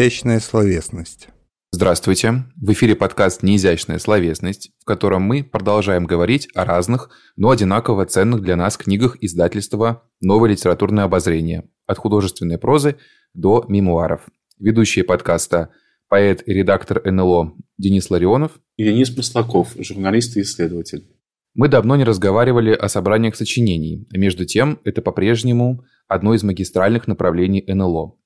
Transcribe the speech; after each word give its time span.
Неизящная 0.00 0.40
словесность. 0.40 1.28
Здравствуйте! 1.72 2.44
В 2.56 2.72
эфире 2.72 2.96
подкаст 2.96 3.42
«Неизящная 3.42 3.98
словесность», 3.98 4.70
в 4.80 4.86
котором 4.86 5.20
мы 5.20 5.44
продолжаем 5.44 6.06
говорить 6.06 6.48
о 6.54 6.64
разных, 6.64 7.10
но 7.36 7.50
одинаково 7.50 8.06
ценных 8.06 8.40
для 8.40 8.56
нас 8.56 8.78
книгах 8.78 9.18
издательства 9.20 10.08
«Новое 10.22 10.52
литературное 10.52 11.04
обозрение» 11.04 11.68
от 11.86 11.98
художественной 11.98 12.56
прозы 12.56 12.96
до 13.34 13.66
мемуаров. 13.68 14.22
Ведущие 14.58 15.04
подкаста– 15.04 15.68
поэт 16.08 16.48
и 16.48 16.54
редактор 16.54 17.02
НЛО 17.04 17.52
Денис 17.76 18.08
Ларионов 18.08 18.52
и 18.78 18.84
Денис 18.84 19.14
Маслаков, 19.14 19.74
журналист 19.78 20.34
и 20.38 20.40
исследователь. 20.40 21.10
Мы 21.52 21.68
давно 21.68 21.96
не 21.96 22.04
разговаривали 22.04 22.72
о 22.72 22.88
собраниях 22.88 23.36
сочинений, 23.36 24.08
а 24.14 24.16
между 24.16 24.46
тем 24.46 24.80
это 24.84 25.02
по-прежнему 25.02 25.84
одно 26.08 26.32
из 26.32 26.42
магистральных 26.42 27.06
направлений 27.06 27.62
НЛО. 27.68 28.16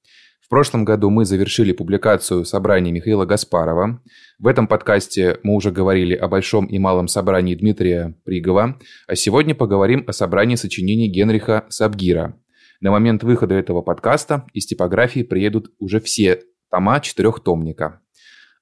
Прошлом 0.55 0.85
году 0.85 1.11
мы 1.11 1.25
завершили 1.25 1.73
публикацию 1.73 2.45
собрания 2.45 2.93
Михаила 2.93 3.25
Гаспарова. 3.25 4.01
В 4.39 4.47
этом 4.47 4.69
подкасте 4.69 5.41
мы 5.43 5.57
уже 5.57 5.73
говорили 5.73 6.15
о 6.15 6.29
большом 6.29 6.67
и 6.67 6.79
малом 6.79 7.09
собрании 7.09 7.57
Дмитрия 7.57 8.17
Пригова, 8.25 8.79
а 9.09 9.17
сегодня 9.17 9.57
поговорим 9.57 10.05
о 10.07 10.13
собрании 10.13 10.55
сочинений 10.55 11.09
Генриха 11.09 11.67
Сабгира. 11.71 12.37
На 12.80 12.93
момент 12.93 13.25
выхода 13.25 13.57
этого 13.57 13.83
подкаста 13.83 14.47
из 14.53 14.67
типографии 14.67 15.25
приедут 15.25 15.73
уже 15.80 15.99
все 15.99 16.43
тома 16.71 17.01
четырехтомника. 17.01 18.01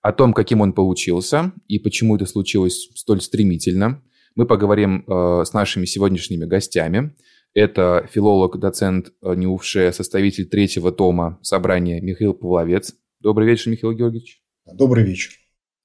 О 0.01 0.13
том, 0.15 0.33
каким 0.33 0.63
он 0.63 0.73
получился 0.73 1.53
и 1.69 1.79
почему 1.79 2.17
это 2.17 2.25
случилось 2.25 2.89
столь 2.95 3.21
стремительно– 3.21 4.03
мы 4.35 4.47
поговорим 4.47 5.05
э, 5.07 5.43
с 5.45 5.53
нашими 5.53 5.85
сегодняшними 5.85 6.45
гостями. 6.45 7.15
Это 7.55 8.09
филолог, 8.11 8.59
доцент 8.59 9.13
э, 9.21 9.35
Неувше, 9.35 9.93
составитель 9.93 10.47
третьего 10.47 10.91
тома 10.91 11.39
собрания 11.43 12.01
Михаил 12.01 12.33
Павловец. 12.33 12.95
Добрый 13.21 13.47
вечер, 13.47 13.71
Михаил 13.71 13.93
Георгиевич. 13.93 14.43
Добрый 14.65 15.05
вечер. 15.05 15.33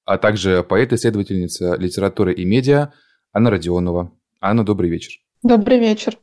А 0.06 0.16
также 0.16 0.62
поэт-исследовательница 0.62 1.76
литературы 1.76 2.32
и 2.32 2.46
медиа 2.46 2.94
Анна 3.34 3.50
Родионова. 3.50 4.18
Анна, 4.40 4.64
добрый 4.64 4.88
вечер. 4.88 5.20
Добрый 5.42 5.78
вечер. 5.78 6.16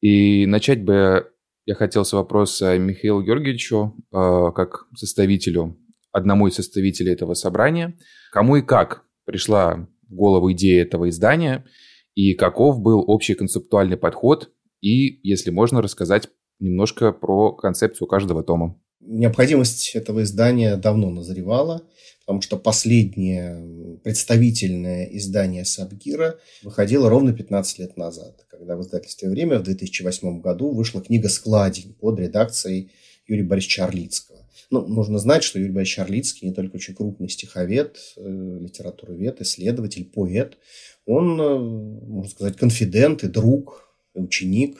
И 0.00 0.46
начать 0.46 0.82
бы 0.82 1.30
я 1.66 1.74
хотел 1.74 2.06
с 2.06 2.14
вопроса 2.14 2.78
Михаилу 2.78 3.22
Георгиевичу, 3.22 3.94
э, 4.12 4.52
как 4.54 4.86
составителю, 4.96 5.76
одному 6.10 6.46
из 6.46 6.54
составителей 6.54 7.12
этого 7.12 7.34
собрания. 7.34 7.98
Кому 8.32 8.56
и 8.56 8.62
как 8.62 9.04
пришла 9.26 9.86
в 10.08 10.14
голову 10.14 10.50
идея 10.52 10.82
этого 10.82 11.10
издания 11.10 11.66
и 12.14 12.32
каков 12.32 12.80
был 12.80 13.04
общий 13.06 13.34
концептуальный 13.34 13.98
подход 13.98 14.50
и, 14.80 15.20
если 15.22 15.50
можно, 15.50 15.82
рассказать 15.82 16.28
немножко 16.58 17.12
про 17.12 17.52
концепцию 17.52 18.06
каждого 18.06 18.42
тома. 18.42 18.78
Необходимость 19.00 19.94
этого 19.94 20.22
издания 20.22 20.76
давно 20.76 21.10
назревала, 21.10 21.82
потому 22.20 22.42
что 22.42 22.58
последнее 22.58 23.98
представительное 24.04 25.06
издание 25.06 25.64
Сабгира 25.64 26.38
выходило 26.62 27.08
ровно 27.08 27.32
15 27.32 27.78
лет 27.78 27.96
назад, 27.96 28.44
когда 28.50 28.76
в 28.76 28.82
издательстве 28.82 29.30
«Время» 29.30 29.58
в 29.58 29.62
2008 29.62 30.40
году 30.40 30.70
вышла 30.70 31.00
книга 31.00 31.30
«Складень» 31.30 31.94
под 31.94 32.20
редакцией 32.20 32.92
Юрия 33.26 33.44
Борисовича 33.44 33.86
Орлицкого. 33.86 34.46
Ну, 34.70 34.86
нужно 34.86 35.18
знать, 35.18 35.42
что 35.42 35.58
Юрий 35.58 35.72
Борисович 35.72 35.98
Орлицкий 36.00 36.48
не 36.48 36.54
только 36.54 36.76
очень 36.76 36.94
крупный 36.94 37.28
стиховед, 37.28 37.96
э, 38.16 38.58
литературовед, 38.60 39.40
исследователь, 39.40 40.04
поэт. 40.04 40.58
Он, 41.06 41.40
э, 41.40 41.58
можно 41.58 42.30
сказать, 42.30 42.56
конфидент 42.56 43.24
и 43.24 43.28
друг, 43.28 43.89
ученик 44.14 44.78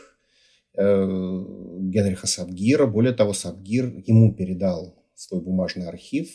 э, 0.74 1.06
Генриха 1.80 2.26
Сабгира. 2.26 2.86
Более 2.86 3.12
того, 3.12 3.32
Сабгир 3.32 3.86
ему 4.06 4.34
передал 4.34 5.04
свой 5.14 5.41
бумажный 5.41 5.88
архив, 5.88 6.28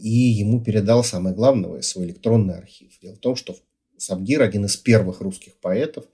и 0.00 0.08
ему 0.08 0.62
передал 0.62 1.02
самое 1.02 1.34
главное, 1.34 1.82
свой 1.82 2.06
электронный 2.06 2.56
архив. 2.56 2.98
Дело 3.00 3.14
в 3.14 3.20
том, 3.20 3.36
что 3.36 3.56
Сабгир 3.96 4.42
один 4.42 4.66
из 4.66 4.76
первых 4.76 5.20
русских 5.20 5.58
поэтов, 5.60 6.04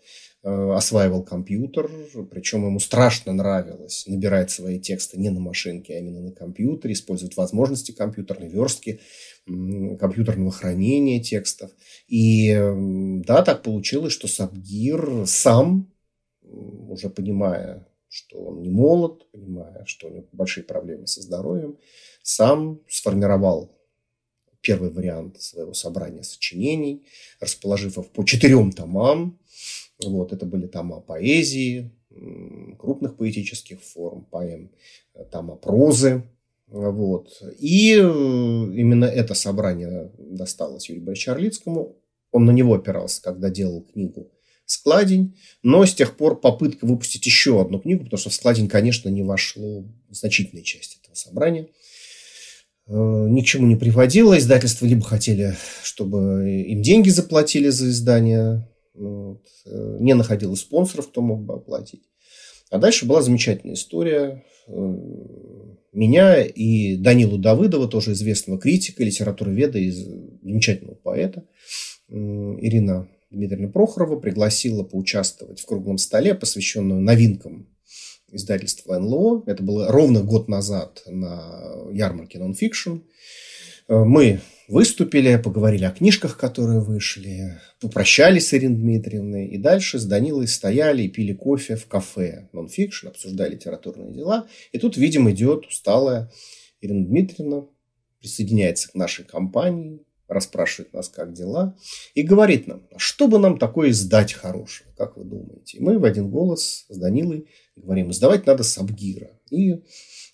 осваивал 0.43 1.25
компьютер, 1.25 1.91
причем 2.31 2.65
ему 2.65 2.79
страшно 2.79 3.33
нравилось 3.33 4.05
набирать 4.07 4.51
свои 4.51 4.79
тексты 4.79 5.19
не 5.19 5.31
на 5.31 5.41
машинке, 5.41 5.95
а 5.95 5.99
именно 5.99 6.21
на 6.21 6.33
компьютере, 6.33 6.95
использовать 6.95 7.37
возможности 7.37 7.91
компьютерной 7.91 8.49
верстки, 8.49 9.01
компьютерного 9.47 10.53
хранения 10.53 11.21
текстов. 11.21 11.73
И 12.07 12.55
да, 13.27 13.43
так 13.43 13.63
получилось, 13.63 14.13
что 14.13 14.29
Сабгир 14.29 15.25
сам, 15.27 15.93
уже 16.43 17.11
понимая, 17.11 17.89
что 18.09 18.45
он 18.45 18.63
не 18.63 18.71
молод, 18.71 19.29
понимая, 19.33 19.85
что 19.87 20.07
у 20.07 20.11
него 20.11 20.25
большие 20.33 20.65
проблемы 20.65 21.07
со 21.07 21.21
здоровьем, 21.21 21.79
сам 22.23 22.81
сформировал 22.89 23.75
первый 24.61 24.91
вариант 24.91 25.41
своего 25.41 25.73
собрания 25.73 26.23
сочинений, 26.23 27.07
расположив 27.41 27.99
их 27.99 28.11
по 28.11 28.25
четырем 28.25 28.73
томам, 28.73 29.39
вот, 30.05 30.33
это 30.33 30.47
были 30.47 30.67
тома 30.67 31.01
поэзии, 31.01 31.91
крупных 32.79 33.17
поэтических 33.17 33.81
форм, 33.83 34.27
поэм, 34.31 34.71
тома 35.31 35.57
прозы. 35.57 36.23
Вот. 36.69 37.43
И 37.59 37.95
э, 37.95 37.99
именно 37.99 39.07
это 39.07 39.35
собрание 39.35 40.13
досталось 40.19 40.89
Юрию 40.89 41.05
Борисовичу. 41.05 41.97
Он 42.31 42.45
на 42.45 42.51
него 42.51 42.75
опирался, 42.75 43.23
когда 43.23 43.49
делал 43.49 43.83
книгу 43.83 44.31
«Складень». 44.67 45.35
Но 45.63 45.87
с 45.87 45.95
тех 45.95 46.17
пор 46.17 46.39
попытка 46.39 46.85
выпустить 46.85 47.25
еще 47.25 47.61
одну 47.61 47.79
книгу, 47.81 48.05
потому 48.05 48.19
что 48.19 48.29
в 48.29 48.35
«Складень», 48.35 48.69
конечно, 48.69 49.09
не 49.09 49.23
вошло 49.23 49.85
значительная 50.11 50.63
часть 50.63 50.99
этого 51.03 51.15
собрания 51.15 51.69
э, 52.87 52.93
ни 52.93 53.41
к 53.41 53.47
чему 53.47 53.67
не 53.67 53.77
приводило. 53.77 54.37
Издательства 54.37 54.85
либо 54.85 55.03
хотели, 55.03 55.57
чтобы 55.83 56.51
им 56.69 56.83
деньги 56.83 57.09
заплатили 57.09 57.71
за 57.71 57.89
издание 57.89 58.69
вот. 58.99 59.43
Э, 59.67 59.97
не 60.01 60.15
находила 60.15 60.55
спонсоров, 60.55 61.09
кто 61.09 61.21
мог 61.21 61.43
бы 61.43 61.55
оплатить. 61.55 62.03
А 62.71 62.79
дальше 62.79 63.07
была 63.07 63.23
замечательная 63.23 63.75
история. 63.75 64.45
Э, 64.67 64.73
меня 65.93 66.43
и 66.43 66.97
Данилу 66.97 67.39
Давыдова, 67.39 67.89
тоже 67.89 68.13
известного 68.13 68.59
критика, 68.61 69.03
литературоведа 69.03 69.79
и 69.79 69.91
замечательного 69.91 70.97
поэта, 70.97 71.45
Ирина 72.09 73.09
Дмитриевна 73.31 73.69
Прохорова 73.69 74.19
пригласила 74.19 74.83
поучаствовать 74.83 75.61
в 75.61 75.67
круглом 75.67 75.99
столе, 75.99 76.35
посвященном 76.35 77.05
новинкам 77.05 77.69
издательства 78.31 78.99
НЛО. 78.99 79.45
Это 79.47 79.63
было 79.63 79.91
ровно 79.91 80.23
год 80.23 80.49
назад 80.49 81.03
на 81.07 81.89
ярмарке 81.93 82.39
Nonfiction. 82.39 83.03
Э, 83.89 84.05
мы 84.05 84.41
выступили, 84.69 85.41
поговорили 85.43 85.85
о 85.85 85.91
книжках, 85.91 86.37
которые 86.37 86.81
вышли, 86.81 87.59
попрощались 87.81 88.49
с 88.49 88.55
Ириной 88.55 88.77
Дмитриевной, 88.77 89.49
и 89.49 89.59
дальше 89.59 89.99
с 89.99 90.05
Данилой 90.05 90.47
стояли 90.47 91.03
и 91.03 91.09
пили 91.09 91.33
кофе 91.33 91.77
в 91.77 91.87
кафе 91.87 92.49
нонфикшн, 92.53 93.09
обсуждали 93.09 93.55
литературные 93.55 94.13
дела. 94.13 94.47
И 94.73 94.79
тут, 94.79 94.97
видимо, 94.97 95.33
идет 95.33 95.67
усталая 95.67 96.31
Ирина 96.81 97.07
Дмитриевна, 97.07 97.67
присоединяется 98.21 98.91
к 98.91 98.95
нашей 98.95 99.25
компании, 99.25 100.01
расспрашивает 100.29 100.93
нас, 100.93 101.09
как 101.09 101.33
дела, 101.33 101.77
и 102.15 102.23
говорит 102.23 102.67
нам, 102.67 102.83
что 102.97 103.29
бы 103.29 103.39
нам 103.39 103.59
такое 103.59 103.91
издать 103.91 104.33
хорошего, 104.33 104.89
как 104.97 105.17
вы 105.17 105.25
думаете? 105.25 105.79
Мы 105.81 105.99
в 105.99 106.05
один 106.05 106.31
голос 106.31 106.87
с 106.89 106.97
Данилой 106.97 107.49
говорим, 107.77 108.11
издавать 108.11 108.47
надо 108.47 108.63
Сабгира. 108.63 109.31
И 109.51 109.83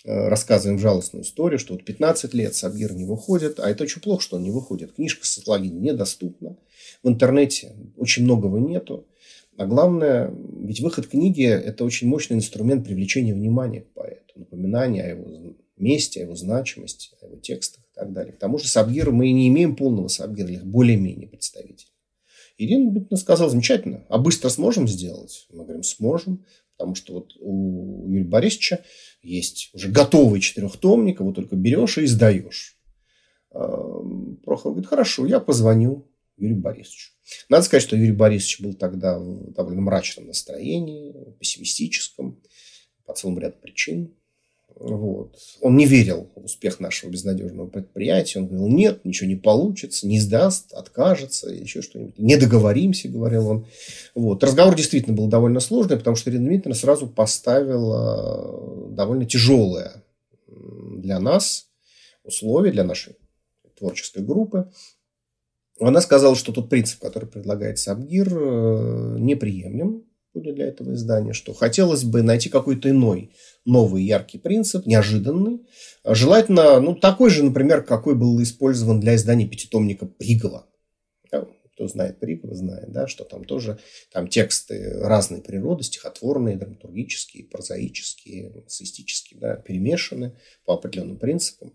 Э, 0.07 0.29
рассказываем 0.29 0.79
жалостную 0.79 1.25
историю, 1.25 1.59
что 1.59 1.73
вот 1.73 1.85
15 1.85 2.35
лет 2.35 2.55
Сабгир 2.55 2.93
не 2.93 3.07
выходит, 3.07 3.59
а 3.59 3.71
это 3.71 3.85
очень 3.85 4.03
плохо, 4.03 4.23
что 4.23 4.37
он 4.37 4.43
не 4.43 4.51
выходит. 4.51 4.93
Книжка 4.93 5.27
с 5.27 5.47
логин 5.47 5.81
недоступна. 5.81 6.59
В 7.03 7.09
интернете 7.09 7.75
очень 7.97 8.25
многого 8.25 8.59
нету. 8.59 9.07
А 9.57 9.65
главное, 9.65 10.31
ведь 10.61 10.81
выход 10.81 11.07
книги– 11.07 11.45
это 11.47 11.85
очень 11.85 12.09
мощный 12.09 12.35
инструмент 12.35 12.85
привлечения 12.85 13.33
внимания 13.33 13.81
к 13.81 13.93
поэту, 13.95 14.41
напоминания 14.41 15.05
о 15.05 15.09
его 15.09 15.55
месте, 15.79 16.21
о 16.21 16.25
его 16.25 16.35
значимости, 16.35 17.11
о 17.23 17.27
его 17.27 17.37
текстах 17.37 17.84
так 17.95 18.13
далее. 18.13 18.33
К 18.33 18.39
тому 18.39 18.59
же 18.59 18.69
Сабгира 18.69 19.11
мы 19.11 19.31
не 19.33 19.49
имеем 19.49 19.77
полного 19.77 20.09
Сабгира, 20.09 20.49
или 20.49 20.59
более-менее 20.59 21.29
представителей. 21.29 21.91
Ирина 22.57 22.91
Битна 22.91 23.17
сказала, 23.17 23.51
замечательно, 23.51 24.05
а 24.09 24.19
быстро 24.19 24.49
сможем 24.49 24.87
сделать? 24.87 25.47
Мы 25.51 25.65
говорим, 25.65 25.83
сможем, 25.83 26.45
потому 26.77 26.95
что 26.95 27.15
вот 27.15 27.33
у 27.41 28.09
Юрия 28.09 28.25
Борисовича 28.25 28.81
есть 29.23 29.71
уже 29.73 29.89
готовый 29.91 30.41
четырехтомник, 30.41 31.21
его 31.21 31.33
только 31.33 31.57
берешь 31.57 31.99
и 31.99 32.05
издаешь. 32.05 32.79
Прохор 33.51 34.73
говорит, 34.73 34.87
хорошо, 34.89 35.27
я 35.27 35.41
позвоню 35.41 36.09
Юрию 36.37 36.61
Борисовичу. 36.61 37.13
Надо 37.49 37.65
сказать, 37.65 37.83
что 37.83 37.97
Юрий 37.97 38.13
Борисович 38.13 38.61
был 38.61 38.75
тогда 38.75 39.19
в 39.19 39.53
довольно 39.53 39.81
мрачном 39.81 40.27
настроении, 40.27 41.15
пессимистическом, 41.39 42.43
по 43.05 43.15
целому 43.15 43.39
ряду 43.39 43.57
причин. 43.61 44.15
Вот. 44.77 45.37
Он 45.61 45.77
не 45.77 45.87
верил 45.87 46.31
в 46.35 46.47
успех 46.47 46.81
нашего 46.81 47.11
безнадежного 47.11 47.69
предприятия. 47.69 48.41
Он 48.41 48.49
говорил, 48.49 48.69
нет, 48.69 49.05
ничего 49.05 49.29
не 49.29 49.37
получится, 49.37 50.07
не 50.07 50.21
сдаст, 50.21 50.73
откажется, 50.73 51.49
еще 51.51 51.81
что-нибудь. 51.81 52.19
Не 52.19 52.37
договоримся, 52.37 53.09
говорил 53.09 53.49
он. 53.49 53.67
Вот. 54.15 54.43
Разговор 54.43 54.75
действительно 54.75 55.17
был 55.17 55.29
довольно 55.29 55.61
сложный, 55.61 55.97
потому 55.97 56.17
что 56.17 56.31
Ирина 56.31 56.47
Дмитриевна 56.49 56.75
сразу 56.75 57.07
поставила 57.07 58.91
довольно 58.91 59.27
тяжелое 59.27 60.03
для 60.49 61.21
нас 61.21 61.69
условий, 62.25 62.73
для 62.73 62.85
нашей 62.85 63.17
творческой 63.79 64.23
группы. 64.23 64.71
Она 65.81 66.01
сказала, 66.01 66.37
что 66.37 66.53
тот 66.53 66.69
принцип, 66.69 67.01
который 67.01 67.29
предлагает 67.29 67.79
Сабгир, 67.79 68.29
э, 68.29 69.17
неприемлем 69.19 70.05
будет 70.35 70.57
для 70.57 70.67
этого 70.67 70.95
издания, 70.95 71.33
что 71.33 71.55
хотелось 71.55 72.05
бы 72.05 72.23
найти 72.23 72.49
какой-то 72.49 72.91
иной, 72.91 73.31
новый, 73.65 74.05
яркий 74.05 74.39
принцип, 74.39 74.85
неожиданный. 74.87 75.61
Желательно, 76.05 76.81
ну, 76.81 76.95
такой 76.95 77.31
же, 77.31 77.45
например, 77.45 77.83
какой 77.83 78.15
был 78.15 78.43
использован 78.43 79.01
для 79.01 79.15
издания 79.15 79.47
пятитомника 79.47 80.07
Пригова. 80.07 80.67
Кто 81.75 81.89
знает 81.89 82.21
Пригова, 82.21 82.55
знает, 82.55 82.93
да, 82.93 83.09
что 83.09 83.25
там 83.25 83.45
тоже 83.45 83.81
там 84.13 84.29
тексты 84.29 85.01
разной 85.01 85.41
природы, 85.41 85.83
стихотворные, 85.83 86.57
драматургические, 86.57 87.47
прозаические, 87.47 88.65
эссеистические, 88.69 89.41
да, 89.41 89.57
перемешаны 89.57 90.37
по 90.65 90.75
определенным 90.75 91.19
принципам. 91.19 91.73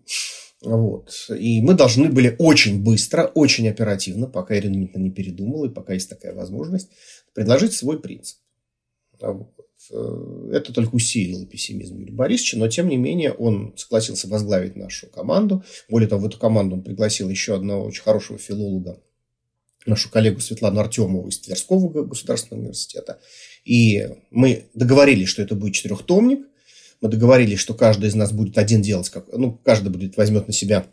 Вот. 0.62 1.10
И 1.28 1.60
мы 1.60 1.74
должны 1.74 2.08
были 2.08 2.34
очень 2.38 2.82
быстро, 2.82 3.24
очень 3.34 3.68
оперативно, 3.68 4.26
пока 4.26 4.56
Ирина 4.56 4.74
Дмитриевна 4.74 5.04
не 5.04 5.10
передумала, 5.10 5.66
и 5.66 5.70
пока 5.70 5.92
есть 5.92 6.08
такая 6.08 6.34
возможность, 6.34 6.88
предложить 7.34 7.74
свой 7.74 8.00
принцип. 8.00 8.38
Э, 9.90 10.50
это 10.52 10.72
только 10.72 10.94
усилило 10.94 11.46
пессимизм 11.46 11.98
Юрия 11.98 12.12
Борисовича, 12.12 12.58
но 12.58 12.68
тем 12.68 12.88
не 12.88 12.96
менее 12.96 13.32
он 13.32 13.72
согласился 13.76 14.28
возглавить 14.28 14.76
нашу 14.76 15.08
команду. 15.08 15.64
Более 15.88 16.08
того, 16.08 16.22
в 16.22 16.26
эту 16.26 16.38
команду 16.38 16.76
он 16.76 16.82
пригласил 16.82 17.28
еще 17.28 17.54
одного 17.54 17.84
очень 17.84 18.02
хорошего 18.02 18.38
филолога, 18.38 19.00
нашу 19.86 20.10
коллегу 20.10 20.40
Светлану 20.40 20.80
Артемову 20.80 21.28
из 21.28 21.38
Тверского 21.38 22.04
государственного 22.04 22.62
университета. 22.62 23.20
И 23.64 24.08
мы 24.30 24.66
договорились, 24.74 25.28
что 25.28 25.42
это 25.42 25.54
будет 25.54 25.74
четырехтомник. 25.74 26.46
Мы 27.00 27.08
договорились, 27.08 27.58
что 27.58 27.72
каждый 27.72 28.10
из 28.10 28.14
нас 28.14 28.30
будет 28.30 28.58
один 28.58 28.82
делать, 28.82 29.08
как, 29.08 29.26
ну, 29.32 29.58
каждый 29.64 29.88
будет 29.88 30.18
возьмет 30.18 30.46
на 30.46 30.52
себя 30.52 30.86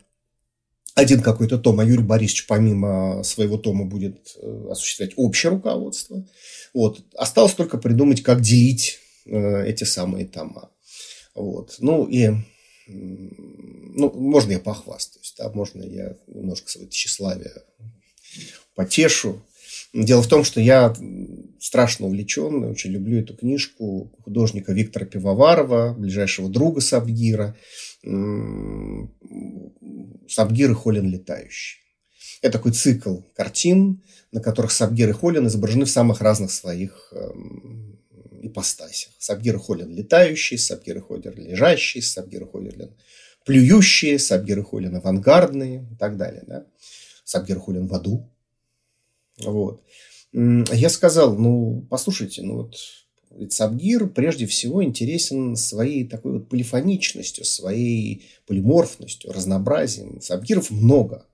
один 0.98 1.20
какой-то 1.20 1.58
том, 1.58 1.80
а 1.80 1.84
Юрий 1.84 2.02
Борисович 2.02 2.46
помимо 2.46 3.22
своего 3.22 3.56
тома 3.56 3.84
будет 3.84 4.36
э, 4.40 4.68
осуществлять 4.70 5.12
общее 5.16 5.50
руководство. 5.50 6.26
Вот. 6.74 7.00
Осталось 7.16 7.54
только 7.54 7.78
придумать, 7.78 8.22
как 8.22 8.40
делить 8.40 8.98
э, 9.26 9.66
эти 9.66 9.84
самые 9.84 10.26
тома. 10.26 10.70
Вот. 11.34 11.76
Ну 11.78 12.04
и 12.04 12.30
ну, 12.88 14.10
можно 14.14 14.52
я 14.52 14.60
похвастаюсь, 14.60 15.34
да, 15.36 15.50
можно 15.50 15.82
я 15.82 16.16
немножко 16.26 16.70
свое 16.70 16.88
тщеславие 16.88 17.52
потешу. 18.74 19.42
Дело 19.94 20.22
в 20.22 20.28
том, 20.28 20.44
что 20.44 20.60
я 20.60 20.94
страшно 21.60 22.06
увлечен, 22.06 22.64
очень 22.64 22.90
люблю 22.90 23.20
эту 23.20 23.34
книжку 23.34 24.12
художника 24.22 24.72
Виктора 24.72 25.06
Пивоварова, 25.06 25.94
ближайшего 25.94 26.48
друга 26.48 26.80
Сабгира. 26.80 27.56
Сабгир 30.28 30.70
и 30.70 30.74
Холин 30.74 31.10
летающий. 31.10 31.78
Это 32.42 32.58
такой 32.58 32.72
цикл 32.72 33.18
картин, 33.34 34.02
на 34.30 34.40
которых 34.40 34.70
Сабгир 34.70 35.08
и 35.08 35.12
Холин 35.12 35.46
изображены 35.46 35.86
в 35.86 35.90
самых 35.90 36.20
разных 36.20 36.52
своих 36.52 37.12
эм, 37.12 37.98
ипостасях. 38.42 39.12
Сабгир 39.18 39.56
и 39.56 39.58
Холин 39.58 39.90
летающий, 39.94 40.58
Сабгир 40.58 40.98
и 40.98 41.00
Холин 41.00 41.34
лежащий, 41.34 42.00
Сабгир 42.00 42.42
и 42.42 42.46
Холин 42.46 42.94
плюющие, 43.44 44.18
Сабгир 44.18 44.60
и 44.60 44.62
Холин 44.62 44.94
авангардные 44.96 45.88
и 45.90 45.96
так 45.96 46.16
далее. 46.16 46.44
Да? 46.46 46.66
Сабгир 47.24 47.56
и 47.56 47.60
Холин 47.60 47.86
в 47.88 47.94
аду. 47.94 48.30
Вот. 49.44 49.82
Я 50.32 50.88
сказал, 50.90 51.36
ну, 51.36 51.86
послушайте, 51.88 52.42
ну 52.42 52.56
вот 52.56 52.74
Сабгир 53.50 54.08
прежде 54.08 54.46
всего 54.46 54.82
интересен 54.82 55.56
своей 55.56 56.06
такой 56.06 56.32
вот 56.32 56.48
полифоничностью, 56.48 57.44
своей 57.44 58.26
полиморфностью, 58.46 59.32
разнообразием. 59.32 60.20
Сабгиров 60.20 60.70
много. 60.70 61.26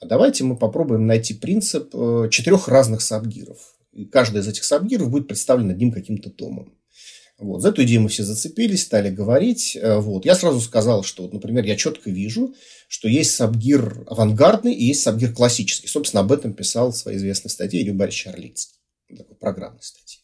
А 0.00 0.06
давайте 0.06 0.44
мы 0.44 0.56
попробуем 0.56 1.06
найти 1.06 1.34
принцип 1.34 1.90
э, 1.92 2.28
четырех 2.30 2.68
разных 2.68 3.02
сабгиров. 3.02 3.74
И 3.92 4.04
каждый 4.04 4.40
из 4.40 4.48
этих 4.48 4.64
сабгиров 4.64 5.10
будет 5.10 5.26
представлен 5.26 5.70
одним 5.70 5.90
каким-то 5.92 6.30
томом. 6.30 6.77
Вот. 7.38 7.62
За 7.62 7.68
эту 7.68 7.84
идею 7.84 8.02
мы 8.02 8.08
все 8.08 8.24
зацепились, 8.24 8.82
стали 8.82 9.10
говорить. 9.10 9.76
Э, 9.80 9.98
вот. 9.98 10.24
Я 10.24 10.34
сразу 10.34 10.60
сказал, 10.60 11.04
что, 11.04 11.22
вот, 11.22 11.32
например, 11.32 11.64
я 11.64 11.76
четко 11.76 12.10
вижу, 12.10 12.54
что 12.88 13.08
есть 13.08 13.30
сабгир 13.34 14.04
авангардный 14.08 14.74
и 14.74 14.86
есть 14.86 15.02
сабгир 15.02 15.32
классический. 15.32 15.86
Собственно, 15.86 16.22
об 16.22 16.32
этом 16.32 16.52
писал 16.52 16.90
в 16.90 16.96
своей 16.96 17.18
известной 17.18 17.50
статье 17.50 17.82
Любарь 17.82 18.10
Чарлицкий. 18.10 18.76
Такой 19.16 19.36
программной 19.36 19.82
статье. 19.82 20.20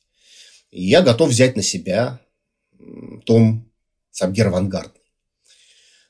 И 0.70 0.84
я 0.84 1.02
готов 1.02 1.30
взять 1.30 1.54
на 1.56 1.62
себя 1.62 2.20
том 3.24 3.70
сабгир 4.10 4.48
авангардный. 4.48 5.00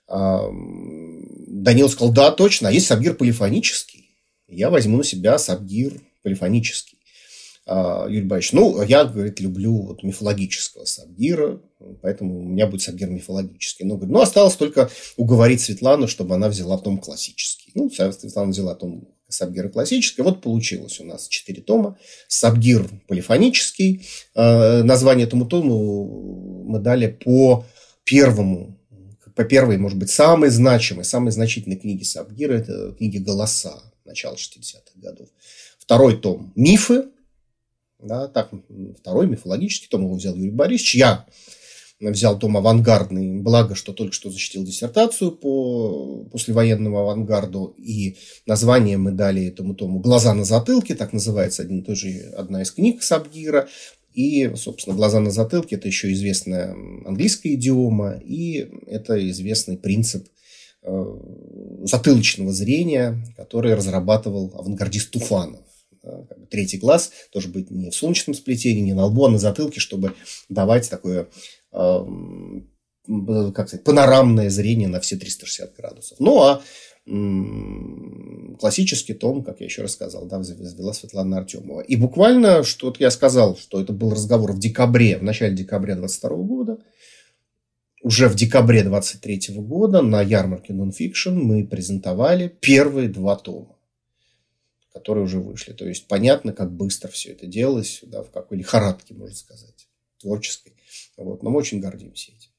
Данил 0.08 1.88
сказал, 1.88 2.12
да, 2.12 2.30
точно, 2.32 2.68
а 2.68 2.72
есть 2.72 2.86
сабгир 2.86 3.14
полифонический. 3.14 4.10
Я 4.48 4.70
возьму 4.70 4.98
на 4.98 5.04
себя 5.04 5.38
сабгир 5.38 6.00
полифонический. 6.22 6.98
А, 7.66 8.06
Юрий 8.08 8.26
Борисович, 8.26 8.52
ну, 8.52 8.82
я, 8.82 9.04
говорит, 9.04 9.40
люблю 9.40 9.74
вот 9.82 10.02
мифологического 10.02 10.84
сабгира, 10.84 11.60
поэтому 12.02 12.40
у 12.40 12.42
меня 12.42 12.66
будет 12.66 12.82
сабгир 12.82 13.08
мифологический. 13.08 13.86
Ну, 13.86 13.96
говорит, 13.96 14.12
ну, 14.12 14.20
осталось 14.20 14.56
только 14.56 14.90
уговорить 15.16 15.62
Светлану, 15.62 16.06
чтобы 16.06 16.34
она 16.34 16.48
взяла 16.48 16.76
том 16.78 16.98
классический. 16.98 17.70
Ну, 17.74 17.90
Светлана 17.90 18.50
взяла 18.50 18.74
том 18.74 19.08
сабгира 19.28 19.68
классический. 19.68 20.22
Вот 20.22 20.42
получилось 20.42 21.00
у 21.00 21.04
нас 21.04 21.26
четыре 21.28 21.62
тома. 21.62 21.96
Сабгир 22.28 22.88
полифонический. 23.08 24.06
А, 24.34 24.82
название 24.82 25.26
этому 25.26 25.46
тому 25.46 26.64
мы 26.66 26.78
дали 26.78 27.06
по 27.06 27.64
первому 28.04 28.78
по 29.34 29.42
первой, 29.42 29.78
может 29.78 29.98
быть, 29.98 30.10
самой 30.10 30.50
значимой, 30.50 31.04
самой 31.04 31.32
значительной 31.32 31.76
книге 31.76 32.04
Сабгира, 32.04 32.52
это 32.52 32.92
книги 32.92 33.18
«Голоса» 33.18 33.82
начала 34.04 34.36
60-х 34.36 34.92
годов. 34.94 35.28
Второй 35.78 36.16
том 36.16 36.52
«Мифы», 36.54 37.06
да, 38.00 38.28
так, 38.28 38.50
второй 38.98 39.26
мифологический 39.26 39.88
том 39.88 40.02
его 40.02 40.14
взял 40.14 40.34
Юрий 40.34 40.50
Борисович. 40.50 40.96
Я 40.96 41.26
взял 42.00 42.38
том 42.38 42.56
авангардный, 42.56 43.40
благо, 43.40 43.74
что 43.74 43.92
только 43.92 44.12
что 44.12 44.30
защитил 44.30 44.64
диссертацию 44.64 45.32
по 45.32 46.24
послевоенному 46.30 46.98
авангарду, 46.98 47.74
и 47.78 48.16
название 48.46 48.98
мы 48.98 49.12
дали 49.12 49.46
этому 49.46 49.74
тому 49.74 50.00
«Глаза 50.00 50.34
на 50.34 50.44
затылке», 50.44 50.94
так 50.94 51.12
называется 51.12 51.62
один, 51.62 51.82
тоже 51.82 52.32
одна 52.36 52.62
из 52.62 52.72
книг 52.72 53.02
Сабгира. 53.02 53.68
И, 54.12 54.52
собственно, 54.54 54.94
глаза 54.94 55.18
на 55.18 55.30
затылке– 55.30 55.74
это 55.76 55.88
еще 55.88 56.12
известная 56.12 56.72
английская 57.04 57.54
идиома, 57.54 58.20
и 58.24 58.70
это 58.86 59.28
известный 59.30 59.76
принцип 59.76 60.28
э, 60.82 61.04
затылочного 61.82 62.52
зрения, 62.52 63.24
который 63.36 63.74
разрабатывал 63.74 64.52
авангардист 64.54 65.10
Туфанов. 65.10 65.62
Третий 66.50 66.78
глаз 66.78 67.12
тоже 67.30 67.48
быть 67.48 67.70
не 67.70 67.90
в 67.90 67.94
солнечном 67.94 68.34
сплетении, 68.34 68.82
не 68.82 68.94
на 68.94 69.06
лбу, 69.06 69.24
а 69.24 69.30
на 69.30 69.38
затылке, 69.38 69.80
чтобы 69.80 70.14
давать 70.48 70.90
такое 70.90 71.28
э, 71.72 71.98
как 73.06 73.68
сказать, 73.68 73.84
панорамное 73.84 74.50
зрение 74.50 74.88
на 74.88 75.00
все 75.00 75.16
360 75.16 75.76
градусов. 75.76 76.20
Ну, 76.20 76.42
а 76.42 76.62
классический 78.58 79.12
том, 79.12 79.44
как 79.44 79.60
я 79.60 79.66
еще 79.66 79.82
рассказал, 79.82 80.26
да, 80.26 80.38
вела 80.38 80.94
Светлана 80.94 81.38
Артемова. 81.38 81.82
И 81.82 81.96
буквально, 81.96 82.62
что 82.64 82.86
вот 82.86 82.98
я 82.98 83.10
сказал, 83.10 83.58
что 83.58 83.80
это 83.80 83.92
был 83.92 84.10
разговор 84.10 84.52
в 84.52 84.58
декабре, 84.58 85.18
в 85.18 85.22
начале 85.22 85.54
декабря 85.54 85.96
22 85.96 86.30
года, 86.38 86.78
уже 88.02 88.28
в 88.28 88.34
декабре 88.34 88.84
23 88.84 89.56
года 89.56 90.00
на 90.00 90.22
ярмарке 90.22 90.72
Nonfiction 90.72 91.32
мы 91.32 91.66
презентовали 91.66 92.48
первые 92.60 93.08
два 93.08 93.36
тома, 93.36 93.76
которые 94.94 95.24
уже 95.24 95.40
вышли. 95.40 95.72
То 95.72 95.86
есть 95.86 96.06
понятно, 96.06 96.52
как 96.52 96.72
быстро 96.72 97.08
все 97.08 97.32
это 97.32 97.46
делалось, 97.46 98.00
да, 98.04 98.22
в 98.22 98.30
какой 98.30 98.58
лихорадке, 98.58 99.12
можно 99.14 99.34
сказать, 99.34 99.88
творческой. 100.20 100.72
Вот. 101.16 101.42
Но 101.42 101.50
мы 101.50 101.58
очень 101.58 101.80
гордимся 101.80 102.32
этим. 102.32 102.50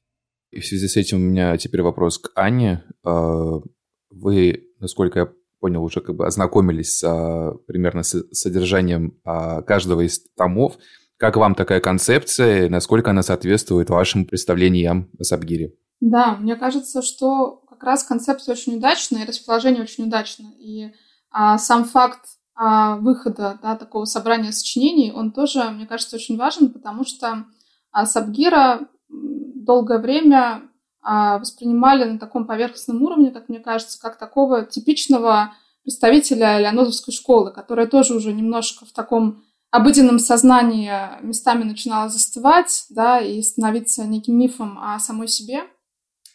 И 0.51 0.59
в 0.59 0.65
связи 0.65 0.87
с 0.87 0.97
этим 0.97 1.17
у 1.17 1.21
меня 1.21 1.57
теперь 1.57 1.81
вопрос 1.81 2.19
к 2.19 2.31
Анне. 2.35 2.83
А, 3.03 3.61
вы, 4.09 4.69
насколько 4.79 5.19
я 5.19 5.33
понял, 5.59 5.83
уже 5.83 6.01
как 6.01 6.15
бы 6.15 6.27
ознакомились 6.27 6.97
с, 6.97 7.03
а, 7.03 7.53
примерно 7.67 8.03
с 8.03 8.27
содержанием 8.31 9.19
а, 9.23 9.61
каждого 9.61 10.01
из 10.01 10.19
томов. 10.35 10.77
Как 11.17 11.37
вам 11.37 11.55
такая 11.55 11.79
концепция, 11.79 12.69
насколько 12.69 13.11
она 13.11 13.23
соответствует 13.23 13.89
вашим 13.89 14.25
представлениям 14.25 15.09
о 15.17 15.23
Сабгире? 15.23 15.73
Да, 16.01 16.35
мне 16.35 16.57
кажется, 16.57 17.01
что 17.01 17.61
как 17.69 17.83
раз 17.83 18.03
концепция 18.03 18.53
очень 18.53 18.75
удачная, 18.75 19.23
и 19.23 19.27
расположение 19.27 19.83
очень 19.83 20.05
удачно. 20.05 20.53
И 20.59 20.91
а, 21.37 21.57
сам 21.57 21.83
факт 21.83 22.21
а, 22.55 22.95
выхода 22.95 23.59
да, 23.61 23.75
такого 23.75 24.05
собрания 24.05 24.53
сочинений, 24.53 25.11
он 25.11 25.33
тоже, 25.33 25.65
мне 25.69 25.85
кажется, 25.85 26.15
очень 26.15 26.37
важен, 26.37 26.71
потому 26.71 27.03
что 27.03 27.43
а, 27.91 28.05
Сабгира 28.05 28.87
долгое 29.09 29.99
время 29.99 30.61
воспринимали 31.03 32.03
на 32.03 32.17
таком 32.17 32.47
поверхностном 32.47 33.03
уровне, 33.03 33.29
как 33.29 33.47
мне 33.47 33.59
кажется, 33.59 34.01
как 34.01 34.17
такого 34.17 34.65
типичного 34.65 35.53
представителя 35.83 36.57
Леонозовской 36.57 37.13
школы, 37.13 37.51
которая 37.51 37.85
тоже 37.85 38.15
уже 38.15 38.33
немножко 38.33 38.85
в 38.85 38.91
таком 38.91 39.43
обыденном 39.69 40.17
сознании 40.17 40.91
местами 41.21 41.63
начинала 41.63 42.09
застывать, 42.09 42.87
да, 42.89 43.19
и 43.19 43.43
становиться 43.43 44.05
неким 44.05 44.39
мифом 44.39 44.79
о 44.81 44.97
самой 44.97 45.27
себе. 45.27 45.61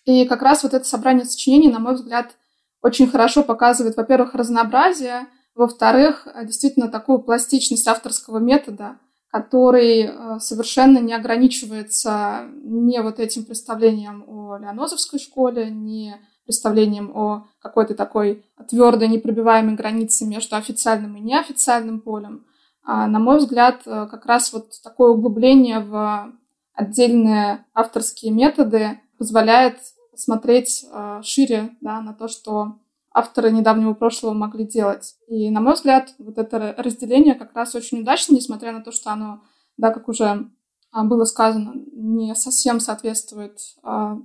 И 0.05 0.25
как 0.27 0.43
раз 0.43 0.63
вот 0.63 0.73
это 0.73 0.85
собрание 0.85 1.25
сочинений, 1.25 1.69
на 1.69 1.81
мой 1.81 1.95
взгляд, 1.95 2.37
очень 2.83 3.09
хорошо 3.09 3.43
показывает, 3.43 3.97
во-первых, 3.97 4.35
разнообразие, 4.35 5.27
во-вторых, 5.55 6.27
действительно 6.45 6.89
такую 6.89 7.21
пластичность 7.21 7.87
авторского 7.87 8.39
метода, 8.39 8.99
который 9.31 10.03
э, 10.03 10.39
совершенно 10.41 10.99
не 10.99 11.13
ограничивается 11.13 12.47
ни 12.63 12.99
вот 12.99 13.21
этим 13.21 13.45
представлением 13.45 14.25
о 14.27 14.57
Леонозовской 14.57 15.21
школе, 15.21 15.71
ни 15.71 16.15
представлением 16.45 17.13
о 17.15 17.47
какой-то 17.61 17.95
такой 17.95 18.45
твердой, 18.69 19.09
непробиваемой 19.09 19.77
границе 19.77 20.27
между 20.27 20.57
официальным 20.57 21.17
и 21.17 21.21
неофициальным 21.21 22.01
полем. 22.01 22.45
А, 22.83 23.07
на 23.07 23.21
мой 23.21 23.39
взгляд, 23.39 23.83
э, 23.87 24.09
как 24.11 24.27
раз 24.27 24.53
вот 24.53 24.71
такое 24.83 25.11
углубление 25.11 25.79
в 25.79 26.33
отдельные 26.75 27.65
авторские 27.73 28.33
методы 28.33 28.99
позволяет 29.17 29.77
смотреть 30.21 30.85
э, 30.91 31.21
шире 31.23 31.77
да, 31.81 32.01
на 32.01 32.13
то, 32.15 32.29
что 32.29 32.79
авторы 33.13 33.51
недавнего 33.51 33.95
прошлого 33.95 34.33
могли 34.33 34.65
делать. 34.65 35.17
И, 35.27 35.51
на 35.51 35.61
мой 35.61 35.75
взгляд, 35.75 36.15
вот 36.19 36.39
это 36.39 36.75
разделение 36.79 37.35
как 37.35 37.55
раз 37.55 37.75
очень 37.75 38.01
удачно, 38.01 38.35
несмотря 38.35 38.73
на 38.73 38.83
то, 38.83 38.93
что 38.93 39.11
оно, 39.11 39.43
да, 39.77 39.91
как 39.91 40.09
уже 40.09 40.49
а, 40.93 41.05
было 41.05 41.25
сказано, 41.25 41.73
не 41.93 42.35
совсем 42.35 42.81
соответствует 42.81 43.59
а, 43.83 44.19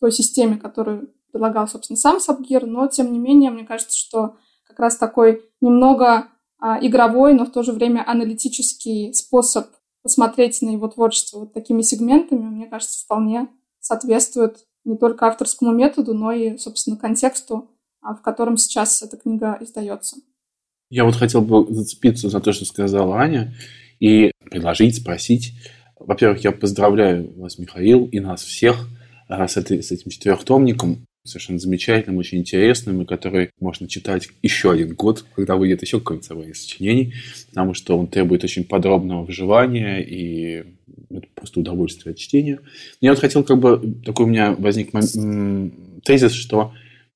той 0.00 0.12
системе, 0.12 0.56
которую 0.56 1.12
предлагал, 1.30 1.68
собственно, 1.68 1.96
сам 1.96 2.20
Сабгир, 2.20 2.66
но, 2.66 2.86
тем 2.86 3.12
не 3.12 3.18
менее, 3.18 3.50
мне 3.50 3.64
кажется, 3.64 3.96
что 3.96 4.36
как 4.66 4.78
раз 4.78 4.96
такой 4.96 5.44
немного 5.60 6.28
а, 6.58 6.78
игровой, 6.80 7.34
но 7.34 7.44
в 7.44 7.50
то 7.50 7.62
же 7.62 7.72
время 7.72 8.08
аналитический 8.08 9.12
способ 9.14 9.66
посмотреть 10.02 10.62
на 10.62 10.70
его 10.70 10.88
творчество 10.88 11.40
вот 11.40 11.52
такими 11.52 11.82
сегментами, 11.82 12.42
мне 12.42 12.66
кажется, 12.66 13.04
вполне 13.04 13.48
соответствует 13.80 14.66
не 14.84 14.96
только 14.96 15.26
авторскому 15.26 15.72
методу, 15.72 16.14
но 16.14 16.32
и, 16.32 16.56
собственно, 16.58 16.96
контексту, 16.96 17.70
а, 18.02 18.14
в 18.14 18.22
котором 18.22 18.56
сейчас 18.56 19.02
эта 19.02 19.16
книга 19.16 19.58
издается. 19.60 20.16
Я 20.90 21.04
вот 21.04 21.14
хотел 21.14 21.42
бы 21.42 21.72
зацепиться 21.72 22.28
за 22.28 22.40
то, 22.40 22.52
что 22.52 22.64
сказала 22.64 23.16
Аня, 23.16 23.54
и 24.00 24.32
предложить, 24.50 24.96
спросить. 24.96 25.52
Во-первых, 25.98 26.42
я 26.42 26.52
поздравляю 26.52 27.32
вас, 27.38 27.58
Михаил, 27.58 28.06
и 28.06 28.18
нас 28.18 28.42
всех 28.42 28.88
с, 29.28 29.56
этой, 29.56 29.82
с 29.82 29.92
этим 29.92 30.10
четырехтомником 30.10 31.04
совершенно 31.24 31.58
замечательным, 31.58 32.18
очень 32.18 32.38
интересным, 32.38 33.02
и 33.02 33.06
который 33.06 33.50
можно 33.60 33.86
читать 33.86 34.28
еще 34.42 34.72
один 34.72 34.94
год, 34.94 35.24
когда 35.36 35.56
выйдет 35.56 35.82
еще 35.82 35.98
какое-нибудь 35.98 36.26
собрание 36.26 36.54
сочинений, 36.54 37.14
потому 37.50 37.74
что 37.74 37.98
он 37.98 38.08
требует 38.08 38.42
очень 38.42 38.64
подробного 38.64 39.24
вживания, 39.24 39.98
и 39.98 40.64
это 41.10 41.26
просто 41.34 41.60
удовольствие 41.60 42.12
от 42.12 42.18
чтения. 42.18 42.60
Но 43.00 43.06
я 43.06 43.10
вот 43.10 43.20
хотел 43.20 43.44
как 43.44 43.58
бы, 43.58 43.96
такой 44.04 44.26
у 44.26 44.28
меня 44.28 44.54
возник 44.54 44.92
тезис, 46.04 46.32
что 46.32 46.72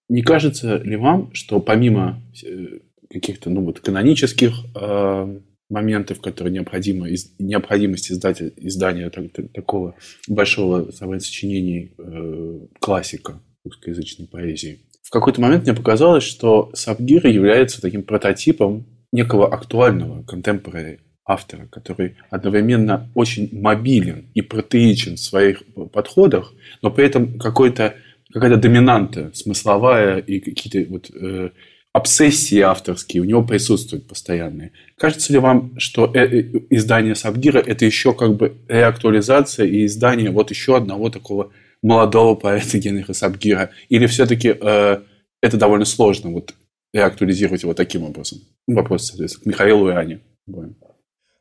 не 0.09 0.23
кажется 0.23 0.79
ли 0.79 0.97
вам, 0.97 1.33
что 1.33 1.61
помимо 1.61 2.23
э, 2.43 2.79
каких-то 3.11 3.51
ну, 3.51 3.63
вот, 3.63 3.81
канонических 3.81 4.53
э, 4.75 5.41
моментов, 5.71 6.21
которые 6.21 6.53
необходимо, 6.53 7.09
из, 7.09 7.33
необходимость 7.39 8.13
издать, 8.13 8.43
издания 8.57 9.11
так, 9.11 9.27
такого 9.53 9.95
большого 10.29 10.91
собрания 10.91 11.21
сочинений 11.21 11.93
э, 11.97 12.61
классика 12.81 13.41
русскоязычной 13.65 14.27
поэзии, 14.27 14.81
в 15.03 15.11
какой-то 15.11 15.41
момент 15.41 15.65
мне 15.65 15.75
показалось, 15.75 16.25
что 16.25 16.71
Сабгир 16.75 17.27
является 17.27 17.81
таким 17.81 18.03
прототипом 18.03 18.87
некого 19.13 19.53
актуального 19.53 20.23
контемпорари 20.25 21.01
автора, 21.27 21.67
который 21.71 22.17
одновременно 22.31 23.11
очень 23.15 23.49
мобилен 23.53 24.27
и 24.35 24.43
протеичен 24.43 25.17
в 25.17 25.21
своих 25.21 25.63
подходах, 25.93 26.53
но 26.83 26.91
при 26.91 27.07
этом 27.07 27.39
какой-то 27.39 27.95
какая-то 28.33 28.57
доминанта 28.57 29.31
смысловая 29.33 30.19
и 30.19 30.41
какие-то 30.41 30.91
вот 30.91 31.11
э, 31.15 31.51
обсессии 31.93 32.59
авторские 32.59 33.23
у 33.23 33.25
него 33.25 33.45
присутствуют 33.45 34.09
постоянные. 34.09 34.73
Кажется 34.99 35.33
ли 35.33 35.39
вам, 35.39 35.79
что 35.79 36.11
э, 36.13 36.19
э, 36.19 36.43
издание 36.71 37.15
Сабгира 37.15 37.61
это 37.61 37.85
еще 37.85 38.13
как 38.13 38.35
бы 38.35 38.57
реактуализация 38.69 39.67
и 39.67 39.87
издание 39.87 40.31
вот 40.31 40.51
еще 40.51 40.77
одного 40.77 41.09
такого 41.09 41.53
молодого 41.83 42.35
поэта 42.35 42.79
Генриха 42.79 43.15
Сабгира? 43.15 43.71
Или 43.89 44.07
все-таки 44.07 44.57
э, 44.61 44.99
это 45.41 45.57
довольно 45.57 45.85
сложно 45.85 46.31
вот 46.31 46.55
реактуализировать 46.93 47.63
его 47.63 47.75
таким 47.75 48.03
образом? 48.03 48.41
Вопрос, 48.67 49.07
соответственно, 49.07 49.45
к 49.45 49.47
Михаилу 49.47 49.89
и 49.89 49.93
Ане. 49.93 50.21
Будем. 50.47 50.75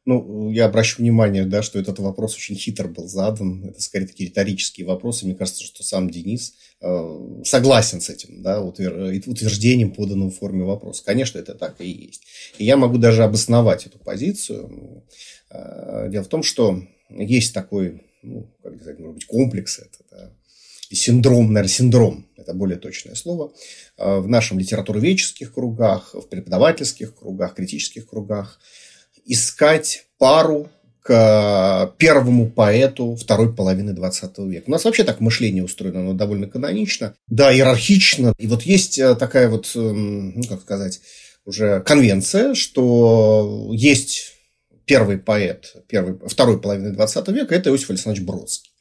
Ну, 0.06 0.50
я 0.52 0.66
обращу 0.66 1.02
внимание, 1.02 1.46
да, 1.46 1.64
что 1.64 1.80
этот 1.80 2.00
вопрос 2.00 2.36
очень 2.36 2.58
хитро 2.58 2.90
был 2.90 3.08
задан. 3.08 3.64
Это 3.70 3.82
скорее 3.82 4.08
такие 4.08 4.30
риторические 4.30 4.86
вопросы. 4.86 5.26
Мне 5.26 5.34
кажется, 5.34 5.64
что 5.64 5.82
сам 5.82 6.10
Денис 6.10 6.56
э, 6.82 7.42
согласен 7.46 8.02
с 8.02 8.10
этим, 8.10 8.42
да, 8.42 8.62
утверждением, 8.62 9.94
поданным 9.94 10.30
в 10.30 10.38
форме 10.38 10.66
вопроса. 10.66 11.06
Конечно, 11.06 11.40
это 11.40 11.56
так 11.56 11.80
и 11.80 11.88
есть. 11.88 12.24
И 12.58 12.66
я 12.66 12.76
могу 12.76 12.98
даже 12.98 13.24
обосновать 13.24 13.86
эту 13.86 13.98
позицию. 13.98 15.06
Э, 15.50 16.10
дело 16.10 16.24
в 16.26 16.30
том, 16.30 16.44
что 16.44 16.84
есть 17.10 17.54
такой, 17.54 18.02
ну, 18.24 18.52
как 18.62 18.76
сказать, 18.76 19.00
может 19.00 19.16
быть, 19.16 19.26
комплекс 19.26 19.80
это, 19.80 20.00
да, 20.12 20.34
синдром, 20.92 21.54
наверное, 21.54 21.70
синдром, 21.70 22.28
это 22.36 22.54
более 22.54 22.78
точное 22.78 23.16
слово, 23.16 23.54
э, 23.98 24.20
в 24.20 24.28
нашем 24.28 24.60
литературоведческих 24.60 25.54
кругах, 25.54 26.14
в 26.14 26.28
преподавательских 26.28 27.16
кругах, 27.16 27.56
критических 27.56 28.10
кругах– 28.10 28.60
искать 29.26 30.06
пару 30.18 30.70
к 31.02 31.94
первому 31.98 32.50
поэту 32.50 33.16
второй 33.16 33.54
половины 33.54 33.92
20 33.94 34.38
века. 34.40 34.64
У 34.68 34.72
нас 34.72 34.86
вообще 34.86 35.04
так 35.04 35.20
мышление 35.20 35.64
устроено, 35.64 36.00
оно 36.00 36.14
довольно 36.14 36.48
канонично, 36.48 37.14
да, 37.28 37.54
иерархично. 37.54 38.34
И 38.38 38.48
вот 38.48 38.64
есть 38.64 38.98
э, 39.00 39.16
такая 39.16 39.50
вот, 39.50 39.70
эм, 39.76 40.34
ну, 40.36 40.44
как 40.44 40.62
сказать, 40.62 41.02
уже 41.46 41.82
конвенция, 41.82 42.54
что 42.54 43.70
есть 43.74 44.34
первый 44.86 45.18
поэт 45.18 45.76
первый, 45.88 46.18
второй 46.28 46.60
половины 46.60 46.92
20 46.92 47.28
века, 47.30 47.56
это 47.56 47.70
Иосиф 47.70 47.90
Александрович 47.90 48.26
Бродский. 48.26 48.73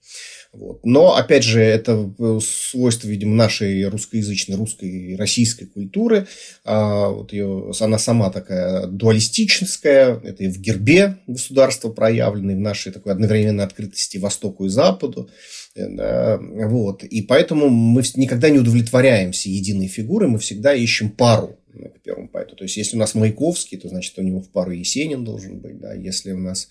Вот. 0.53 0.85
Но, 0.85 1.17
опять 1.17 1.45
же, 1.45 1.63
это 1.63 2.13
свойство, 2.43 3.09
видимо, 3.09 3.35
нашей 3.35 3.85
русскоязычной, 3.89 4.57
русской 4.57 5.17
российской 5.17 5.65
культуры. 5.65 6.27
А, 6.65 7.09
вот 7.09 7.33
ее, 7.33 7.73
она 7.81 7.99
сама 7.99 8.31
такая 8.31 8.87
дуалистическая. 8.87 10.21
Это 10.23 10.45
и 10.45 10.49
в 10.49 10.61
гербе 10.61 11.17
государства 11.27 11.89
проявлено, 11.89 12.53
и 12.53 12.57
в 12.57 12.61
нашей 12.61 12.93
такой 12.93 13.13
одновременной 13.13 13.65
открытости 13.65 14.19
Востоку 14.19 14.67
и 14.67 14.69
Западу. 14.69 15.31
Э, 15.75 16.39
вот. 16.39 17.03
И 17.03 17.23
поэтому 17.23 17.71
мы 17.71 18.03
никогда 18.17 18.51
не 18.51 18.59
удовлетворяемся 18.59 19.49
единой 19.49 19.89
фигурой, 19.89 20.29
мы 20.29 20.39
всегда 20.39 20.75
ищем 20.75 21.09
пару 21.09 21.57
к 21.73 22.03
первому 22.03 22.29
поэту. 22.29 22.57
То 22.57 22.65
есть, 22.65 22.77
если 22.77 22.97
у 22.97 23.01
нас 23.01 23.15
Маяковский, 23.15 23.79
то, 23.79 23.89
значит, 23.89 24.19
у 24.19 24.23
него 24.23 24.41
в 24.41 24.51
пару 24.51 24.73
Есенин 24.73 25.25
должен 25.25 25.61
быть. 25.61 25.81
Да? 25.81 25.95
Если 25.95 26.33
у 26.33 26.39
нас 26.39 26.69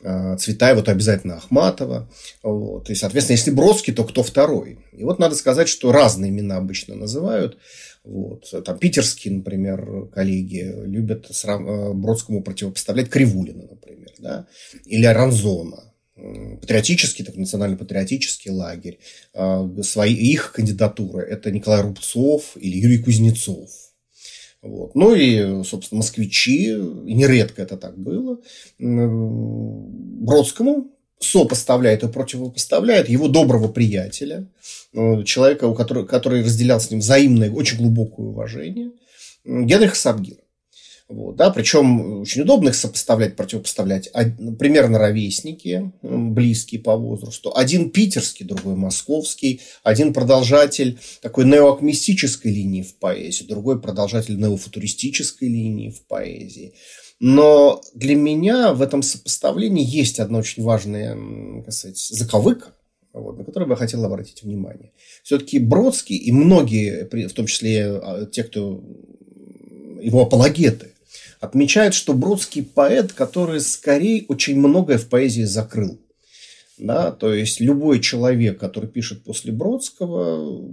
Цветаева, 0.00 0.82
то 0.82 0.92
обязательно 0.92 1.36
Ахматова. 1.36 2.08
Вот. 2.42 2.88
И, 2.88 2.94
соответственно, 2.94 3.36
если 3.36 3.50
Бродский, 3.50 3.92
то 3.92 4.04
кто 4.04 4.22
второй? 4.22 4.78
И 4.92 5.02
вот 5.04 5.18
надо 5.18 5.34
сказать, 5.34 5.68
что 5.68 5.92
разные 5.92 6.30
имена 6.30 6.56
обычно 6.56 6.94
называют. 6.94 7.58
Вот. 8.04 8.44
Там 8.64 8.78
питерские, 8.78 9.34
например, 9.34 10.06
коллеги 10.14 10.72
любят 10.84 11.30
э, 11.30 11.92
Бродскому 11.92 12.42
противопоставлять 12.42 13.10
Кривулина, 13.10 13.64
например, 13.68 14.12
да? 14.18 14.46
или 14.86 15.04
Ранзона 15.04 15.88
патриотический, 16.60 17.24
так 17.24 17.36
национально-патриотический 17.36 18.50
лагерь. 18.50 18.98
А, 19.34 19.68
свои, 19.82 20.14
их 20.14 20.52
кандидатуры– 20.52 21.22
это 21.30 21.50
Николай 21.50 21.82
Рубцов 21.82 22.56
или 22.56 22.76
Юрий 22.76 22.98
Кузнецов. 22.98 23.70
Вот. 24.62 24.94
Ну 24.94 25.14
и, 25.14 25.62
собственно, 25.64 25.98
москвичи, 25.98 26.72
и 26.72 27.14
нередко 27.14 27.62
это 27.62 27.76
так 27.76 27.96
было, 27.96 28.38
Бродскому 30.18 30.90
сопоставляет 31.20 32.02
и 32.02 32.08
противопоставляет 32.08 33.08
его 33.08 33.28
доброго 33.28 33.68
приятеля, 33.68 34.46
э, 34.92 35.22
человека, 35.24 35.66
у 35.66 35.74
которого, 35.74 36.06
который 36.06 36.42
разделял 36.44 36.80
с 36.80 36.90
ним 36.90 37.00
взаимное, 37.00 37.50
очень 37.50 37.78
глубокое 37.78 38.26
уважение, 38.26 38.92
Генриха 39.44 39.96
Сабгира. 39.96 40.42
Вот, 41.08 41.36
да, 41.36 41.48
причем 41.48 42.20
очень 42.20 42.42
удобно 42.42 42.68
их 42.68 42.74
сопоставлять, 42.74 43.34
противопоставлять. 43.34 44.12
Примерно 44.58 44.98
ровесники, 44.98 45.90
близкие 46.02 46.82
по 46.82 46.96
возрасту. 46.96 47.50
Один 47.56 47.88
питерский, 47.88 48.44
другой 48.44 48.74
московский. 48.74 49.62
Один 49.82 50.12
продолжатель 50.12 50.98
такой 51.22 51.46
неоакмистической 51.46 52.52
линии 52.52 52.82
в 52.82 52.94
поэзии, 52.96 53.44
другой 53.44 53.80
продолжатель 53.80 54.38
неофутуристической 54.38 55.48
линии 55.48 55.90
в 55.90 56.06
поэзии. 56.06 56.74
Но 57.20 57.80
для 57.94 58.14
меня 58.14 58.74
в 58.74 58.82
этом 58.82 59.02
сопоставлении 59.02 59.84
есть 59.84 60.20
одна 60.20 60.38
очень 60.38 60.62
важная, 60.62 61.16
как 61.64 61.72
сказать, 61.72 61.98
заковыка, 61.98 62.74
вот, 63.14 63.38
на 63.38 63.44
которую 63.44 63.66
бы 63.66 63.72
я 63.72 63.76
хотел 63.76 64.04
обратить 64.04 64.42
внимание. 64.42 64.92
Все-таки 65.22 65.58
Бродский 65.58 66.16
и 66.16 66.32
многие, 66.32 67.08
в 67.28 67.32
том 67.32 67.46
числе 67.46 67.86
а, 67.86 68.26
те, 68.26 68.44
кто 68.44 68.84
его 70.00 70.22
апологеты, 70.22 70.92
отмечает, 71.40 71.94
что 71.94 72.14
Бродский 72.14 72.62
поэт, 72.62 73.12
который 73.12 73.60
скорее 73.60 74.24
очень 74.28 74.58
многое 74.58 74.98
в 74.98 75.08
поэзии 75.08 75.42
закрыл. 75.42 75.98
Да? 76.78 77.10
То 77.10 77.34
есть 77.34 77.60
любой 77.60 78.00
человек, 78.00 78.58
который 78.58 78.88
пишет 78.88 79.24
после 79.24 79.52
Бродского, 79.52 80.64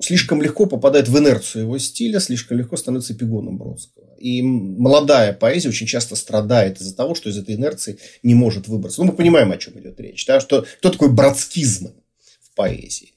слишком 0.00 0.42
легко 0.42 0.66
попадает 0.66 1.08
в 1.08 1.18
инерцию 1.18 1.62
его 1.64 1.78
стиля, 1.78 2.20
слишком 2.20 2.58
легко 2.58 2.76
становится 2.76 3.14
эпигоном 3.14 3.58
Бродского. 3.58 4.14
И 4.18 4.42
молодая 4.42 5.32
поэзия 5.32 5.68
очень 5.68 5.86
часто 5.86 6.16
страдает 6.16 6.80
из-за 6.80 6.94
того, 6.94 7.14
что 7.14 7.30
из 7.30 7.38
этой 7.38 7.54
инерции 7.54 7.98
не 8.22 8.34
может 8.34 8.68
выбраться. 8.68 9.00
Ну, 9.00 9.10
мы 9.10 9.16
понимаем, 9.16 9.50
о 9.52 9.56
чем 9.56 9.78
идет 9.78 9.98
речь. 10.00 10.26
Да? 10.26 10.40
Что, 10.40 10.66
кто 10.78 10.90
такой 10.90 11.10
бродскизм 11.10 11.94
в 12.42 12.54
поэзии? 12.54 13.12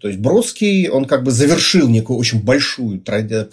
То 0.00 0.08
есть 0.08 0.20
Бродский, 0.20 0.88
он 0.88 1.06
как 1.06 1.24
бы 1.24 1.30
завершил 1.30 1.88
некую 1.88 2.18
очень 2.18 2.42
большую 2.42 3.00
тради... 3.00 3.44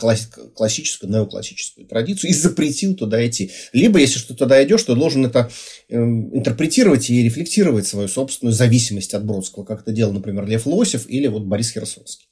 классическую, 0.56 1.10
неоклассическую 1.10 1.88
традицию 1.88 2.32
и 2.32 2.34
запретил 2.34 2.96
туда 2.96 3.26
идти. 3.26 3.52
Либо, 3.72 4.00
если 4.00 4.20
что 4.20 4.34
туда 4.34 4.64
идешь, 4.64 4.84
то 4.84 4.96
должен 4.96 5.26
это 5.26 5.50
э, 5.90 5.98
интерпретировать 5.98 7.10
и 7.10 7.24
рефлектировать 7.24 7.88
свою 7.88 8.08
собственную 8.08 8.54
зависимость 8.54 9.14
от 9.14 9.26
Бродского, 9.26 9.64
как 9.64 9.82
это 9.82 9.92
делал, 9.92 10.14
например, 10.14 10.46
Лев 10.46 10.66
Лосев 10.66 11.10
или 11.10 11.28
вот 11.28 11.44
Борис 11.44 11.72
Херсонский. 11.72 12.28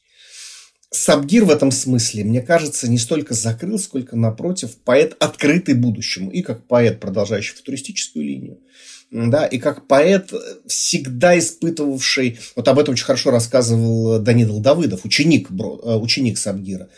Сабгир 0.94 1.46
в 1.46 1.50
этом 1.50 1.72
смысле, 1.72 2.25
мне 2.25 2.41
кажется, 2.41 2.91
не 2.91 2.98
столько 2.98 3.34
закрыл, 3.34 3.80
сколько, 3.80 4.18
напротив, 4.18 4.75
поэт 4.84 5.15
открытый 5.20 5.74
будущему. 5.74 6.30
И 6.32 6.41
как 6.41 6.68
поэт, 6.68 7.00
продолжающий 7.00 7.56
футуристическую 7.56 8.25
линию, 8.25 8.60
да, 9.12 9.46
и 9.46 9.58
как 9.58 9.88
поэт, 9.88 10.32
всегда 10.65 11.38
испытывавший, 11.38 12.39
вот 12.56 12.68
об 12.68 12.80
этом 12.80 12.94
очень 12.94 13.06
хорошо 13.06 13.30
рассказывал 13.30 14.20
Данидл 14.20 14.60
Давыдов, 14.62 15.03
ученик, 15.03 15.50
э, 15.51 15.96
ученик 15.96 16.38
Сабгира, 16.38 16.89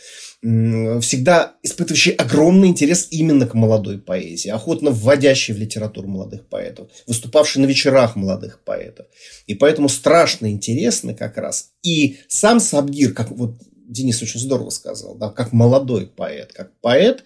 всегда 0.41 1.53
испытывающий 1.63 2.11
огромный 2.11 2.67
интерес 2.67 3.07
именно 3.09 3.47
к 3.47 3.55
молодой 3.55 3.97
поэзии, 3.97 4.49
охотно 4.49 4.91
вводящий 4.91 5.53
в 5.53 5.57
литературу 5.57 6.07
молодых 6.07 6.47
поэтов, 6.47 6.89
выступавший 7.07 7.61
на 7.61 7.65
вечерах 7.65 8.15
молодых 8.15 8.61
поэтов. 8.63 9.07
И 9.47 9.55
поэтому 9.55 9.89
страшно 9.89 10.51
интересно 10.51 11.15
как 11.15 11.37
раз. 11.37 11.71
И 11.81 12.17
сам 12.27 12.59
Сабгир, 12.59 13.13
как 13.13 13.31
вот 13.31 13.55
Денис 13.87 14.21
очень 14.21 14.39
здорово 14.39 14.69
сказал, 14.69 15.15
да, 15.15 15.29
как 15.29 15.51
молодой 15.51 16.07
поэт, 16.07 16.51
как 16.53 16.71
поэт, 16.81 17.23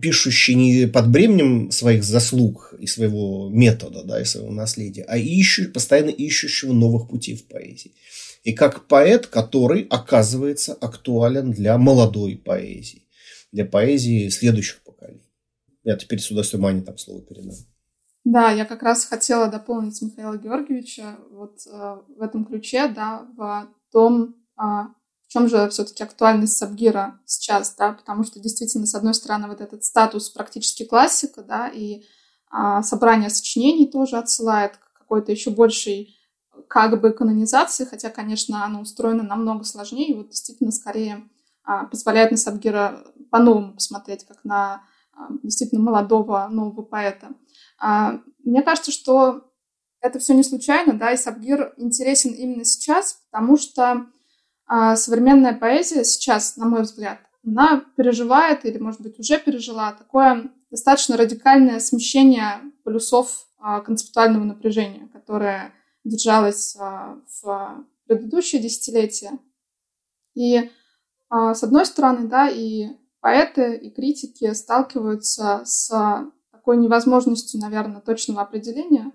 пишущий 0.00 0.54
не 0.54 0.86
под 0.86 1.10
бременем 1.10 1.70
своих 1.70 2.04
заслуг 2.04 2.74
и 2.78 2.86
своего 2.86 3.48
метода, 3.48 4.04
да, 4.04 4.20
и 4.20 4.24
своего 4.24 4.50
наследия, 4.50 5.04
а 5.04 5.18
ищу, 5.18 5.70
постоянно 5.72 6.10
ищущего 6.10 6.72
новых 6.72 7.08
путей 7.08 7.36
в 7.36 7.46
поэзии. 7.46 7.92
И 8.44 8.52
как 8.52 8.86
поэт, 8.86 9.28
который 9.28 9.86
оказывается 9.88 10.74
актуален 10.74 11.52
для 11.52 11.78
молодой 11.78 12.36
поэзии, 12.36 13.08
для 13.50 13.64
поэзии 13.64 14.28
следующих 14.28 14.82
поколений. 14.82 15.22
Я 15.84 15.96
теперь 15.96 16.20
с 16.20 16.26
удовольствием 16.26 16.66
Ане 16.66 16.82
там 16.82 16.98
слово 16.98 17.22
передам. 17.22 17.54
Да, 18.24 18.50
я 18.50 18.66
как 18.66 18.82
раз 18.82 19.06
хотела 19.06 19.48
дополнить 19.48 20.00
Михаила 20.02 20.36
Георгиевича 20.36 21.16
вот 21.30 21.58
э, 21.66 21.96
в 22.16 22.20
этом 22.20 22.44
ключе, 22.44 22.88
да, 22.88 23.26
в 23.36 23.68
том, 23.90 24.36
э, 24.60 24.62
чем 25.32 25.48
же 25.48 25.68
все-таки 25.70 26.02
актуальность 26.02 26.58
Сабгира 26.58 27.18
сейчас, 27.24 27.74
да, 27.76 27.92
потому 27.92 28.22
что 28.22 28.38
действительно, 28.38 28.86
с 28.86 28.94
одной 28.94 29.14
стороны, 29.14 29.48
вот 29.48 29.62
этот 29.62 29.82
статус 29.82 30.28
практически 30.28 30.84
классика, 30.84 31.42
да, 31.42 31.68
и 31.68 32.02
а, 32.50 32.82
собрание 32.82 33.30
сочинений 33.30 33.86
тоже 33.86 34.18
отсылает 34.18 34.76
к 34.76 34.98
какой-то 34.98 35.32
еще 35.32 35.50
большей 35.50 36.18
как 36.68 37.00
бы 37.00 37.12
канонизации, 37.12 37.86
хотя, 37.86 38.10
конечно, 38.10 38.64
оно 38.64 38.82
устроено 38.82 39.22
намного 39.22 39.64
сложнее, 39.64 40.08
и 40.08 40.14
вот 40.14 40.28
действительно 40.28 40.70
скорее 40.70 41.26
а, 41.64 41.86
позволяет 41.86 42.30
на 42.30 42.36
Сабгира 42.36 43.02
по-новому 43.30 43.72
посмотреть, 43.72 44.26
как 44.26 44.44
на 44.44 44.82
а, 45.14 45.28
действительно 45.42 45.80
молодого 45.80 46.46
нового 46.48 46.82
поэта. 46.82 47.28
А, 47.78 48.20
мне 48.44 48.62
кажется, 48.62 48.90
что 48.92 49.50
это 50.02 50.18
все 50.18 50.34
не 50.34 50.42
случайно, 50.42 50.92
да, 50.92 51.12
и 51.12 51.16
Сабгир 51.16 51.72
интересен 51.78 52.32
именно 52.32 52.66
сейчас, 52.66 53.22
потому 53.30 53.56
что 53.56 54.08
а 54.74 54.96
современная 54.96 55.52
поэзия 55.52 56.02
сейчас, 56.02 56.56
на 56.56 56.64
мой 56.64 56.80
взгляд, 56.80 57.18
она 57.44 57.84
переживает 57.94 58.64
или, 58.64 58.78
может 58.78 59.02
быть, 59.02 59.20
уже 59.20 59.38
пережила 59.38 59.92
такое 59.92 60.50
достаточно 60.70 61.18
радикальное 61.18 61.78
смещение 61.78 62.62
полюсов 62.82 63.48
а, 63.58 63.82
концептуального 63.82 64.44
напряжения, 64.44 65.10
которое 65.12 65.74
держалось 66.04 66.74
а, 66.80 67.18
в 67.42 67.84
предыдущие 68.06 68.62
десятилетия. 68.62 69.32
И 70.34 70.70
с 71.28 71.62
одной 71.62 71.84
стороны, 71.84 72.26
да, 72.26 72.48
и 72.48 72.88
поэты, 73.20 73.76
и 73.76 73.90
критики 73.90 74.54
сталкиваются 74.54 75.60
с 75.66 75.90
такой 76.50 76.78
невозможностью, 76.78 77.60
наверное, 77.60 78.00
точного 78.00 78.40
определения, 78.40 79.12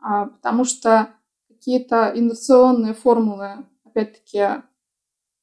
потому 0.00 0.64
что 0.64 1.10
какие-то 1.48 2.12
инерционные 2.14 2.94
формулы, 2.94 3.66
опять-таки, 3.84 4.62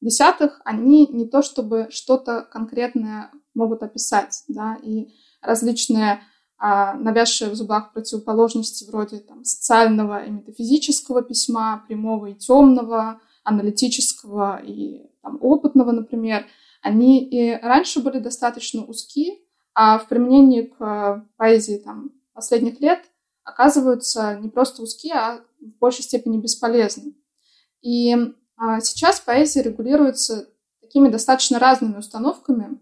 десятых, 0.06 0.62
они 0.63 1.08
не 1.08 1.28
то 1.28 1.41
чтобы 1.41 1.88
что-то 1.89 2.48
конкретное 2.50 3.32
могут 3.54 3.84
описать, 3.84 4.44
да, 4.48 4.78
и 4.82 5.10
различные 5.41 6.22
а, 6.58 6.94
навязшие 6.94 7.50
в 7.50 7.56
зубах 7.56 7.91
противоположности 7.94 8.86
вроде 8.86 9.18
там, 9.18 9.44
социального 9.44 10.24
и 10.24 10.30
метафизического 10.30 11.22
письма, 11.22 11.84
прямого 11.88 12.28
и 12.28 12.36
темного, 12.36 13.20
аналитического 13.44 14.62
и 14.63 15.10
там, 15.22 15.38
опытного, 15.41 15.91
например, 15.91 16.46
они 16.82 17.24
и 17.24 17.56
раньше 17.62 18.02
были 18.02 18.20
достаточно 18.20 18.86
узки, 18.86 19.39
а 19.74 19.98
в 19.98 20.08
применении 20.08 20.62
к 20.62 21.28
поэзии 21.36 21.82
там, 21.84 22.12
последних 22.34 22.80
лет 22.80 23.00
оказываются 23.44 24.38
не 24.39 24.50
просто 24.50 24.82
узкие, 24.82 25.13
а 25.13 25.41
в 25.60 25.80
большей 25.80 26.04
степени 26.04 26.38
бесполезны. 26.38 27.15
И 27.82 28.13
а 28.13 28.28
сейчас 28.82 29.20
поэзия 29.20 29.63
регулируется 29.63 30.50
такими 30.82 31.10
достаточно 31.10 31.60
разными 31.60 31.98
установками, 31.98 32.80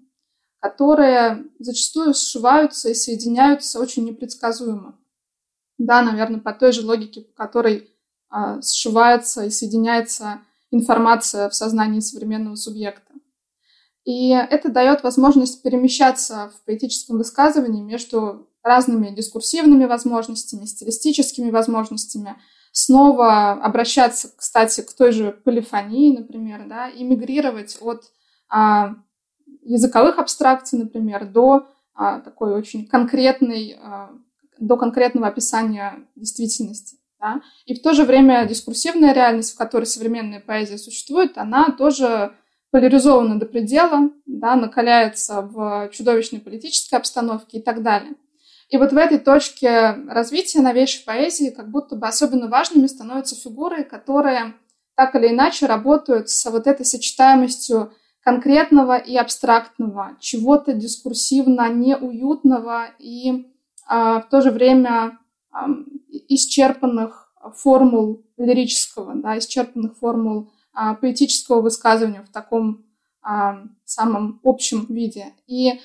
которые 0.59 1.45
зачастую 1.59 2.13
сшиваются 2.13 2.89
и 2.89 2.93
соединяются 2.93 3.79
очень 3.79 4.05
непредсказуемо. 4.05 4.97
Да, 5.77 6.01
наверное, 6.01 6.39
по 6.39 6.53
той 6.53 6.71
же 6.71 6.85
логике, 6.85 7.21
по 7.21 7.33
которой 7.33 7.89
а, 8.29 8.61
сшивается 8.61 9.45
и 9.45 9.49
соединяется 9.49 10.41
информация 10.71 11.49
в 11.49 11.55
сознании 11.55 11.99
современного 11.99 12.55
субъекта. 12.55 13.11
И 14.05 14.29
это 14.29 14.69
дает 14.69 15.03
возможность 15.03 15.63
перемещаться 15.63 16.51
в 16.55 16.65
поэтическом 16.65 17.17
высказывании 17.17 17.81
между 17.81 18.47
разными 18.61 19.09
дискурсивными 19.09 19.85
возможностями, 19.85 20.65
стилистическими 20.65 21.49
возможностями– 21.49 22.39
снова 22.73 23.51
обращаться, 23.51 24.29
кстати, 24.35 24.81
к 24.81 24.91
той 24.93 25.11
же 25.11 25.31
полифонии, 25.31 26.17
например, 26.17 26.67
да, 26.67 26.89
и 26.89 27.03
мигрировать 27.03 27.77
от 27.79 28.11
а, 28.49 28.95
языковых 29.61 30.17
абстракций, 30.17 30.79
например, 30.79 31.25
до 31.25 31.67
а, 31.93 32.19
такой 32.19 32.53
очень 32.53 32.87
конкретной, 32.87 33.77
а, 33.79 34.09
до 34.59 34.75
конкретного 34.75 35.27
описания 35.27 35.99
действительности. 36.15 36.97
Да? 37.19 37.41
И 37.67 37.75
в 37.75 37.81
то 37.83 37.93
же 37.93 38.05
время 38.05 38.45
дискурсивная 38.47 39.13
реальность, 39.13 39.53
в 39.53 39.57
которой 39.57 39.85
современная 39.85 40.39
поэзия 40.39 40.79
существует, 40.79 41.37
она 41.37 41.69
тоже 41.77 42.35
поляризована 42.71 43.39
до 43.39 43.45
предела, 43.45 44.09
да, 44.25 44.55
накаляется 44.55 45.43
в 45.43 45.89
чудовищной 45.91 46.41
политической 46.41 46.95
обстановке 46.95 47.59
и 47.59 47.61
так 47.61 47.83
далее. 47.83 48.15
И 48.73 48.77
вот 48.77 48.91
в 48.91 48.97
этой 48.97 49.19
точке 49.19 49.91
развития 50.09 50.59
новейшей 50.59 51.05
поэзии 51.05 51.51
как 51.51 51.69
будто 51.69 51.95
бы 51.95 52.07
особенно 52.07 52.47
важными 52.47 52.87
становятся 52.87 53.35
фигуры, 53.35 53.83
которые 53.83 54.55
так 54.95 55.13
или 55.13 55.27
иначе 55.27 55.67
работают 55.67 56.31
с 56.31 56.49
вот 56.49 56.65
этой 56.65 56.83
сочетаемостью 56.83 57.93
конкретного 58.23 58.97
и 58.97 59.15
абстрактного, 59.15 60.17
чего-то 60.19 60.73
дискурсивно 60.73 61.69
неуютного 61.69 62.87
и 62.97 63.45
а, 63.85 64.21
в 64.21 64.29
то 64.29 64.41
же 64.41 64.49
время 64.49 65.19
а, 65.51 65.67
исчерпанных 66.29 67.31
формул 67.55 68.25
лирического, 68.37 69.13
да, 69.13 69.37
исчерпанных 69.37 69.95
формул 69.97 70.51
а, 70.73 70.95
поэтического 70.95 71.61
высказывания 71.61 72.23
в 72.23 72.31
таком 72.31 72.83
а, 73.21 73.65
самом 73.85 74.39
общем 74.43 74.87
виде. 74.89 75.27
И 75.45 75.79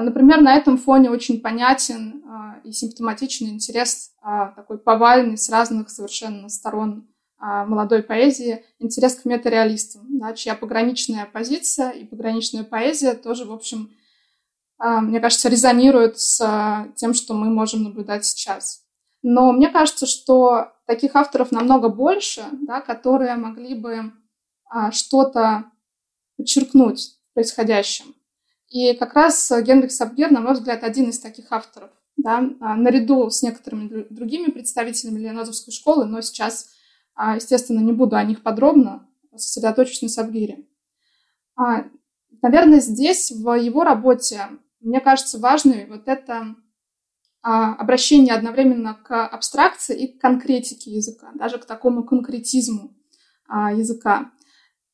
например, 0.00 0.40
на 0.40 0.54
этом 0.54 0.78
фоне 0.78 1.10
очень 1.10 1.40
понятен 1.40 2.22
а, 2.26 2.60
и 2.64 2.72
симптоматичный 2.72 3.50
интерес 3.50 4.12
а, 4.22 4.52
такой 4.52 4.78
повальный 4.78 5.36
с 5.36 5.50
разных 5.50 5.90
совершенно 5.90 6.48
сторон 6.48 7.08
молодой 7.40 8.04
поэзии, 8.04 8.64
интерес 8.78 9.16
к 9.16 9.24
метареалистам, 9.24 10.06
да, 10.20 10.32
чья 10.32 10.54
пограничная 10.54 11.26
позиция 11.26 11.90
и 11.90 12.04
пограничная 12.04 12.62
поэзия 12.62 13.14
тоже, 13.14 13.46
в 13.46 13.52
общем, 13.52 13.90
мне 14.78 15.18
кажется, 15.18 15.48
резонируют 15.48 16.20
с 16.20 16.86
тем, 16.94 17.14
что 17.14 17.34
мы 17.34 17.50
можем 17.50 17.82
наблюдать 17.82 18.24
сейчас. 18.26 18.84
Но 19.22 19.50
мне 19.50 19.70
кажется, 19.70 20.06
что 20.06 20.68
таких 20.86 21.16
авторов 21.16 21.50
намного 21.50 21.88
больше, 21.88 22.44
да, 22.52 22.80
которые 22.80 23.34
могли 23.34 23.74
бы 23.74 24.12
что-то 24.92 25.64
подчеркнуть 26.36 27.18
в 27.30 27.34
происходящем. 27.34 28.14
И 28.72 28.94
как 28.94 29.12
раз 29.12 29.52
Генрих 29.62 29.92
Сабгер, 29.92 30.30
на 30.30 30.40
мой 30.40 30.54
взгляд, 30.54 30.82
один 30.82 31.10
из 31.10 31.20
таких 31.20 31.52
авторов. 31.52 31.90
да, 32.16 32.42
а, 32.60 32.76
наряду 32.76 33.30
с 33.30 33.42
некоторыми 33.42 34.06
другими 34.10 34.50
представителями 34.50 35.18
Ленозовской 35.18 35.72
школы, 35.72 36.04
но 36.04 36.20
сейчас, 36.20 36.70
а, 37.14 37.36
естественно, 37.36 37.80
не 37.80 37.92
буду 37.92 38.16
о 38.16 38.24
них 38.24 38.42
подробно, 38.42 39.08
сосредоточусь 39.34 40.02
на 40.02 40.08
Сабгире. 40.08 40.66
А, 41.56 41.84
наверное, 42.42 42.80
здесь, 42.80 43.30
в 43.30 43.54
его 43.58 43.82
работе, 43.84 44.40
мне 44.80 45.00
кажется 45.00 45.38
важной 45.38 45.86
вот 45.86 46.06
это 46.06 46.56
обращение 47.42 48.34
одновременно 48.34 48.94
к 48.94 49.26
абстракции 49.26 50.00
и 50.00 50.16
к 50.16 50.20
конкретике 50.20 50.92
языка, 50.92 51.32
даже 51.34 51.58
к 51.58 51.64
такому 51.64 52.04
конкретизму 52.04 52.94
языка. 53.48 54.30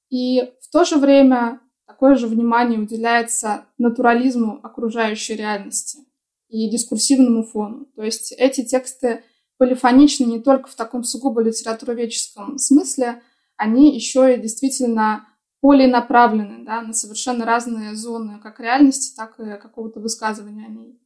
И 0.08 0.54
в 0.62 0.70
то 0.72 0.84
же 0.84 0.96
время 0.96 1.60
такое 1.88 2.16
же 2.16 2.26
внимание 2.26 2.78
уделяется 2.78 3.64
натурализму 3.78 4.60
окружающей 4.62 5.34
реальности 5.34 6.00
и 6.48 6.68
дискурсивному 6.70 7.44
фону. 7.44 7.86
То 7.96 8.02
есть 8.02 8.32
эти 8.32 8.62
тексты 8.62 9.24
полифоничны 9.56 10.26
не 10.26 10.40
только 10.40 10.68
в 10.68 10.74
таком 10.74 11.02
сугубо 11.02 11.42
литературоведческом 11.42 12.58
смысле, 12.58 13.22
они 13.56 13.94
еще 13.94 14.34
и 14.34 14.40
действительно 14.40 15.26
полинаправлены 15.60 16.64
да, 16.64 16.82
на 16.82 16.92
совершенно 16.92 17.44
разные 17.44 17.96
зоны 17.96 18.38
как 18.40 18.60
реальности, 18.60 19.16
так 19.16 19.40
и 19.40 19.58
какого-то 19.60 19.98
высказывания 19.98 20.66
о 20.66 20.70
ней. 20.70 21.00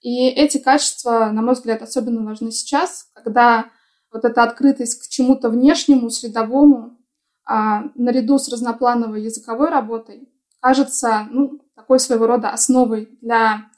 И 0.00 0.28
эти 0.28 0.58
качества, 0.58 1.30
на 1.32 1.42
мой 1.42 1.54
взгляд, 1.54 1.82
особенно 1.82 2.24
важны 2.24 2.52
сейчас, 2.52 3.10
когда 3.12 3.66
вот 4.12 4.24
эта 4.24 4.44
открытость 4.44 5.02
к 5.02 5.08
чему-то 5.08 5.50
внешнему, 5.50 6.10
средовому, 6.10 6.96
а, 7.44 7.84
наряду 7.94 8.38
с 8.38 8.48
разноплановой 8.48 9.22
языковой 9.22 9.70
работой, 9.70 10.28
кажется 10.60 11.26
ну, 11.30 11.60
такой 11.74 11.98
своего 11.98 12.26
рода 12.26 12.50
основой 12.50 13.18
для 13.20 13.70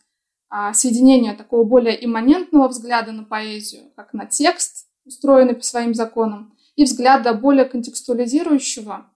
а, 0.49 0.75
соединения 0.75 1.35
такого 1.35 1.65
более 1.65 2.05
имманентного 2.05 2.69
взгляда 2.69 3.13
на 3.13 3.25
поэзию, 3.25 3.91
как 3.97 4.13
на 4.13 4.27
текст, 4.27 4.87
устроенный 5.05 5.55
по 5.55 5.63
своим 5.63 5.95
законам, 5.95 6.57
и 6.77 6.85
взгляда 6.85 7.35
более 7.35 7.65
контекстуализирующего. 7.65 9.07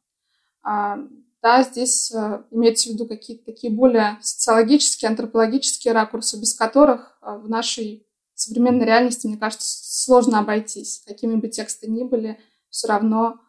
А, 0.62 0.98
да, 1.42 1.62
здесь 1.62 2.12
а, 2.12 2.44
имеется 2.50 2.88
в 2.88 2.92
виду 2.92 3.06
какие-то 3.06 3.44
такие 3.44 3.72
более 3.72 4.18
социологические, 4.20 5.10
антропологические 5.10 5.94
ракурсы, 5.94 6.40
без 6.40 6.54
которых 6.54 7.16
а, 7.20 7.36
в 7.36 7.48
нашей 7.48 8.06
современной 8.34 8.86
реальности, 8.86 9.26
мне 9.26 9.36
кажется, 9.36 9.66
сложно 9.68 10.40
обойтись. 10.40 11.02
Какими 11.06 11.36
бы 11.36 11.48
тексты 11.48 11.88
ни 11.88 12.04
были, 12.04 12.38
все 12.70 12.88
равно 12.88 13.40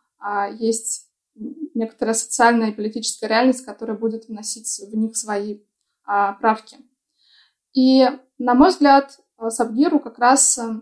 есть 0.60 1.08
некоторая 1.74 2.14
социальная 2.14 2.72
и 2.72 2.74
политическая 2.74 3.28
реальность, 3.28 3.66
которая 3.66 3.98
будет 3.98 4.28
вносить 4.28 4.82
в 4.92 4.96
них 4.96 5.16
свои 5.16 5.60
а, 6.06 6.34
правки. 6.34 6.78
И, 7.74 8.06
на 8.38 8.54
мой 8.56 8.70
взгляд, 8.70 9.20
э, 9.38 9.50
Сабгиру 9.50 10.00
как 10.00 10.18
раз 10.18 10.58
э, 10.58 10.82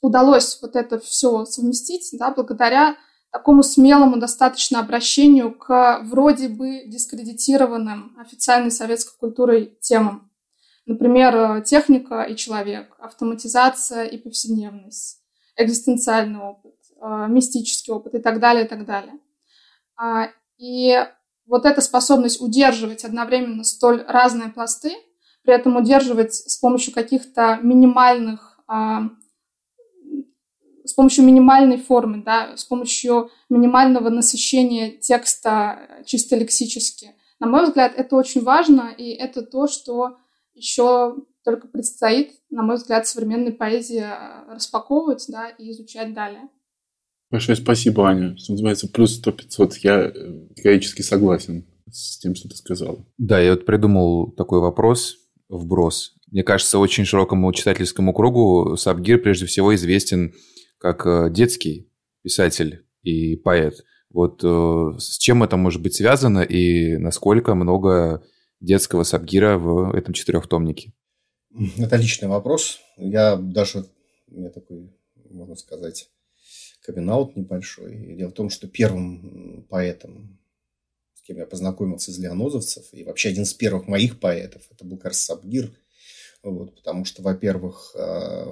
удалось 0.00 0.58
вот 0.60 0.76
это 0.76 0.98
все 1.00 1.44
совместить, 1.46 2.10
да, 2.12 2.30
благодаря 2.30 2.96
такому 3.30 3.62
смелому 3.62 4.18
достаточно 4.18 4.80
обращению 4.80 5.54
к 5.54 6.00
вроде 6.04 6.48
бы 6.48 6.84
дискредитированным 6.86 8.14
официальной 8.18 8.70
советской 8.70 9.18
культурой 9.18 9.78
темам. 9.80 10.30
Например, 10.84 11.34
э, 11.34 11.62
техника 11.62 12.22
и 12.22 12.36
человек, 12.36 12.94
автоматизация 12.98 14.04
и 14.04 14.18
повседневность, 14.18 15.22
экзистенциальный 15.56 16.40
опыт, 16.40 16.76
мистический 17.28 17.92
опыт 17.92 18.14
и 18.14 18.18
так 18.18 18.38
далее, 18.38 18.64
и 18.64 18.68
так 18.68 18.84
далее. 18.86 19.14
А, 19.96 20.28
и 20.58 21.04
вот 21.46 21.66
эта 21.66 21.80
способность 21.80 22.40
удерживать 22.40 23.04
одновременно 23.04 23.64
столь 23.64 24.04
разные 24.06 24.50
пласты– 24.50 24.92
при 25.42 25.54
этом 25.54 25.76
удерживать 25.76 26.34
с 26.34 26.56
помощью 26.56 26.94
каких-то 26.94 27.58
минимальных, 27.62 28.60
а, 28.66 29.10
с 30.84 30.92
помощью 30.94 31.24
минимальной 31.24 31.78
формы, 31.78 32.22
да, 32.22 32.56
с 32.56 32.64
помощью 32.64 33.30
минимального 33.48 34.08
насыщения 34.08 34.90
текста 34.90 36.02
чисто 36.04 36.36
лексически. 36.36 37.14
На 37.40 37.48
мой 37.48 37.64
взгляд, 37.64 37.92
это 37.96 38.16
очень 38.16 38.42
важно, 38.42 38.94
и 38.96 39.10
это 39.10 39.42
то, 39.42 39.66
что 39.66 40.18
еще 40.54 41.16
только 41.44 41.66
предстоит, 41.66 42.34
на 42.50 42.62
мой 42.62 42.76
взгляд, 42.76 43.06
современной 43.06 43.52
поэзии 43.52 44.06
распаковывать 44.48 45.24
да, 45.28 45.48
и 45.48 45.72
изучать 45.72 46.14
далее. 46.14 46.48
Большое 47.32 47.56
спасибо, 47.56 48.06
Аня. 48.10 48.36
Что 48.36 48.52
называется, 48.52 48.88
плюс 48.88 49.18
100-500. 49.24 49.72
Я 49.82 50.00
э, 50.00 50.12
категорически 50.50 51.00
согласен 51.00 51.64
с 51.90 52.18
тем, 52.18 52.34
что 52.34 52.50
ты 52.50 52.56
сказала. 52.56 53.06
Да, 53.16 53.40
я 53.40 53.52
вот 53.52 53.64
придумал 53.64 54.30
такой 54.32 54.60
вопрос 54.60 55.16
вброс. 55.48 56.12
Мне 56.30 56.42
кажется, 56.42 56.78
очень 56.78 57.06
широкому 57.06 57.50
читательскому 57.54 58.12
кругу 58.12 58.76
Сабгир 58.76 59.18
прежде 59.18 59.46
всего 59.46 59.74
известен 59.74 60.34
как 60.76 61.06
э, 61.06 61.30
детский 61.30 61.90
писатель 62.22 62.84
и 63.02 63.36
поэт. 63.36 63.82
Вот 64.10 64.44
э, 64.44 64.98
с 64.98 65.16
чем 65.16 65.42
это 65.42 65.56
может 65.56 65.80
быть 65.80 65.94
связано 65.94 66.40
и 66.40 66.98
насколько 66.98 67.54
много 67.54 68.22
детского 68.60 69.04
Сабгира 69.04 69.56
в 69.56 69.94
этом 69.94 70.12
четырехтомнике? 70.12 70.92
Это 71.78 71.96
личный 71.96 72.28
вопрос. 72.28 72.78
Я 72.98 73.36
даже, 73.36 73.86
у 74.28 74.38
меня 74.38 74.50
такой, 74.50 74.92
можно 75.30 75.56
сказать, 75.56 76.10
камин 76.82 77.32
небольшой. 77.36 78.16
Дело 78.16 78.30
в 78.30 78.34
том, 78.34 78.50
что 78.50 78.68
первым 78.68 79.66
поэтом, 79.68 80.38
с 81.14 81.22
кем 81.22 81.36
я 81.38 81.46
познакомился 81.46 82.10
из 82.10 82.18
леонозовцев, 82.18 82.84
и 82.92 83.04
вообще 83.04 83.30
один 83.30 83.44
из 83.44 83.54
первых 83.54 83.86
моих 83.86 84.20
поэтов, 84.20 84.62
это 84.70 84.84
был 84.84 84.98
Карс 84.98 85.18
Сабгир, 85.18 85.72
вот, 86.42 86.74
потому 86.74 87.04
что, 87.04 87.22
во-первых, 87.22 87.92
э, 87.94 88.00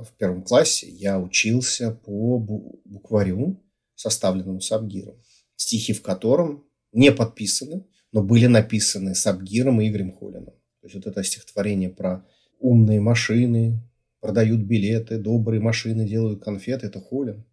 в 0.02 0.12
первом 0.16 0.42
классе 0.42 0.88
я 0.88 1.18
учился 1.18 1.90
по 1.90 2.38
букварю, 2.38 3.60
составленному 3.96 4.60
Сабгиром, 4.60 5.20
стихи 5.56 5.92
в 5.92 6.02
котором 6.02 6.64
не 6.92 7.12
подписаны, 7.12 7.86
но 8.12 8.22
были 8.22 8.46
написаны 8.46 9.14
Сабгиром 9.14 9.80
и 9.80 9.88
Игорем 9.88 10.12
Холином. 10.12 10.54
То 10.80 10.86
есть 10.86 10.94
вот 10.94 11.06
это 11.06 11.22
стихотворение 11.22 11.90
про 11.90 12.26
умные 12.58 13.00
машины, 13.00 13.82
продают 14.20 14.60
билеты, 14.60 15.18
добрые 15.18 15.60
машины 15.60 16.08
делают 16.08 16.42
конфеты, 16.42 16.86
это 16.86 17.00
Холин. 17.00 17.44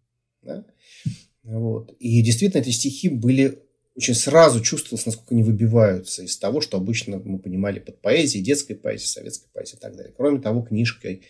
Да? 0.48 0.64
Вот. 1.44 1.94
И 2.00 2.22
действительно 2.22 2.62
эти 2.62 2.70
стихи 2.70 3.08
были 3.08 3.62
очень 3.96 4.14
сразу 4.14 4.60
чувствовалось, 4.60 5.06
насколько 5.06 5.34
они 5.34 5.42
выбиваются 5.42 6.22
из 6.22 6.36
того, 6.38 6.60
что 6.60 6.76
обычно 6.76 7.18
мы 7.18 7.38
понимали 7.38 7.80
под 7.80 8.00
поэзией, 8.00 8.44
детской 8.44 8.74
поэзией, 8.74 9.08
советской 9.08 9.48
поэзией 9.52 9.78
и 9.78 9.80
так 9.80 9.96
далее. 9.96 10.14
Кроме 10.16 10.40
того, 10.40 10.62
книжкой 10.62 11.22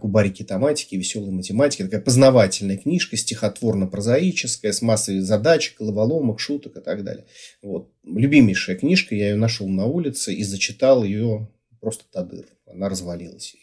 кубарики 0.00 0.42
тематики, 0.44 0.96
веселой 0.96 1.30
математики, 1.30 1.84
такая 1.84 2.00
познавательная 2.00 2.76
книжка, 2.76 3.16
стихотворно-прозаическая, 3.16 4.72
с 4.72 4.82
массой 4.82 5.20
задач, 5.20 5.74
головоломок, 5.78 6.40
шуток 6.40 6.76
и 6.76 6.80
так 6.80 7.04
далее. 7.04 7.24
Вот. 7.62 7.92
Любимейшая 8.04 8.76
книжка, 8.76 9.14
я 9.14 9.30
ее 9.30 9.36
нашел 9.36 9.68
на 9.68 9.86
улице 9.86 10.34
и 10.34 10.42
зачитал 10.42 11.04
ее 11.04 11.48
просто 11.80 12.04
тадыр. 12.10 12.46
Она 12.66 12.88
развалилась 12.88 13.54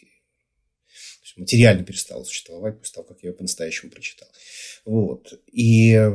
материально 1.40 1.84
перестала 1.84 2.22
существовать 2.24 2.78
после 2.78 2.94
того, 2.94 3.06
как 3.08 3.22
я 3.22 3.30
ее 3.30 3.34
по-настоящему 3.34 3.90
прочитал. 3.90 4.28
Вот. 4.84 5.40
И 5.50 5.92
э, 5.92 6.08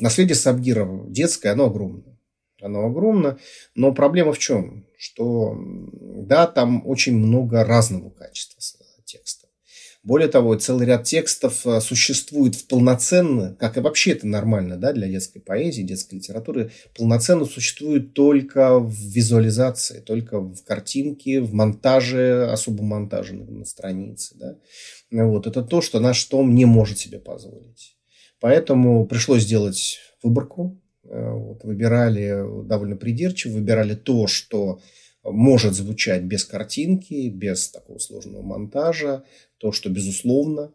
наследие 0.00 0.34
Сабгира 0.34 0.88
детское, 1.06 1.52
оно 1.52 1.66
огромное. 1.66 2.18
Оно 2.62 2.86
огромно, 2.86 3.38
но 3.74 3.92
проблема 3.92 4.32
в 4.32 4.38
чем? 4.38 4.86
Что, 4.98 5.56
да, 5.58 6.46
там 6.46 6.86
очень 6.86 7.16
много 7.16 7.64
разного 7.64 8.10
качества. 8.10 8.60
Более 10.02 10.28
того, 10.28 10.54
целый 10.54 10.86
ряд 10.86 11.04
текстов 11.04 11.66
э, 11.66 11.78
существует 11.82 12.54
в 12.54 12.66
полноценно, 12.66 13.54
как 13.58 13.76
и 13.76 13.80
вообще 13.80 14.12
это 14.12 14.26
нормально 14.26 14.78
да, 14.78 14.94
для 14.94 15.08
детской 15.08 15.40
поэзии, 15.40 15.82
детской 15.82 16.14
литературы, 16.14 16.70
полноценно 16.96 17.44
существует 17.44 18.14
только 18.14 18.78
в 18.78 18.90
визуализации, 18.90 20.00
только 20.00 20.40
в 20.40 20.64
картинке, 20.64 21.42
в 21.42 21.52
монтаже, 21.52 22.50
особом 22.50 22.86
монтаже 22.86 23.34
на, 23.34 23.66
странице. 23.66 24.36
Да. 24.38 24.56
Вот, 25.10 25.46
это 25.46 25.62
то, 25.62 25.82
что 25.82 26.00
наш 26.00 26.24
том 26.24 26.54
не 26.54 26.64
может 26.64 26.98
себе 26.98 27.18
позволить. 27.18 27.98
Поэтому 28.40 29.06
пришлось 29.06 29.42
сделать 29.42 29.98
выборку. 30.22 30.80
Э, 31.04 31.30
вот, 31.30 31.62
выбирали 31.62 32.42
довольно 32.66 32.96
придирчиво, 32.96 33.52
выбирали 33.52 33.94
то, 33.94 34.26
что 34.26 34.80
может 35.22 35.74
звучать 35.74 36.22
без 36.22 36.44
картинки, 36.44 37.28
без 37.28 37.68
такого 37.68 37.98
сложного 37.98 38.42
монтажа, 38.42 39.24
то, 39.58 39.72
что 39.72 39.90
безусловно. 39.90 40.72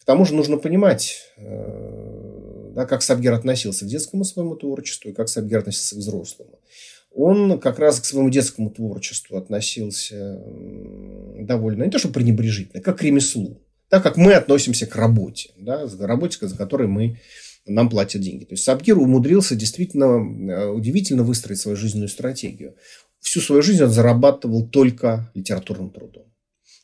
К 0.00 0.04
тому 0.04 0.24
же 0.24 0.34
нужно 0.34 0.56
понимать, 0.56 1.18
э, 1.36 2.72
да, 2.74 2.86
как 2.86 3.02
Сабгер 3.02 3.32
относился 3.32 3.84
к 3.84 3.88
детскому 3.88 4.24
своему 4.24 4.56
творчеству 4.56 5.10
и 5.10 5.12
как 5.12 5.28
Сабгер 5.28 5.58
относился 5.58 5.96
к 5.96 5.98
взрослому. 5.98 6.58
Он 7.12 7.58
как 7.58 7.78
раз 7.78 8.00
к 8.00 8.04
своему 8.04 8.30
детскому 8.30 8.70
творчеству 8.70 9.36
относился 9.36 10.40
довольно, 11.40 11.84
не 11.84 11.90
то 11.90 11.98
что 11.98 12.08
пренебрежительно, 12.08 12.80
как 12.80 12.98
к 12.98 13.02
ремеслу. 13.02 13.60
Так 13.88 14.04
как 14.04 14.16
мы 14.16 14.34
относимся 14.34 14.86
к 14.86 14.94
работе, 14.94 15.50
да, 15.58 15.88
работе, 15.98 16.46
за 16.46 16.56
которой 16.56 16.86
мы 16.86 17.18
нам 17.66 17.90
платят 17.90 18.22
деньги. 18.22 18.44
То 18.44 18.54
есть 18.54 18.64
Сабгир 18.64 18.98
умудрился 18.98 19.54
действительно 19.54 20.04
э, 20.52 20.68
удивительно 20.68 21.24
выстроить 21.24 21.60
свою 21.60 21.76
жизненную 21.76 22.08
стратегию. 22.08 22.74
Всю 23.20 23.40
свою 23.40 23.62
жизнь 23.62 23.82
он 23.82 23.90
зарабатывал 23.90 24.68
только 24.68 25.30
литературным 25.34 25.90
трудом. 25.90 26.30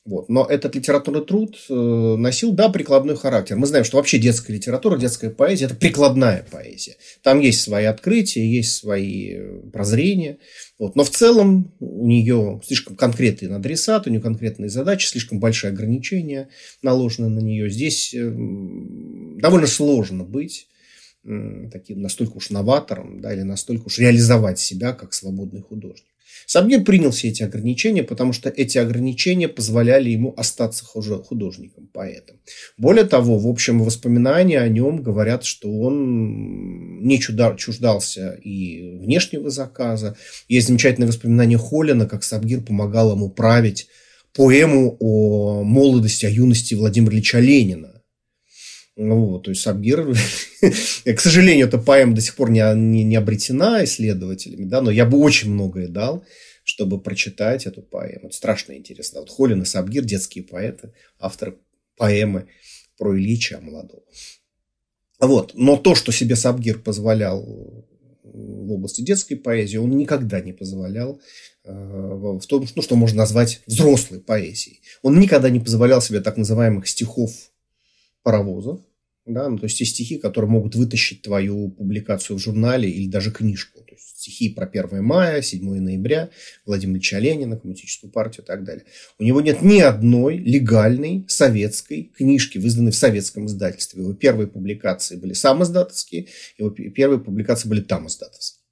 Вот. 0.06 0.28
Но 0.28 0.44
этот 0.44 0.76
литературный 0.76 1.24
труд 1.24 1.56
э, 1.68 1.74
носил, 1.74 2.52
да, 2.52 2.68
прикладной 2.68 3.16
характер. 3.16 3.56
Мы 3.56 3.66
знаем, 3.66 3.84
что 3.84 3.96
вообще 3.96 4.18
детская 4.18 4.52
литература, 4.52 4.96
детская 4.96 5.30
поэзия– 5.30 5.64
это 5.66 5.74
прикладная 5.74 6.46
поэзия. 6.48 6.94
Там 7.22 7.40
есть 7.40 7.60
свои 7.60 7.86
открытия, 7.86 8.48
есть 8.48 8.76
свои 8.76 9.34
э, 9.34 9.60
прозрения. 9.72 10.38
Вот. 10.78 10.94
Но 10.94 11.02
в 11.02 11.10
целом 11.10 11.74
у 11.80 12.06
нее 12.06 12.60
слишком 12.64 12.94
конкретный 12.94 13.52
адресат, 13.52 14.06
у 14.06 14.10
нее 14.10 14.20
конкретные 14.20 14.68
задачи, 14.68 15.08
слишком 15.08 15.40
большие 15.40 15.72
ограничения 15.72 16.50
наложены 16.82 17.28
на 17.28 17.40
нее. 17.40 17.68
Здесь 17.68 18.14
э, 18.14 18.20
довольно 19.40 19.66
сложно 19.66 20.22
быть 20.22 20.68
таким 21.72 22.02
настолько 22.02 22.36
уж 22.36 22.50
новатором, 22.50 23.20
да, 23.20 23.34
или 23.34 23.42
настолько 23.42 23.86
уж 23.86 23.98
реализовать 23.98 24.60
себя 24.60 24.92
как 24.92 25.12
свободный 25.12 25.60
художник. 25.60 26.06
Сабгир 26.44 26.84
принял 26.84 27.10
все 27.10 27.28
эти 27.28 27.42
ограничения, 27.42 28.02
потому 28.02 28.32
что 28.32 28.48
эти 28.50 28.78
ограничения 28.78 29.48
позволяли 29.48 30.10
ему 30.10 30.34
остаться 30.36 30.84
художником, 30.84 31.88
поэтом. 31.92 32.36
Более 32.76 33.04
того, 33.04 33.38
в 33.38 33.48
общем, 33.48 33.82
воспоминания 33.82 34.60
о 34.60 34.68
нем 34.68 35.02
говорят, 35.02 35.44
что 35.44 35.72
он 35.72 37.02
не 37.02 37.18
чуждался 37.18 38.32
и 38.42 38.98
внешнего 38.98 39.50
заказа. 39.50 40.16
Есть 40.48 40.68
замечательное 40.68 41.08
воспоминание 41.08 41.58
Холина, 41.58 42.06
как 42.06 42.22
Сабгир 42.22 42.60
помогал 42.60 43.12
ему 43.12 43.30
править 43.30 43.88
поэму 44.34 44.96
о 45.00 45.62
молодости, 45.62 46.26
о 46.26 46.30
юности 46.30 46.74
Владимира 46.74 47.14
Ильича 47.14 47.38
Ленина. 47.40 47.95
Вот, 48.96 49.44
то 49.44 49.50
есть 49.50 49.60
Сабгир, 49.60 50.06
к 51.04 51.20
сожалению, 51.20 51.66
эта 51.66 51.76
поэма 51.76 52.14
до 52.14 52.22
сих 52.22 52.34
пор 52.34 52.50
не, 52.50 52.62
не, 52.74 53.04
не 53.04 53.16
обретена 53.16 53.84
исследователями, 53.84 54.64
да, 54.64 54.80
но 54.80 54.90
я 54.90 55.04
бы 55.04 55.18
очень 55.18 55.52
многое 55.52 55.88
дал, 55.88 56.24
чтобы 56.64 56.98
прочитать 56.98 57.66
эту 57.66 57.82
поэму. 57.82 58.28
Это 58.28 58.36
страшно 58.36 58.72
интересно. 58.72 59.20
Вот 59.20 59.28
Холин 59.28 59.62
и 59.62 59.64
Сабгир, 59.66 60.02
детские 60.02 60.44
поэты, 60.44 60.94
авторы 61.18 61.58
поэмы 61.98 62.48
про 62.96 63.14
Ильича 63.16 63.60
молодого. 63.60 64.02
Вот. 65.20 65.52
Но 65.54 65.76
то, 65.76 65.94
что 65.94 66.10
себе 66.10 66.34
Сабгир 66.34 66.78
позволял 66.78 67.42
в 68.22 68.72
области 68.72 69.02
детской 69.02 69.36
поэзии, 69.36 69.76
он 69.76 69.90
никогда 69.90 70.40
не 70.40 70.52
позволял 70.52 71.20
э, 71.64 71.70
в 71.72 72.44
том, 72.46 72.66
ну, 72.74 72.82
что 72.82 72.96
можно 72.96 73.18
назвать 73.18 73.60
взрослой 73.66 74.20
поэзией. 74.20 74.80
Он 75.02 75.20
никогда 75.20 75.50
не 75.50 75.60
позволял 75.60 76.00
себе 76.00 76.20
так 76.20 76.36
называемых 76.36 76.88
стихов 76.88 77.30
паровозов, 78.26 78.80
да, 79.24 79.48
ну, 79.48 79.56
то 79.56 79.66
есть 79.66 79.78
те 79.78 79.84
стихи, 79.84 80.18
которые 80.18 80.50
могут 80.50 80.74
вытащить 80.74 81.22
твою 81.22 81.68
публикацию 81.68 82.36
в 82.36 82.40
журнале 82.40 82.90
или 82.90 83.06
даже 83.06 83.30
книжку. 83.30 83.78
То 83.82 83.94
есть 83.94 84.18
стихи 84.18 84.48
про 84.48 84.66
1 84.66 85.00
мая, 85.00 85.42
7 85.42 85.80
ноября, 85.80 86.30
Владимира 86.64 86.96
Ильича 86.96 87.20
Ленина, 87.20 87.56
коммунистическую 87.56 88.10
партию 88.10 88.42
и 88.42 88.46
так 88.48 88.64
далее. 88.64 88.84
У 89.20 89.22
него 89.22 89.40
нет 89.40 89.62
ни 89.62 89.78
одной 89.78 90.38
легальной 90.38 91.24
советской 91.28 92.10
книжки, 92.16 92.58
выданной 92.58 92.90
в 92.90 92.96
советском 92.96 93.46
издательстве. 93.46 94.02
Его 94.02 94.12
первые 94.12 94.48
публикации 94.48 95.14
были 95.14 95.32
самоиздатовские, 95.32 96.26
его 96.58 96.70
первые 96.70 97.20
публикации 97.20 97.68
были 97.68 97.82
там 97.82 98.08
издатовские. 98.08 98.64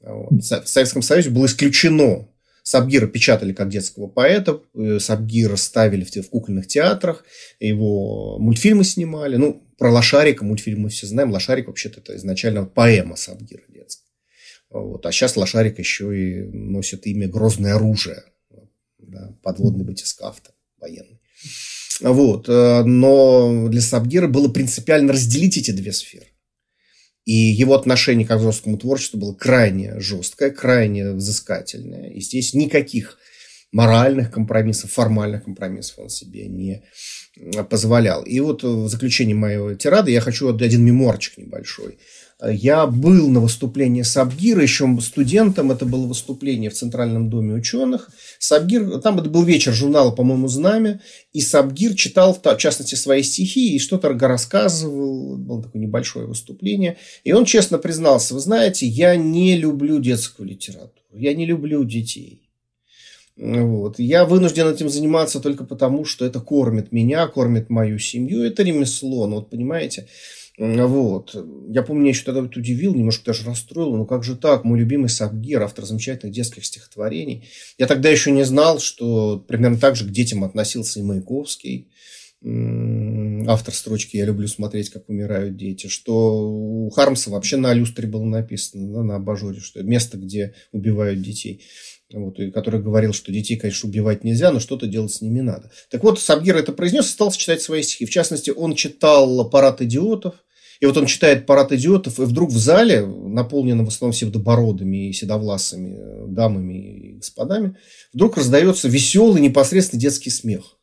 Вот. 0.00 0.32
В 0.32 0.66
Советском 0.66 1.02
Союзе 1.02 1.28
было 1.28 1.44
исключено 1.44 2.26
Сабгира 2.68 3.06
печатали 3.06 3.54
как 3.54 3.70
детского 3.70 4.08
поэта, 4.08 4.60
э, 4.74 4.98
Сабгира 5.00 5.56
ставили 5.56 6.04
в, 6.04 6.14
в 6.14 6.28
кукольных 6.28 6.66
театрах, 6.66 7.24
его 7.60 8.38
мультфильмы 8.38 8.84
снимали. 8.84 9.36
Ну, 9.36 9.66
про 9.78 9.90
Лошарика 9.90 10.44
мультфильм 10.44 10.82
мы 10.82 10.90
все 10.90 11.06
знаем. 11.06 11.32
Лошарик 11.32 11.68
вообще-то 11.68 12.00
это 12.00 12.14
изначально 12.16 12.66
поэма 12.66 13.16
Сабгира 13.16 13.62
детская. 13.70 14.04
Вот. 14.68 15.06
А 15.06 15.12
сейчас 15.12 15.36
Лошарик 15.36 15.78
еще 15.78 16.14
и 16.14 16.42
носит 16.42 17.06
имя 17.06 17.26
«Грозное 17.26 17.74
оружие». 17.74 18.22
Да, 18.98 19.34
подводный 19.42 19.86
батискаф 19.86 20.42
военный. 20.78 21.22
Вот. 22.00 22.50
Э, 22.50 22.82
но 22.84 23.68
для 23.68 23.80
Сабгира 23.80 24.28
было 24.28 24.48
принципиально 24.48 25.14
разделить 25.14 25.56
эти 25.56 25.70
две 25.70 25.94
сферы. 25.94 26.26
И 27.28 27.34
его 27.34 27.74
отношение 27.74 28.26
к 28.26 28.34
взрослому 28.34 28.78
творчеству 28.78 29.18
было 29.18 29.34
крайне 29.34 30.00
жесткое, 30.00 30.50
крайне 30.50 31.12
взыскательное. 31.12 32.08
И 32.08 32.22
здесь 32.22 32.54
никаких 32.54 33.18
моральных 33.70 34.30
компромиссов, 34.30 34.92
формальных 34.92 35.44
компромиссов 35.44 35.98
он 35.98 36.08
себе 36.08 36.48
не 36.48 36.84
позволял. 37.68 38.22
И 38.22 38.40
вот 38.40 38.62
в 38.62 38.88
заключение 38.88 39.36
моего 39.36 39.74
тирады 39.74 40.10
я 40.10 40.22
хочу 40.22 40.48
один 40.48 40.82
мемуарчик 40.82 41.36
небольшой– 41.36 41.98
я 42.40 42.86
был 42.86 43.28
на 43.28 43.40
выступлении 43.40 44.02
Сабгира 44.02 44.62
еще 44.62 44.86
студентом. 45.00 45.72
Это 45.72 45.84
было 45.84 46.06
выступление 46.06 46.70
в 46.70 46.74
Центральном 46.74 47.30
доме 47.30 47.54
ученых. 47.54 48.10
Сабгир, 48.38 49.00
там 49.00 49.18
это 49.18 49.28
был 49.28 49.42
вечер 49.42 49.72
журнала, 49.72 50.12
по-моему, 50.12 50.46
«Знамя». 50.46 51.00
И 51.32 51.40
Сабгир 51.40 51.94
читал, 51.94 52.32
в 52.34 52.56
частности, 52.56 52.94
свои 52.94 53.22
стихи 53.22 53.74
и 53.74 53.80
что-то 53.80 54.08
рассказывал. 54.10 55.36
Было 55.36 55.62
такое 55.64 55.82
небольшое 55.82 56.26
выступление. 56.26 56.96
И 57.24 57.32
он 57.32 57.44
честно 57.44 57.78
признался, 57.78 58.34
вы 58.34 58.40
знаете, 58.40 58.86
я 58.86 59.16
не 59.16 59.56
люблю 59.56 59.98
детскую 59.98 60.48
литературу. 60.48 60.92
Я 61.12 61.34
не 61.34 61.44
люблю 61.44 61.82
детей. 61.82 62.48
Вот. 63.36 63.98
Я 63.98 64.24
вынужден 64.24 64.68
этим 64.68 64.88
заниматься 64.88 65.40
только 65.40 65.64
потому, 65.64 66.04
что 66.04 66.24
это 66.24 66.40
кормит 66.40 66.90
меня, 66.92 67.26
кормит 67.28 67.70
мою 67.70 67.98
семью. 67.98 68.42
Это 68.42 68.62
ремесло. 68.62 69.26
Ну, 69.26 69.36
вот 69.36 69.50
понимаете, 69.50 70.08
вот. 70.58 71.36
Я 71.68 71.82
помню, 71.82 72.02
меня 72.02 72.10
еще 72.10 72.24
тогда 72.24 72.44
это 72.44 72.58
удивил, 72.58 72.94
немножко 72.94 73.26
даже 73.26 73.44
расстроил. 73.44 73.96
Ну 73.96 74.06
как 74.06 74.24
же 74.24 74.36
так? 74.36 74.64
Мой 74.64 74.78
любимый 74.78 75.08
Сабгир, 75.08 75.62
автор 75.62 75.84
замечательных 75.84 76.34
детских 76.34 76.64
стихотворений. 76.66 77.48
Я 77.78 77.86
тогда 77.86 78.08
еще 78.08 78.32
не 78.32 78.44
знал, 78.44 78.80
что 78.80 79.38
примерно 79.46 79.78
так 79.78 79.94
же 79.94 80.04
к 80.04 80.10
детям 80.10 80.42
относился 80.42 80.98
и 80.98 81.04
Маяковский. 81.04 81.88
Автор 82.40 83.74
строчки 83.74 84.16
«Я 84.16 84.26
люблю 84.26 84.46
смотреть, 84.46 84.90
как 84.90 85.08
умирают 85.08 85.56
дети», 85.56 85.88
что 85.88 86.48
у 86.48 86.88
Хармса 86.90 87.30
вообще 87.30 87.56
на 87.56 87.74
люстре 87.74 88.06
было 88.06 88.24
написано, 88.24 88.92
да, 88.92 89.02
на 89.02 89.16
абажуре, 89.16 89.58
что 89.58 89.82
место, 89.82 90.18
где 90.18 90.54
убивают 90.70 91.20
детей 91.20 91.62
вот, 92.12 92.38
и 92.38 92.50
который 92.50 92.80
говорил, 92.80 93.12
что 93.12 93.32
детей, 93.32 93.56
конечно, 93.56 93.88
убивать 93.88 94.24
нельзя, 94.24 94.50
но 94.50 94.60
что-то 94.60 94.86
делать 94.86 95.12
с 95.12 95.20
ними 95.20 95.40
надо. 95.40 95.70
Так 95.90 96.02
вот, 96.02 96.20
Сабгир 96.20 96.56
это 96.56 96.72
произнес 96.72 97.06
и 97.06 97.10
стал 97.10 97.30
читать 97.32 97.60
свои 97.60 97.82
стихи. 97.82 98.06
В 98.06 98.10
частности, 98.10 98.50
он 98.50 98.74
читал 98.74 99.48
«Парад 99.50 99.82
идиотов», 99.82 100.34
и 100.80 100.86
вот 100.86 100.96
он 100.96 101.06
читает 101.06 101.46
парад 101.46 101.72
идиотов, 101.72 102.20
и 102.20 102.22
вдруг 102.22 102.50
в 102.50 102.58
зале, 102.58 103.04
наполненном 103.04 103.86
в 103.86 103.88
основном 103.88 104.14
седобородыми 104.14 105.08
и 105.08 105.12
седовласыми 105.12 105.96
э, 105.98 106.26
дамами 106.28 106.74
и 106.74 107.12
господами, 107.14 107.76
вдруг 108.12 108.36
раздается 108.36 108.88
веселый, 108.88 109.42
непосредственный 109.42 110.00
детский 110.00 110.30
смех. 110.30 110.78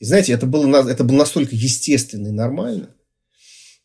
И 0.00 0.06
знаете, 0.06 0.32
это 0.32 0.46
было, 0.46 0.88
это 0.88 1.04
было 1.04 1.18
настолько 1.18 1.54
естественно 1.54 2.28
и 2.28 2.32
нормально, 2.32 2.94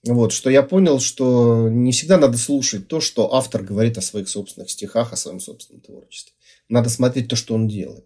вот, 0.06 0.32
что 0.32 0.50
я 0.50 0.64
понял, 0.64 1.02
что 1.02 1.68
не 1.70 1.92
всегда 1.92 2.18
надо 2.18 2.38
слушать 2.38 2.88
то, 2.88 3.02
что 3.02 3.34
автор 3.36 3.64
говорит 3.64 3.98
о 3.98 4.02
своих 4.02 4.30
собственных 4.30 4.70
стихах, 4.70 5.12
о 5.12 5.18
своем 5.18 5.42
собственном 5.42 5.82
творчестве. 5.82 6.34
Надо 6.70 6.90
смотреть 6.90 7.28
то, 7.28 7.36
что 7.36 7.54
он 7.54 7.68
делает. 7.68 8.06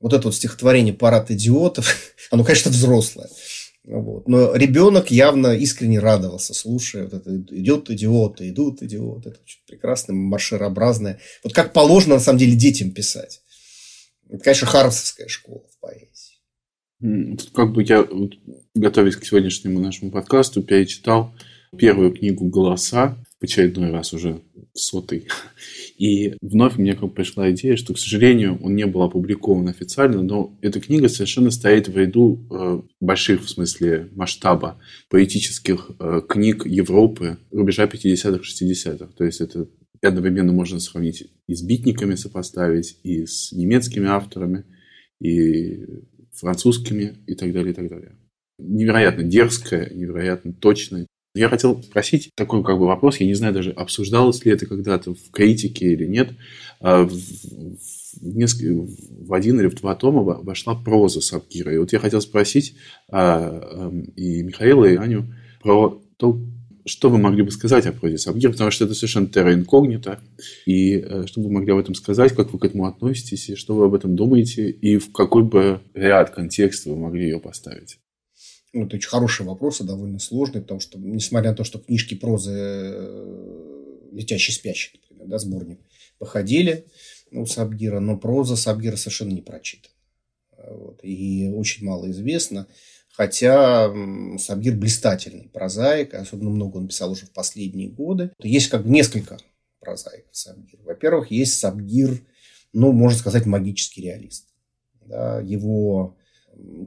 Вот 0.00 0.12
это 0.12 0.24
вот 0.28 0.34
стихотворение 0.34 0.92
«Парад 0.92 1.30
идиотов», 1.30 2.14
оно, 2.30 2.44
конечно, 2.44 2.70
взрослое. 2.70 3.28
Вот. 3.90 4.28
Но 4.28 4.54
ребенок 4.54 5.10
явно 5.10 5.56
искренне 5.56 5.98
радовался, 5.98 6.52
слушая, 6.52 7.04
вот 7.04 7.14
это 7.14 7.34
идет 7.36 7.88
идиоты, 7.88 8.50
идут 8.50 8.82
идиоты. 8.82 9.30
Это 9.30 9.40
очень 9.42 9.60
прекрасное, 9.66 10.14
марширообразное. 10.14 11.20
Вот 11.42 11.54
как 11.54 11.72
положено, 11.72 12.16
на 12.16 12.20
самом 12.20 12.38
деле, 12.38 12.54
детям 12.54 12.90
писать. 12.90 13.40
Это, 14.28 14.44
конечно, 14.44 14.66
Хармсовская 14.66 15.28
школа 15.28 15.62
в 15.70 15.80
поэзии. 15.80 17.38
Как 17.54 17.72
бы 17.72 17.82
я, 17.82 18.06
готовясь 18.74 19.16
к 19.16 19.24
сегодняшнему 19.24 19.80
нашему 19.80 20.10
подкасту, 20.10 20.62
перечитал 20.62 21.34
первую 21.78 22.12
книгу 22.12 22.46
«Голоса», 22.46 23.16
в 23.40 23.44
очередной 23.44 23.90
раз 23.90 24.12
уже 24.12 24.42
сотый. 24.74 25.28
И 25.98 26.36
вновь 26.40 26.78
мне 26.78 26.94
как 26.94 27.12
пришла 27.12 27.50
идея, 27.50 27.74
что, 27.76 27.92
к 27.92 27.98
сожалению, 27.98 28.56
он 28.62 28.76
не 28.76 28.86
был 28.86 29.02
опубликован 29.02 29.66
официально, 29.66 30.22
но 30.22 30.56
эта 30.62 30.80
книга 30.80 31.08
совершенно 31.08 31.50
стоит 31.50 31.88
в 31.88 31.98
ряду 31.98 32.46
э, 32.50 32.80
больших, 33.00 33.42
в 33.42 33.48
смысле 33.48 34.08
масштаба, 34.14 34.80
поэтических 35.10 35.90
э, 35.98 36.22
книг 36.28 36.64
Европы 36.66 37.38
рубежа 37.50 37.86
50-х, 37.86 38.42
60-х. 38.42 39.08
То 39.16 39.24
есть 39.24 39.40
это 39.40 39.68
одновременно 40.00 40.52
можно 40.52 40.78
сравнить 40.78 41.26
и 41.48 41.54
с 41.54 41.62
битниками 41.62 42.14
сопоставить, 42.14 42.96
и 43.02 43.26
с 43.26 43.50
немецкими 43.50 44.06
авторами, 44.06 44.64
и 45.20 45.84
французскими, 46.32 47.16
и 47.26 47.34
так 47.34 47.52
далее, 47.52 47.72
и 47.72 47.74
так 47.74 47.88
далее. 47.88 48.16
Невероятно 48.60 49.24
дерзкая, 49.24 49.92
невероятно 49.92 50.52
точная, 50.52 51.08
я 51.38 51.48
хотел 51.48 51.82
спросить 51.82 52.30
такой 52.34 52.64
как 52.64 52.78
бы 52.78 52.86
вопрос, 52.86 53.18
я 53.18 53.26
не 53.26 53.34
знаю 53.34 53.54
даже, 53.54 53.70
обсуждалось 53.70 54.44
ли 54.44 54.52
это 54.52 54.66
когда-то 54.66 55.14
в 55.14 55.30
критике 55.30 55.92
или 55.92 56.06
нет. 56.06 56.30
А, 56.80 57.04
в, 57.04 57.12
несколько, 58.20 58.86
в 59.20 59.32
один 59.32 59.60
или 59.60 59.68
в 59.68 59.74
два 59.74 59.94
тома 59.94 60.22
вошла 60.22 60.74
проза 60.74 61.20
Сапкира. 61.20 61.72
И 61.72 61.78
вот 61.78 61.92
я 61.92 61.98
хотел 61.98 62.20
спросить 62.20 62.74
а, 63.10 63.60
а, 63.62 63.92
и 64.16 64.42
Михаила, 64.42 64.84
и 64.84 64.96
Аню 64.96 65.26
про 65.62 66.00
то, 66.16 66.40
что 66.86 67.10
вы 67.10 67.18
могли 67.18 67.42
бы 67.42 67.50
сказать 67.50 67.86
о 67.86 67.92
прозе 67.92 68.18
Сабгир, 68.18 68.50
потому 68.50 68.70
что 68.70 68.84
это 68.84 68.94
совершенно 68.94 69.26
терра 69.26 69.54
инкогнито, 69.54 70.20
и 70.64 70.96
э, 70.96 71.26
что 71.26 71.42
вы 71.42 71.50
могли 71.50 71.72
об 71.72 71.78
этом 71.78 71.94
сказать, 71.94 72.32
как 72.32 72.52
вы 72.52 72.58
к 72.58 72.64
этому 72.64 72.86
относитесь, 72.86 73.50
и 73.50 73.56
что 73.56 73.74
вы 73.74 73.84
об 73.84 73.94
этом 73.94 74.16
думаете, 74.16 74.70
и 74.70 74.96
в 74.96 75.12
какой 75.12 75.42
бы 75.42 75.80
ряд 75.92 76.30
контекста 76.30 76.88
вы 76.88 76.96
могли 76.96 77.24
ее 77.24 77.40
поставить? 77.40 77.98
Ну, 78.72 78.86
это 78.86 78.96
очень 78.96 79.08
хороший 79.08 79.46
вопрос, 79.46 79.80
и 79.80 79.84
довольно 79.84 80.18
сложный, 80.18 80.60
потому 80.60 80.80
что, 80.80 80.98
несмотря 80.98 81.50
на 81.50 81.56
то, 81.56 81.64
что 81.64 81.78
книжки 81.78 82.14
прозы 82.14 82.52
э, 82.54 84.08
«Летящий 84.12 84.52
спящий», 84.52 85.00
например, 85.02 85.28
да, 85.28 85.38
сборник, 85.38 85.80
выходили 86.20 86.86
у 87.30 87.46
Сабгира, 87.46 88.00
но 88.00 88.18
проза 88.18 88.56
Сабгира 88.56 88.96
совершенно 88.96 89.32
не 89.32 89.42
прочитана. 89.42 89.94
Вот, 90.70 91.00
и 91.02 91.50
очень 91.54 91.86
мало 91.86 92.10
известно. 92.10 92.66
Хотя 93.18 93.92
Сабгир 94.38 94.76
блистательный 94.76 95.48
прозаик, 95.48 96.14
особенно 96.14 96.50
много 96.50 96.76
он 96.76 96.88
писал 96.88 97.10
уже 97.10 97.26
в 97.26 97.32
последние 97.32 97.88
годы. 97.88 98.30
Есть 98.42 98.68
как 98.68 98.84
бы 98.84 98.90
несколько 98.90 99.38
прозаиков 99.80 100.36
Сабгир. 100.36 100.80
Во-первых, 100.82 101.30
есть 101.30 101.58
Сабгир, 101.58 102.20
ну, 102.72 102.92
можно 102.92 103.18
сказать, 103.18 103.46
магический 103.46 104.02
реалист. 104.02 104.48
Да, 105.06 105.40
его 105.40 106.16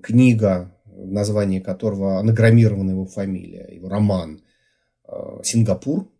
книга, 0.03 0.73
название 0.95 1.61
которого 1.61 2.19
анаграммирована 2.19 2.91
его 2.91 3.05
фамилия, 3.05 3.67
его 3.71 3.89
роман 3.89 4.41
э, 5.07 5.13
«Сингапур». 5.43 6.11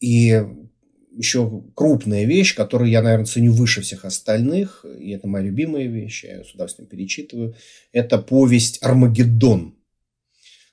И 0.00 0.44
еще 1.16 1.64
крупная 1.74 2.24
вещь, 2.24 2.54
которую 2.54 2.90
я, 2.90 3.02
наверное, 3.02 3.26
ценю 3.26 3.52
выше 3.52 3.80
всех 3.80 4.04
остальных, 4.04 4.84
и 5.00 5.10
это 5.10 5.26
моя 5.26 5.46
любимая 5.46 5.86
вещь, 5.86 6.24
я 6.24 6.36
ее 6.36 6.44
с 6.44 6.52
удовольствием 6.52 6.88
перечитываю, 6.88 7.54
это 7.92 8.18
повесть 8.18 8.82
«Армагеддон». 8.82 9.74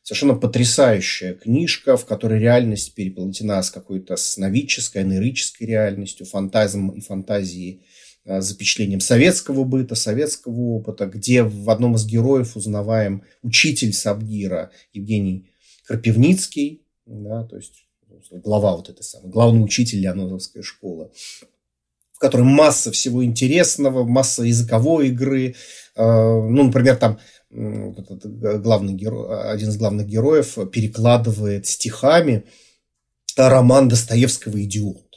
Совершенно 0.01 0.35
потрясающая 0.35 1.33
книжка, 1.33 1.95
в 1.95 2.05
которой 2.05 2.37
реальность 2.37 2.93
переплетена 2.93 3.63
с 3.63 3.71
какой-то 3.71 4.17
сновидческой, 4.17 5.03
анерической 5.03 5.65
реальностью, 5.65 6.25
фантазмом 6.25 6.89
и 6.89 6.99
фантазией, 6.99 7.85
запечатлением 8.25 8.99
советского 8.99 9.63
быта, 9.63 9.95
советского 9.95 10.59
опыта, 10.75 11.05
где 11.05 11.43
в 11.43 11.69
одном 11.69 11.95
из 11.95 12.05
героев 12.05 12.55
узнаваем 12.55 13.23
учитель 13.41 13.93
Сабгира 13.93 14.71
Евгений 14.93 15.49
Крапивницкий, 15.85 16.85
да, 17.05 17.43
то 17.43 17.57
есть 17.57 17.85
глава 18.31 18.75
вот 18.75 18.89
этой 18.89 19.03
самой, 19.03 19.29
главный 19.29 19.63
учитель 19.63 19.99
Леонидовской 19.99 20.63
школы, 20.63 21.11
в 22.13 22.19
которой 22.19 22.43
масса 22.43 22.91
всего 22.91 23.25
интересного, 23.25 24.05
масса 24.05 24.43
языковой 24.43 25.09
игры. 25.09 25.55
Э, 25.95 26.03
ну, 26.03 26.63
например, 26.63 26.95
там 26.95 27.19
главный 27.49 28.93
герой, 28.93 29.51
один 29.51 29.69
из 29.69 29.77
главных 29.77 30.07
героев 30.07 30.57
перекладывает 30.71 31.67
стихами 31.67 32.45
роман 33.35 33.89
Достоевского 33.89 34.63
«Идиот», 34.63 35.12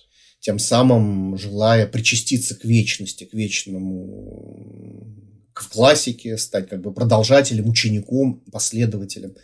тем 0.46 0.60
самым 0.60 1.36
желая 1.36 1.88
причаститься 1.88 2.54
к 2.54 2.64
вечности, 2.64 3.24
к 3.24 3.34
вечному 3.34 5.12
к 5.52 5.68
классике, 5.70 6.38
стать 6.38 6.68
как 6.68 6.82
бы 6.82 6.92
продолжателем, 6.94 7.68
учеником, 7.68 8.44
последователем 8.52 9.34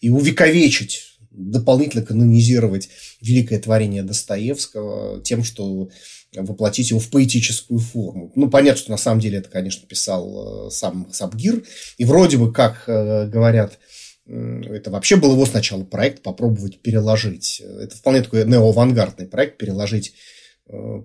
и 0.00 0.10
увековечить 0.10 1.16
дополнительно 1.30 2.04
канонизировать 2.04 2.88
великое 3.20 3.60
творение 3.60 4.02
Достоевского 4.02 5.22
тем, 5.22 5.44
что 5.44 5.90
воплотить 6.34 6.90
его 6.90 6.98
в 6.98 7.08
поэтическую 7.08 7.78
форму. 7.78 8.32
Ну, 8.34 8.50
понятно, 8.50 8.80
что 8.80 8.90
на 8.90 8.96
самом 8.96 9.20
деле 9.20 9.38
это, 9.38 9.48
конечно, 9.48 9.86
писал 9.86 10.66
э, 10.66 10.70
сам 10.72 11.08
Сабгир. 11.12 11.62
И 11.98 12.04
вроде 12.04 12.36
бы, 12.36 12.52
как 12.52 12.82
э, 12.88 13.28
говорят, 13.28 13.78
это 14.26 14.90
вообще 14.90 15.14
был 15.14 15.32
его 15.32 15.46
сначала 15.46 15.84
проект 15.84 16.22
попробовать 16.22 16.80
переложить. 16.80 17.60
Это 17.60 17.94
вполне 17.96 18.22
такой 18.22 18.44
неоавангардный 18.44 19.28
проект 19.28 19.56
переложить 19.56 20.14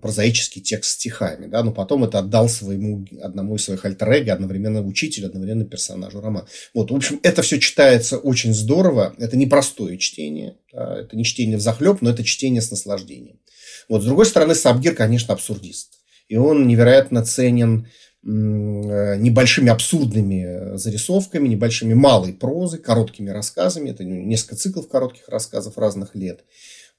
прозаический 0.02 0.62
текст 0.62 0.91
стихами, 0.91 1.47
да, 1.47 1.63
но 1.63 1.71
потом 1.71 2.04
это 2.04 2.19
отдал 2.19 2.49
своему, 2.49 3.06
одному 3.21 3.56
из 3.56 3.63
своих 3.63 3.86
альтер 3.86 4.30
одновременно 4.30 4.82
учителю, 4.82 5.28
одновременно 5.28 5.65
персонажу 5.65 6.19
романа. 6.19 6.47
Вот, 6.73 6.91
в 6.91 6.95
общем, 6.95 7.19
это 7.23 7.41
все 7.41 7.60
читается 7.60 8.17
очень 8.17 8.54
здорово, 8.54 9.15
это 9.17 9.38
непростое 9.38 9.97
чтение, 9.97 10.58
да, 10.73 10.99
это 10.99 11.15
не 11.15 11.23
чтение 11.23 11.58
в 11.58 11.62
захлеб, 11.62 12.02
но 12.02 12.10
это 12.10 12.23
чтение 12.23 12.62
с 12.62 12.71
наслаждением. 12.71 13.39
Вот, 13.88 14.02
с 14.02 14.06
другой 14.06 14.26
стороны, 14.26 14.54
Сабгир, 14.54 14.95
конечно, 14.95 15.34
абсурдист, 15.34 15.93
и 16.28 16.36
он 16.36 16.67
невероятно 16.67 17.23
ценен 17.23 17.88
э, 18.26 18.28
небольшими 18.28 19.69
абсурдными 19.69 20.76
зарисовками, 20.76 21.47
небольшими 21.47 21.93
малой 21.93 22.34
прозой, 22.34 22.80
короткими 22.80 23.30
рассказами, 23.30 23.91
это 23.91 24.04
несколько 24.04 24.58
циклов 24.58 24.89
коротких 24.89 25.30
рассказов 25.30 25.78
разных 25.78 26.15
лет– 26.15 26.43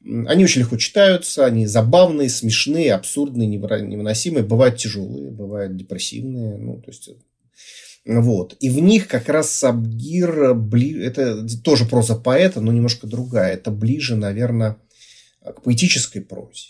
они 0.05 0.45
очень 0.45 0.61
легко 0.61 0.77
читаются, 0.77 1.47
они 1.47 1.67
забавные, 1.67 2.29
смешные, 2.29 2.95
абсурдные, 2.95 3.49
невыносимые, 3.49 4.45
бывают 4.45 4.77
тяжелые, 4.77 5.31
бывают 5.31 5.77
депрессивные. 5.77 6.57
Ну, 6.57 6.81
то 6.81 6.91
есть, 6.91 7.11
вот. 8.05 8.57
И 8.61 8.69
в 8.69 8.81
них 8.81 9.09
как 9.09 9.29
раз 9.29 9.51
Сабгир, 9.51 10.57
это 11.01 11.47
тоже 11.63 11.87
проза 11.87 12.17
поэта, 12.17 12.61
но 12.61 12.73
немножко 12.73 13.07
другая. 13.07 13.55
Это 13.55 13.71
ближе, 13.71 14.17
наверное, 14.17 14.77
к 15.43 15.63
поэтической 15.63 16.21
прозе, 16.21 16.69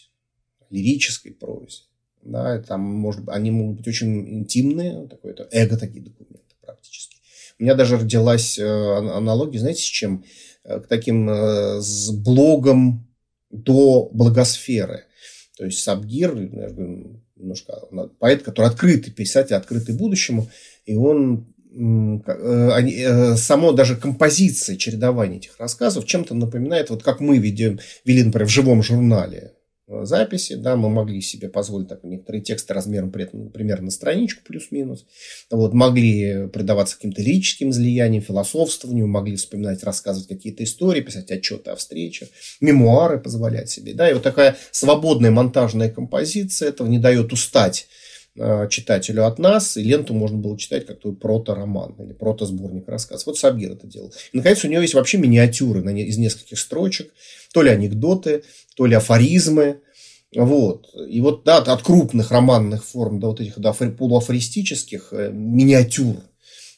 лирической 0.70 1.32
прозе. 1.32 1.82
Да, 2.22 2.58
там, 2.62 2.80
может, 2.80 3.28
они 3.28 3.50
могут 3.50 3.78
быть 3.78 3.88
очень 3.88 4.38
интимные, 4.38 5.06
такое 5.08 5.32
это 5.32 5.46
эго 5.50 5.76
такие 5.76 6.02
документы 6.02 6.54
практически. 6.62 7.16
У 7.58 7.62
меня 7.62 7.74
даже 7.74 7.98
родилась 7.98 8.58
э, 8.58 8.64
аналогия, 8.64 9.58
знаете, 9.58 9.82
с 9.82 9.86
чем? 9.86 10.24
Э, 10.64 10.80
к 10.80 10.86
таким 10.86 11.28
э, 11.28 11.80
с 11.82 12.10
блогом 12.10 13.06
до 13.54 14.10
благосферы. 14.12 15.04
То 15.56 15.64
есть 15.64 15.82
Сабгир, 15.82 16.34
немножко 16.34 17.74
поэт, 18.18 18.42
который 18.42 18.66
открытый, 18.66 19.12
писатель, 19.12 19.54
открытый 19.54 19.94
будущему, 19.94 20.50
и 20.84 20.96
он 20.96 21.46
э, 21.72 22.18
э, 22.26 23.36
само 23.36 23.72
даже 23.72 23.96
композиция, 23.96 24.76
чередование 24.76 25.38
этих 25.38 25.58
рассказов 25.58 26.06
чем-то 26.06 26.34
напоминает, 26.34 26.90
вот 26.90 27.02
как 27.02 27.20
мы 27.20 27.38
ведем, 27.38 27.78
вели, 28.04 28.24
например, 28.24 28.48
в 28.48 28.52
живом 28.52 28.82
журнале 28.82 29.52
записи, 29.86 30.54
да, 30.54 30.76
мы 30.76 30.88
могли 30.88 31.20
себе 31.20 31.48
позволить 31.48 31.88
так, 31.88 32.04
некоторые 32.04 32.42
тексты 32.42 32.72
размером 32.72 33.10
примерно 33.10 33.86
на 33.86 33.90
страничку 33.90 34.42
плюс-минус, 34.44 35.04
вот, 35.50 35.74
могли 35.74 36.48
предаваться 36.48 36.96
каким-то 36.96 37.20
лирическим 37.20 37.70
излияниям, 37.70 38.22
философствованию, 38.22 39.06
могли 39.06 39.36
вспоминать, 39.36 39.84
рассказывать 39.84 40.28
какие-то 40.28 40.64
истории, 40.64 41.02
писать 41.02 41.30
отчеты 41.30 41.70
о 41.70 41.76
встречах, 41.76 42.28
мемуары 42.60 43.18
позволять 43.18 43.70
себе, 43.70 43.94
да, 43.94 44.10
и 44.10 44.14
вот 44.14 44.22
такая 44.22 44.56
свободная 44.70 45.30
монтажная 45.30 45.90
композиция 45.90 46.70
этого 46.70 46.88
не 46.88 46.98
дает 46.98 47.32
устать 47.32 47.86
э, 47.88 48.03
читателю 48.68 49.26
от 49.26 49.38
нас, 49.38 49.76
и 49.76 49.82
ленту 49.82 50.12
можно 50.12 50.38
было 50.38 50.58
читать 50.58 50.86
как 50.86 51.00
твой 51.00 51.14
прото-роман 51.14 51.94
или 51.98 52.12
прото-сборник 52.12 52.88
рассказов. 52.88 53.26
Вот 53.26 53.38
Сабгир 53.38 53.72
это 53.72 53.86
делал. 53.86 54.12
И, 54.32 54.36
наконец, 54.36 54.64
у 54.64 54.68
него 54.68 54.82
есть 54.82 54.94
вообще 54.94 55.18
миниатюры 55.18 55.80
из 56.00 56.18
нескольких 56.18 56.58
строчек, 56.58 57.12
то 57.52 57.62
ли 57.62 57.70
анекдоты, 57.70 58.42
то 58.76 58.86
ли 58.86 58.94
афоризмы. 58.94 59.80
Вот. 60.34 60.88
И 61.08 61.20
вот 61.20 61.44
да, 61.44 61.58
от 61.58 61.82
крупных 61.82 62.32
романных 62.32 62.84
форм 62.84 63.20
до 63.20 63.28
вот 63.28 63.40
этих 63.40 63.58
до 63.58 63.72
полуафористических 63.72 65.08
э, 65.12 65.30
миниатюр. 65.32 66.16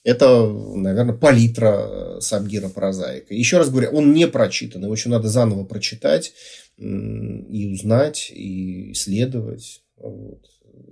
Это, 0.05 0.47
наверное, 0.47 1.15
палитра 1.15 2.17
э, 2.19 2.21
Сабгира 2.21 2.69
прозаика. 2.69 3.33
Еще 3.35 3.57
раз 3.57 3.71
говорю, 3.71 3.93
он 3.93 4.13
не 4.13 4.29
прочитан. 4.29 4.85
Его 4.85 4.93
еще 4.93 5.09
надо 5.09 5.29
заново 5.29 5.65
прочитать 5.65 6.35
и 6.77 7.71
узнать, 7.73 8.31
и 8.31 8.93
исследовать. 8.93 9.83
Вот. 9.97 10.43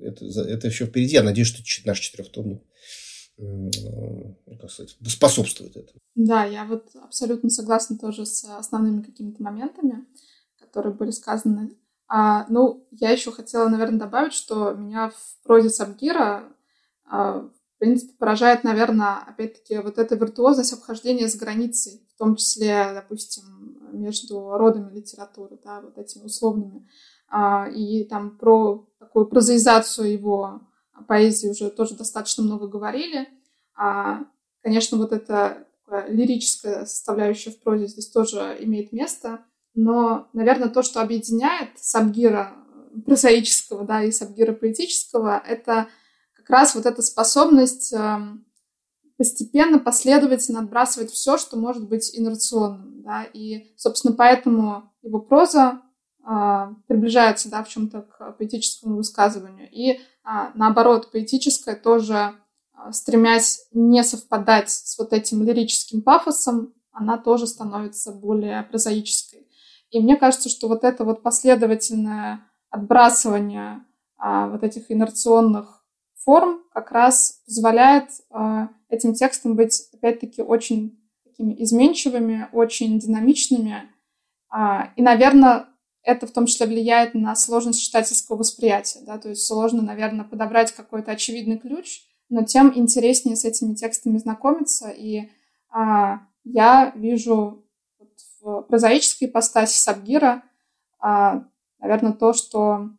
Это, 0.00 0.24
это 0.42 0.66
еще 0.66 0.86
впереди. 0.86 1.14
Я 1.14 1.22
надеюсь, 1.22 1.48
что 1.48 1.62
наш 1.86 2.00
четырехтомник 2.00 2.62
как 3.36 4.70
сказать, 4.70 4.96
способствует 5.08 5.76
этому. 5.76 5.98
Да, 6.14 6.44
я 6.44 6.64
вот 6.64 6.94
абсолютно 6.94 7.50
согласна 7.50 7.98
тоже 7.98 8.26
с 8.26 8.44
основными 8.44 9.02
какими-то 9.02 9.42
моментами 9.42 10.06
которые 10.74 10.92
были 10.92 11.12
сказаны. 11.12 11.76
А, 12.08 12.46
ну, 12.48 12.86
я 12.90 13.10
еще 13.10 13.30
хотела, 13.30 13.68
наверное, 13.68 14.00
добавить, 14.00 14.32
что 14.32 14.72
меня 14.72 15.10
в 15.10 15.38
прозе 15.44 15.70
Сабгира, 15.70 16.52
а, 17.04 17.38
в 17.42 17.78
принципе, 17.78 18.12
поражает, 18.18 18.64
наверное, 18.64 19.18
опять-таки, 19.18 19.78
вот 19.78 19.98
эта 19.98 20.16
виртуозность 20.16 20.72
обхождения 20.72 21.28
с 21.28 21.36
границей, 21.36 22.04
в 22.14 22.18
том 22.18 22.34
числе, 22.34 22.90
допустим, 22.92 23.44
между 23.92 24.50
родами 24.50 24.92
литературы, 24.92 25.58
да, 25.62 25.80
вот 25.80 25.96
этими 25.96 26.24
условными. 26.24 26.88
А, 27.36 27.66
и 27.68 28.04
там 28.04 28.38
про 28.38 28.86
такую 29.00 29.26
прозаизацию 29.26 30.12
его 30.12 30.60
поэзии 31.08 31.48
уже 31.48 31.68
тоже 31.68 31.96
достаточно 31.96 32.44
много 32.44 32.68
говорили. 32.68 33.28
А, 33.74 34.20
конечно, 34.62 34.98
вот 34.98 35.12
эта 35.12 35.66
лирическая 36.06 36.86
составляющая 36.86 37.50
в 37.50 37.58
прозе 37.58 37.88
здесь 37.88 38.08
тоже 38.08 38.56
имеет 38.60 38.92
место. 38.92 39.44
Но, 39.74 40.28
наверное, 40.32 40.68
то, 40.68 40.84
что 40.84 41.00
объединяет 41.00 41.70
Сабгира 41.76 42.52
прозаического, 43.04 43.84
да, 43.84 44.04
и 44.04 44.12
Сабгира 44.12 44.52
поэтического, 44.52 45.42
это 45.44 45.88
как 46.36 46.48
раз 46.50 46.76
вот 46.76 46.86
эта 46.86 47.02
способность 47.02 47.92
э, 47.92 48.18
постепенно, 49.16 49.80
последовательно 49.80 50.60
отбрасывать 50.60 51.10
все, 51.10 51.36
что 51.36 51.56
может 51.56 51.88
быть 51.88 52.16
инерционным. 52.16 53.02
Да? 53.02 53.24
И, 53.32 53.74
собственно, 53.76 54.14
поэтому 54.14 54.92
его 55.02 55.18
проза 55.18 55.82
приближается 56.86 57.50
да, 57.50 57.62
в 57.62 57.68
чем-то 57.68 58.02
к 58.02 58.32
поэтическому 58.38 58.96
высказыванию. 58.96 59.68
И 59.70 60.00
а, 60.24 60.52
наоборот, 60.54 61.10
поэтическое 61.12 61.76
тоже, 61.76 62.32
а, 62.72 62.92
стремясь 62.92 63.66
не 63.72 64.02
совпадать 64.02 64.70
с 64.70 64.98
вот 64.98 65.12
этим 65.12 65.42
лирическим 65.42 66.00
пафосом, 66.00 66.72
она 66.92 67.18
тоже 67.18 67.46
становится 67.46 68.12
более 68.12 68.62
прозаической. 68.62 69.46
И 69.90 70.00
мне 70.00 70.16
кажется, 70.16 70.48
что 70.48 70.68
вот 70.68 70.82
это 70.82 71.04
вот 71.04 71.22
последовательное 71.22 72.40
отбрасывание 72.70 73.84
а, 74.16 74.48
вот 74.48 74.62
этих 74.62 74.90
инерционных 74.90 75.84
форм 76.14 76.62
как 76.72 76.90
раз 76.90 77.42
позволяет 77.46 78.08
а, 78.30 78.70
этим 78.88 79.12
текстам 79.12 79.56
быть, 79.56 79.88
опять-таки, 79.92 80.42
очень 80.42 80.98
такими 81.24 81.62
изменчивыми, 81.62 82.48
очень 82.52 82.98
динамичными. 82.98 83.90
А, 84.48 84.92
и, 84.96 85.02
наверное, 85.02 85.66
это 86.04 86.26
в 86.26 86.30
том 86.30 86.46
числе 86.46 86.66
влияет 86.66 87.14
на 87.14 87.34
сложность 87.34 87.82
читательского 87.82 88.36
восприятия. 88.36 89.00
Да? 89.04 89.18
То 89.18 89.30
есть 89.30 89.46
сложно, 89.46 89.82
наверное, 89.82 90.24
подобрать 90.24 90.70
какой-то 90.72 91.10
очевидный 91.10 91.58
ключ, 91.58 92.02
но 92.28 92.44
тем 92.44 92.70
интереснее 92.74 93.36
с 93.36 93.44
этими 93.44 93.74
текстами 93.74 94.18
знакомиться. 94.18 94.90
И 94.90 95.30
а, 95.70 96.20
я 96.44 96.92
вижу 96.94 97.64
вот 97.98 98.12
в 98.40 98.62
прозаической 98.62 99.28
ипостаси 99.28 99.78
Сабгира, 99.78 100.42
а, 101.00 101.44
наверное, 101.80 102.12
то, 102.12 102.34
что 102.34 102.90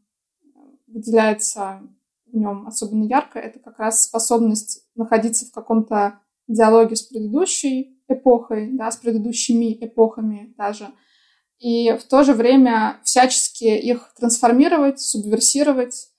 выделяется 0.88 1.82
в 2.26 2.36
нем 2.36 2.68
особенно 2.68 3.04
ярко, 3.04 3.38
это 3.38 3.60
как 3.60 3.78
раз 3.80 4.04
способность 4.04 4.84
находиться 4.96 5.46
в 5.46 5.52
каком-то 5.52 6.20
диалоге 6.48 6.96
с 6.96 7.04
предыдущей 7.04 8.00
эпохой, 8.08 8.72
да, 8.72 8.90
с 8.90 8.98
предыдущими 8.98 9.78
эпохами 9.80 10.56
даже– 10.58 10.88
и 11.60 11.94
в 11.94 12.04
то 12.04 12.24
же 12.24 12.34
время 12.34 13.00
всячески 13.04 13.64
их 13.66 14.12
трансформировать, 14.18 15.00
субверсировать, 15.00 16.10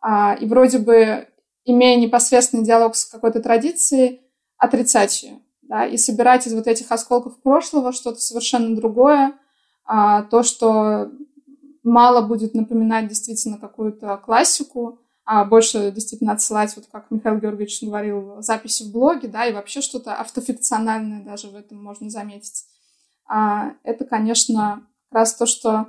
а, 0.00 0.34
и 0.34 0.46
вроде 0.46 0.78
бы, 0.78 1.28
имея 1.64 1.98
непосредственный 1.98 2.64
диалог 2.64 2.96
с 2.96 3.04
какой-то 3.04 3.40
традицией, 3.40 4.20
отрицать 4.58 5.22
ее, 5.22 5.38
да, 5.62 5.86
и 5.86 5.96
собирать 5.96 6.46
из 6.46 6.54
вот 6.54 6.66
этих 6.66 6.90
осколков 6.92 7.40
прошлого 7.40 7.92
что-то 7.92 8.20
совершенно 8.20 8.76
другое, 8.76 9.34
а, 9.84 10.22
то, 10.22 10.42
что 10.42 11.10
мало 11.82 12.26
будет 12.26 12.54
напоминать 12.54 13.08
действительно 13.08 13.58
какую-то 13.58 14.16
классику, 14.18 15.00
а 15.24 15.44
больше 15.44 15.92
действительно 15.92 16.32
отсылать, 16.32 16.74
вот 16.76 16.86
как 16.90 17.10
Михаил 17.10 17.38
Георгиевич 17.38 17.82
говорил, 17.82 18.42
записи 18.42 18.82
в 18.82 18.92
блоге, 18.92 19.28
да, 19.28 19.46
и 19.46 19.52
вообще 19.52 19.80
что-то 19.80 20.14
автофикциональное 20.16 21.24
даже 21.24 21.48
в 21.48 21.56
этом 21.56 21.82
можно 21.82 22.10
заметить. 22.10 22.64
А 23.28 23.74
это, 23.84 24.04
конечно, 24.04 24.86
как 25.10 25.20
раз 25.20 25.36
то, 25.36 25.46
что 25.46 25.88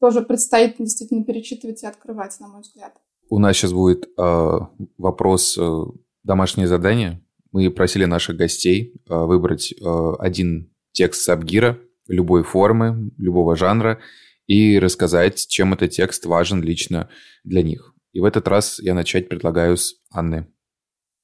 тоже 0.00 0.22
предстоит 0.22 0.76
действительно 0.78 1.24
перечитывать 1.24 1.82
и 1.82 1.86
открывать, 1.86 2.38
на 2.40 2.48
мой 2.48 2.62
взгляд. 2.62 2.94
У 3.28 3.38
нас 3.38 3.56
сейчас 3.56 3.72
будет 3.72 4.08
э, 4.18 4.58
вопрос 4.98 5.56
э, 5.58 5.84
домашнее 6.24 6.66
задание. 6.66 7.22
Мы 7.52 7.70
просили 7.70 8.06
наших 8.06 8.36
гостей 8.36 8.94
э, 9.08 9.14
выбрать 9.14 9.72
э, 9.72 10.12
один 10.18 10.72
текст 10.92 11.22
Сабгира 11.22 11.78
любой 12.08 12.42
формы, 12.42 13.12
любого 13.18 13.54
жанра 13.56 14.00
и 14.46 14.78
рассказать, 14.80 15.46
чем 15.48 15.74
этот 15.74 15.90
текст 15.90 16.26
важен 16.26 16.60
лично 16.62 17.08
для 17.44 17.62
них. 17.62 17.94
И 18.12 18.20
в 18.20 18.24
этот 18.24 18.48
раз 18.48 18.80
я 18.80 18.94
начать 18.94 19.28
предлагаю 19.28 19.76
с 19.76 19.94
Анны. 20.10 20.48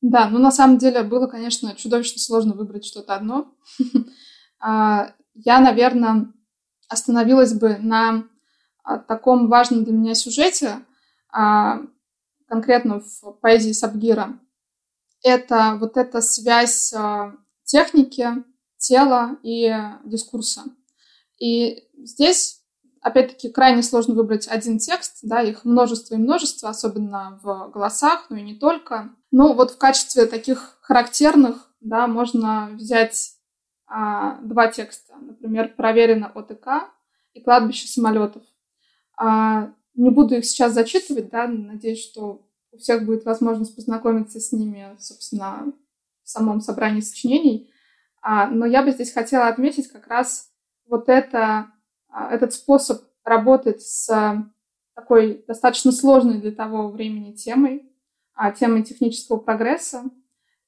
Да, 0.01 0.29
ну 0.29 0.39
на 0.39 0.53
самом 0.53 0.79
деле 0.79 1.03
было, 1.03 1.27
конечно, 1.27 1.75
чудовищно 1.75 2.21
сложно 2.21 2.55
выбрать 2.55 2.85
что-то 2.85 3.17
одно. 3.17 3.53
Я, 5.45 5.61
наверное, 5.61 6.33
остановилась 6.89 7.53
бы 7.53 7.77
на 7.77 8.25
а, 8.83 8.99
таком 8.99 9.49
важном 9.49 9.85
для 9.85 9.93
меня 9.93 10.15
сюжете, 10.15 10.79
а, 11.31 11.81
конкретно 12.49 13.01
в 13.01 13.33
поэзии 13.41 13.73
Сабгира. 13.73 14.39
Это 15.23 15.77
вот 15.79 15.97
эта 15.97 16.21
связь 16.23 16.93
а, 16.95 17.35
техники, 17.65 18.29
тела 18.79 19.37
и 19.43 19.75
дискурса. 20.05 20.63
И 21.39 21.85
здесь, 21.99 22.63
опять-таки, 23.03 23.51
крайне 23.51 23.83
сложно 23.83 24.15
выбрать 24.15 24.49
один 24.49 24.79
текст, 24.79 25.19
да, 25.23 25.43
их 25.43 25.65
множество 25.65 26.15
и 26.15 26.19
множество, 26.19 26.71
особенно 26.71 27.39
в 27.43 27.71
голосах, 27.71 28.27
но 28.31 28.37
и 28.37 28.43
не 28.43 28.55
только. 28.55 29.11
Но 29.31 29.53
вот 29.53 29.73
в 29.73 29.79
качестве 29.79 30.25
таких 30.25 30.79
характерных, 30.81 31.71
да, 31.81 32.07
можно 32.07 32.71
взять 32.73 33.36
а, 33.87 34.41
два 34.41 34.69
текста. 34.69 35.15
Например, 35.21 35.73
«Проверено 35.75 36.31
ОТК» 36.35 36.91
и 37.33 37.41
«Кладбище 37.41 37.89
самолетов». 37.89 38.43
А, 39.17 39.73
не 39.95 40.11
буду 40.11 40.37
их 40.37 40.45
сейчас 40.45 40.73
зачитывать, 40.73 41.31
да, 41.31 41.47
надеюсь, 41.47 42.03
что 42.03 42.47
у 42.73 42.79
всех 42.79 43.05
будет 43.05 43.25
возможность 43.25 43.75
познакомиться 43.75 44.41
с 44.41 44.53
ними, 44.53 44.97
собственно, 44.99 45.73
в 46.23 46.29
самом 46.29 46.61
собрании 46.61 47.01
сочинений. 47.01 47.73
А, 48.21 48.49
но 48.49 48.67
я 48.67 48.83
бы 48.83 48.91
здесь 48.91 49.13
хотела 49.13 49.49
отметить 49.49 49.89
как 49.89 50.07
раз 50.09 50.51
вот 50.87 51.09
это, 51.09 51.69
а, 52.09 52.31
этот 52.31 52.53
способ 52.53 53.03
работать 53.25 53.83
с 53.83 54.45
такой 54.95 55.45
достаточно 55.47 55.93
сложной 55.93 56.41
для 56.41 56.53
того 56.53 56.91
времени 56.91 57.33
темой, 57.33 57.91
а, 58.35 58.51
темой 58.51 58.83
технического 58.83 59.37
прогресса. 59.37 60.05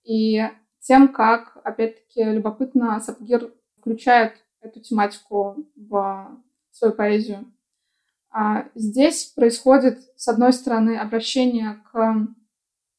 И 0.05 0.41
тем, 0.81 1.09
как, 1.09 1.59
опять-таки, 1.65 2.25
любопытно 2.25 2.99
Сапгир 3.01 3.53
включает 3.79 4.45
эту 4.61 4.81
тематику 4.81 5.67
в 5.77 6.43
свою 6.71 6.95
поэзию. 6.95 7.53
А 8.31 8.69
здесь 8.75 9.27
происходит, 9.27 10.01
с 10.17 10.29
одной 10.29 10.53
стороны, 10.53 10.97
обращение 10.97 11.83
к 11.91 12.29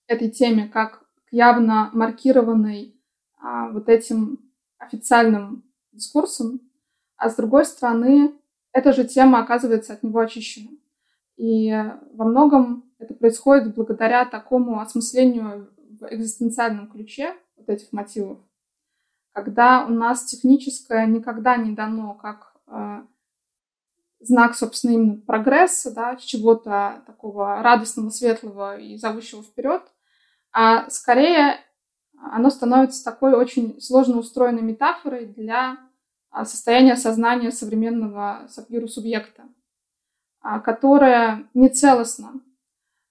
этой 0.07 0.29
теме 0.29 0.67
как 0.67 1.05
к 1.25 1.31
явно 1.31 1.89
маркированной 1.93 2.99
а, 3.39 3.69
вот 3.69 3.89
этим 3.89 4.39
официальным 4.79 5.63
дискурсом, 5.91 6.61
а 7.15 7.29
с 7.29 7.35
другой 7.35 7.65
стороны, 7.65 8.33
эта 8.71 8.93
же 8.93 9.05
тема 9.05 9.39
оказывается 9.39 9.93
от 9.93 10.03
него 10.03 10.19
очищена. 10.19 10.71
И 11.37 11.71
во 12.13 12.25
многом 12.25 12.91
это 12.97 13.13
происходит 13.13 13.75
благодаря 13.75 14.25
такому 14.25 14.79
осмыслению 14.79 15.69
в 15.77 16.05
экзистенциальном 16.05 16.89
ключе, 16.89 17.33
вот 17.59 17.69
этих 17.69 17.91
мотивов, 17.93 18.39
когда 19.33 19.85
у 19.85 19.89
нас 19.89 20.25
техническое 20.25 21.05
никогда 21.05 21.55
не 21.57 21.75
дано 21.75 22.13
как 22.15 22.55
э, 22.67 23.03
знак, 24.19 24.55
собственно, 24.55 24.91
именно 24.91 25.21
прогресса, 25.21 25.93
да, 25.93 26.15
чего-то 26.15 27.03
такого 27.05 27.61
радостного, 27.61 28.09
светлого 28.09 28.77
и 28.77 28.97
зовущего 28.97 29.43
вперед, 29.43 29.83
а 30.51 30.89
скорее 30.89 31.59
оно 32.21 32.49
становится 32.49 33.03
такой 33.03 33.33
очень 33.33 33.79
сложно 33.79 34.17
устроенной 34.17 34.61
метафорой 34.61 35.25
для 35.25 35.77
а, 36.31 36.45
состояния 36.45 36.97
сознания 36.97 37.51
современного 37.51 38.47
сапгиру 38.49 38.87
субъекта, 38.87 39.43
а, 40.41 40.59
которое 40.59 41.47
нецелостно. 41.53 42.41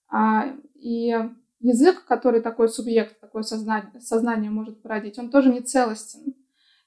А, 0.09 0.53
и 0.75 1.15
язык, 1.59 2.05
который 2.05 2.41
такой 2.41 2.69
субъект, 2.69 3.18
такое 3.29 3.43
сознание, 3.43 4.01
сознание 4.01 4.49
может 4.49 4.81
породить, 4.81 5.19
он 5.19 5.29
тоже 5.29 5.53
не 5.53 5.61
целостен. 5.61 6.33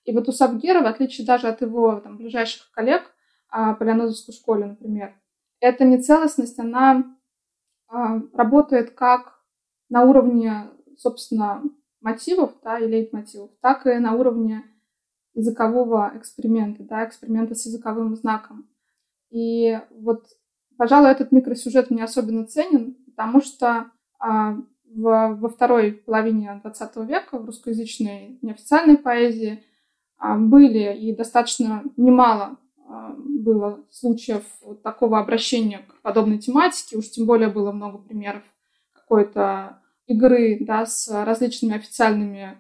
И 0.05 0.13
вот 0.13 0.29
у 0.29 0.33
Сабгира, 0.33 0.83
в 0.83 0.87
отличие 0.87 1.25
даже 1.25 1.47
от 1.47 1.61
его 1.61 2.01
там, 2.01 2.17
ближайших 2.17 2.73
коллег 2.73 3.03
а, 3.49 3.75
по 3.75 3.85
Леонозовской 3.85 4.35
школе, 4.35 4.67
например, 4.67 5.15
эта 5.61 5.85
нецелостность, 5.85 6.59
она 6.59 7.17
а, 7.87 8.21
работает 8.33 8.91
как 8.91 9.41
на 9.89 10.03
уровне, 10.03 10.69
собственно, 10.99 11.63
мотивов 12.01 12.55
да, 12.65 12.81
и 12.81 12.89
лейтмотивов, 12.89 13.51
так 13.61 13.87
и 13.87 13.95
на 13.99 14.15
уровне 14.15 14.65
языкового 15.35 16.11
эксперимента, 16.17 16.83
да, 16.83 17.07
эксперимента 17.07 17.55
с 17.55 17.65
языковым 17.67 18.17
знаком. 18.17 18.69
И 19.31 19.81
вот, 19.91 20.27
пожалуй, 20.77 21.11
этот 21.11 21.31
микросюжет 21.31 21.91
мне 21.91 22.03
особенно 22.03 22.45
ценен, 22.47 22.97
потому 23.07 23.41
что 23.41 23.93
а, 24.19 24.57
в, 24.95 25.37
во 25.41 25.49
второй 25.49 25.93
половине 25.93 26.61
XX 26.65 27.07
века 27.07 27.39
в 27.39 27.45
русскоязычной 27.47 28.39
неофициальной 28.43 28.97
поэзии 28.97 29.65
а, 30.19 30.37
были 30.37 30.95
и 30.95 31.15
достаточно 31.15 31.83
немало 31.97 32.57
а, 32.89 33.15
было 33.17 33.81
случаев 33.91 34.45
вот 34.63 34.83
такого 34.83 35.19
обращения 35.19 35.79
к 35.79 36.01
подобной 36.03 36.39
тематике, 36.39 36.97
уж 36.97 37.11
тем 37.11 37.27
более 37.27 37.49
было 37.49 37.73
много 37.73 37.99
примеров 37.99 38.43
какой-то 38.93 39.79
игры 40.07 40.59
да, 40.61 40.87
с 40.87 41.09
различными 41.25 41.77
официальными 41.77 42.59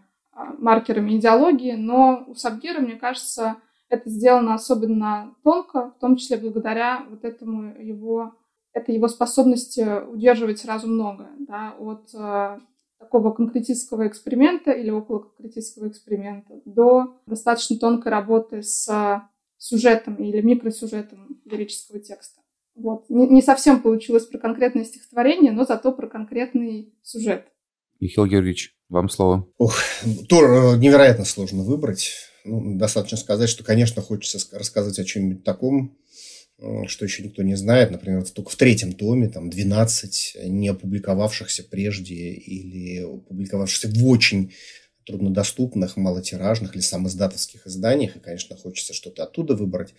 маркерами 0.59 1.16
идеологии, 1.16 1.72
но 1.72 2.24
у 2.26 2.35
Сабгира, 2.35 2.80
мне 2.80 2.97
кажется, 2.97 3.57
это 3.89 4.09
сделано 4.09 4.55
особенно 4.55 5.35
тонко, 5.45 5.91
в 5.91 6.01
том 6.01 6.16
числе 6.16 6.39
благодаря 6.39 7.05
вот 7.11 7.24
этому 7.24 7.78
его 7.78 8.35
это 8.73 8.93
его 8.93 9.09
способность 9.09 9.79
удерживать 9.79 10.61
сразу 10.61 10.87
многое, 10.87 11.33
да, 11.41 11.75
от 11.79 12.14
э, 12.14 12.59
такого 12.99 13.33
конкретического 13.33 14.07
эксперимента 14.07 14.70
или 14.70 14.91
около 14.91 15.20
конкретического 15.20 15.89
эксперимента 15.89 16.61
до 16.64 17.16
достаточно 17.27 17.77
тонкой 17.77 18.09
работы 18.09 18.62
с 18.62 18.89
сюжетом 19.59 20.16
или 20.16 20.41
микросюжетом 20.41 21.41
лирического 21.45 22.01
текста. 22.01 22.41
Вот. 22.75 23.09
Не, 23.11 23.29
не 23.29 23.43
совсем 23.43 23.83
получилось 23.83 24.27
про 24.27 24.39
конкретное 24.39 24.85
стихотворение, 24.85 25.53
но 25.53 25.64
зато 25.64 25.93
про 25.93 26.09
конкретный 26.09 26.95
сюжет. 27.03 27.47
Михаил 28.01 28.27
Георгиевич, 28.27 28.75
вам 28.89 29.09
слово. 29.09 29.47
Ох, 29.59 29.75
то 30.29 30.77
невероятно 30.77 31.25
сложно 31.25 31.62
выбрать. 31.62 32.12
Ну, 32.45 32.77
достаточно 32.77 33.16
сказать, 33.16 33.49
что, 33.49 33.62
конечно, 33.62 34.03
хочется 34.03 34.39
рассказывать 34.57 34.99
о 34.99 35.05
чем-нибудь 35.05 35.45
таком, 35.45 35.87
э, 35.87 36.01
что 36.86 37.04
еще 37.04 37.22
никто 37.22 37.42
не 37.42 37.56
знает. 37.56 37.90
Например, 37.90 38.24
только 38.24 38.50
в 38.50 38.56
третьем 38.56 38.92
томе 38.92 39.28
там 39.28 39.50
12 39.50 40.36
не 40.44 40.68
опубликовавшихся 40.68 41.64
прежде 41.64 42.14
или 42.14 43.02
опубликовавшихся 43.02 43.88
в 43.88 44.06
очень 44.06 44.52
труднодоступных, 45.04 45.96
малотиражных 45.96 46.74
или 46.74 46.82
самоиздатовских 46.82 47.66
изданиях. 47.66 48.16
И, 48.16 48.20
конечно, 48.20 48.56
хочется 48.56 48.94
что-то 48.94 49.24
оттуда 49.24 49.56
выбрать 49.56 49.94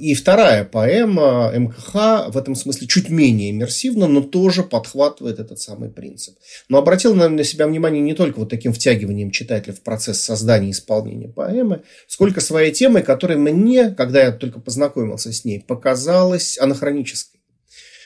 И 0.00 0.14
вторая 0.14 0.64
поэма 0.64 1.50
МКХ 1.54 2.28
в 2.28 2.36
этом 2.36 2.54
смысле 2.54 2.86
чуть 2.86 3.08
менее 3.08 3.50
иммерсивна, 3.50 4.06
но 4.06 4.20
тоже 4.20 4.62
подхватывает 4.62 5.38
этот 5.38 5.58
самый 5.60 5.88
принцип. 5.88 6.36
Но 6.68 6.76
обратил 6.76 7.14
на 7.14 7.44
себя 7.44 7.66
внимание 7.66 8.02
не 8.02 8.12
только 8.12 8.40
вот 8.40 8.50
таким 8.50 8.74
втягиванием 8.74 9.30
читателя 9.30 9.72
в 9.72 9.80
процесс 9.80 10.20
создания 10.20 10.68
и 10.68 10.72
исполнения 10.72 11.28
поэмы, 11.28 11.82
сколько 12.06 12.42
своей 12.42 12.72
темой, 12.72 13.02
которая 13.02 13.38
мне, 13.38 13.90
когда 13.90 14.24
я 14.24 14.32
только 14.32 14.60
познакомился 14.60 15.32
с 15.32 15.44
ней, 15.46 15.64
показалась 15.66 16.58
анахронической. 16.58 17.40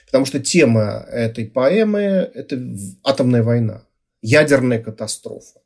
Потому 0.06 0.24
что 0.24 0.38
тема 0.38 1.04
этой 1.10 1.46
поэмы– 1.46 2.00
это 2.34 2.60
атомная 3.02 3.42
война, 3.42 3.82
ядерная 4.22 4.80
катастрофа. 4.80 5.60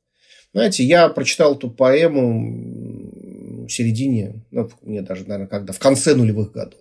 Знаете, 0.53 0.83
я 0.83 1.09
прочитал 1.11 1.55
эту 1.55 1.71
поэму 1.71 3.12
середине, 3.73 4.45
ну, 4.51 4.71
мне 4.83 5.03
даже, 5.03 5.25
наверное, 5.25 5.49
когда, 5.49 5.73
в 5.73 5.79
конце 5.79 6.14
нулевых 6.14 6.53
годов 6.53 6.81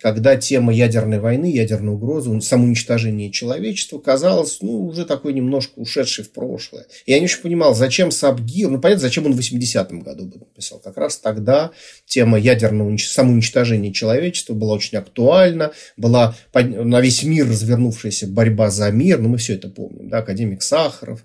когда 0.00 0.36
тема 0.36 0.72
ядерной 0.72 1.18
войны, 1.18 1.46
ядерной 1.46 1.94
угрозы, 1.94 2.40
самоуничтожения 2.40 3.30
человечества 3.30 3.98
казалась, 3.98 4.58
ну, 4.60 4.86
уже 4.86 5.06
такой 5.06 5.32
немножко 5.32 5.78
ушедшей 5.78 6.24
в 6.24 6.32
прошлое. 6.32 6.86
Я 7.06 7.18
не 7.18 7.24
очень 7.24 7.40
понимал, 7.40 7.74
зачем 7.74 8.10
Сабгир, 8.10 8.68
ну, 8.68 8.80
понятно, 8.80 9.02
зачем 9.02 9.26
он 9.26 9.32
в 9.32 9.38
80-м 9.38 10.00
году 10.00 10.26
бы 10.26 10.38
написал. 10.38 10.80
Как 10.80 10.96
раз 10.96 11.18
тогда 11.18 11.70
тема 12.06 12.38
ядерного 12.38 12.96
самоуничтожения 12.98 13.92
человечества 13.92 14.54
была 14.54 14.74
очень 14.74 14.98
актуальна, 14.98 15.72
была 15.96 16.36
на 16.52 17.00
весь 17.00 17.22
мир 17.22 17.48
развернувшаяся 17.48 18.26
борьба 18.26 18.70
за 18.70 18.90
мир, 18.90 19.18
ну, 19.18 19.30
мы 19.30 19.38
все 19.38 19.54
это 19.54 19.68
помним, 19.68 20.08
да, 20.08 20.18
академик 20.18 20.62
Сахаров, 20.62 21.24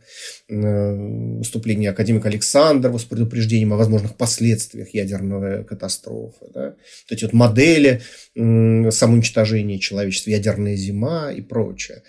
выступление 0.52 1.92
академика 1.92 2.28
Александрова 2.28 2.98
с 2.98 3.06
предупреждением 3.06 3.74
о 3.74 3.78
возможных 3.78 4.16
последствиях 4.16 4.94
ядерной 4.94 5.64
катастрофы, 5.64 6.48
да, 6.54 6.66
вот 6.70 7.12
эти 7.12 7.24
вот 7.24 7.34
модели 7.34 8.02
самоуничтожение 8.36 9.80
человечества, 9.80 10.32
ядерная 10.32 10.76
зима 10.76 11.32
и 11.32 11.42
прочее. 11.42 12.04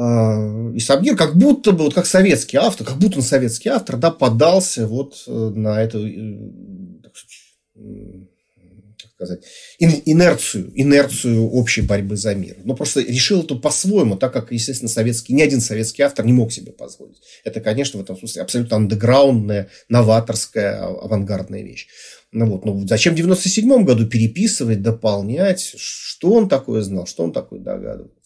А, 0.00 0.70
и 0.74 0.78
Сабгир 0.78 1.16
как 1.16 1.36
будто 1.36 1.72
бы, 1.72 1.84
вот 1.84 1.94
как 1.94 2.06
советский 2.06 2.56
автор, 2.56 2.86
как 2.86 2.98
будто 2.98 3.16
он 3.16 3.22
советский 3.22 3.68
автор, 3.68 3.96
да, 3.96 4.12
подался 4.12 4.86
вот 4.86 5.24
э, 5.26 5.30
на 5.30 5.82
эту, 5.82 6.06
э, 6.06 6.34
инерцию, 9.78 10.72
инерцию 10.74 11.48
общей 11.50 11.82
борьбы 11.82 12.16
за 12.16 12.34
мир. 12.34 12.56
Но 12.64 12.74
просто 12.74 13.00
решил 13.00 13.42
это 13.42 13.56
по-своему, 13.56 14.16
так 14.16 14.32
как, 14.32 14.52
естественно, 14.52 14.88
советский, 14.88 15.34
ни 15.34 15.42
один 15.42 15.60
советский 15.60 16.02
автор 16.02 16.24
не 16.24 16.32
мог 16.32 16.52
себе 16.52 16.72
позволить. 16.72 17.18
Это, 17.44 17.60
конечно, 17.60 17.98
в 17.98 18.02
этом 18.02 18.16
смысле 18.16 18.42
абсолютно 18.42 18.76
андеграундная, 18.76 19.68
новаторская, 19.88 20.84
авангардная 20.84 21.62
вещь. 21.62 21.88
Ну 22.30 22.46
вот, 22.46 22.64
ну 22.64 22.86
зачем 22.86 23.14
в 23.14 23.16
97 23.16 23.84
году 23.84 24.06
переписывать, 24.06 24.82
дополнять? 24.82 25.74
Что 25.76 26.32
он 26.32 26.48
такое 26.48 26.82
знал, 26.82 27.06
что 27.06 27.24
он 27.24 27.32
такое 27.32 27.60
догадывался? 27.60 28.18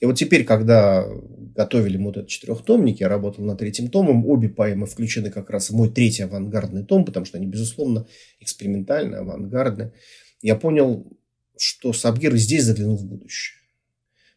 И 0.00 0.06
вот 0.06 0.16
теперь, 0.16 0.44
когда 0.44 1.06
готовили 1.54 1.96
вот 1.96 2.16
этот 2.16 2.28
четырехтомник, 2.28 3.00
я 3.00 3.08
работал 3.08 3.44
над 3.44 3.58
третьим 3.58 3.88
томом, 3.88 4.26
обе 4.26 4.48
поэмы 4.48 4.86
включены 4.86 5.30
как 5.30 5.50
раз 5.50 5.70
в 5.70 5.76
мой 5.76 5.90
третий 5.90 6.22
авангардный 6.22 6.84
том, 6.84 7.04
потому 7.04 7.26
что 7.26 7.38
они, 7.38 7.46
безусловно, 7.46 8.06
экспериментальные, 8.40 9.20
авангардные. 9.20 9.92
Я 10.42 10.56
понял, 10.56 11.06
что 11.56 11.92
Сабгир 11.92 12.36
здесь 12.36 12.64
заглянул 12.64 12.96
в 12.96 13.04
будущее. 13.04 13.58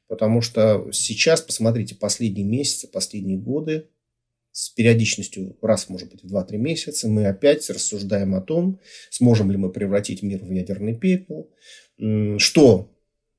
Потому 0.07 0.41
что 0.41 0.87
сейчас, 0.91 1.41
посмотрите, 1.41 1.95
последние 1.95 2.45
месяцы, 2.45 2.87
последние 2.87 3.37
годы, 3.37 3.87
с 4.51 4.69
периодичностью 4.69 5.57
раз, 5.61 5.89
может 5.89 6.09
быть, 6.09 6.23
в 6.23 6.33
2-3 6.33 6.57
месяца 6.57 7.09
мы 7.09 7.25
опять 7.25 7.69
рассуждаем 7.69 8.35
о 8.35 8.41
том, 8.41 8.79
сможем 9.09 9.51
ли 9.51 9.57
мы 9.57 9.69
превратить 9.69 10.23
мир 10.23 10.45
в 10.45 10.51
ядерный 10.51 10.95
пепел, 10.95 11.49
что 12.37 12.94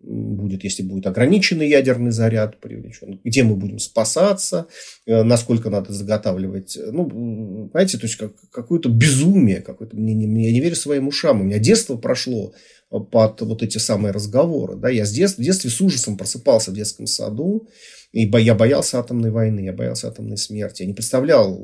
будет, 0.07 0.64
если 0.64 0.82
будет 0.82 1.07
ограниченный 1.07 1.68
ядерный 1.68 2.12
заряд 2.12 2.61
привлечен, 2.61 3.20
где 3.24 3.42
мы 3.42 3.57
будем 3.57 3.78
спасаться, 3.78 4.66
э, 5.07 5.22
насколько 5.22 5.68
надо 5.68 5.92
заготавливать. 5.92 6.78
Ну, 6.92 7.68
знаете, 7.72 7.98
то 7.98 8.07
есть 8.07 8.16
как, 8.16 8.32
какое-то 8.50 8.88
безумие, 8.88 9.61
какое-то, 9.61 9.96
мне, 9.96 10.14
не, 10.14 10.46
я 10.46 10.52
не 10.52 10.61
верю 10.61 10.76
своим 10.76 11.09
ушам. 11.09 11.40
У 11.40 11.44
меня 11.44 11.59
детство 11.59 11.96
прошло 11.96 12.54
под 12.88 13.40
вот 13.40 13.62
эти 13.62 13.78
самые 13.78 14.12
разговоры. 14.12 14.76
Да? 14.76 14.88
Я 14.88 15.04
с 15.04 15.11
детства, 15.11 15.42
в 15.42 15.44
детстве 15.44 15.70
с 15.70 15.80
ужасом 15.80 16.16
просыпался 16.16 16.70
в 16.70 16.74
детском 16.74 17.07
саду, 17.07 17.68
и 18.12 18.30
я 18.38 18.54
боялся 18.54 18.98
атомной 18.98 19.30
войны, 19.30 19.61
я 19.61 19.72
боялся 19.72 20.09
атомной 20.09 20.38
смерти. 20.38 20.82
Я 20.82 20.88
не 20.88 20.94
представлял 20.94 21.61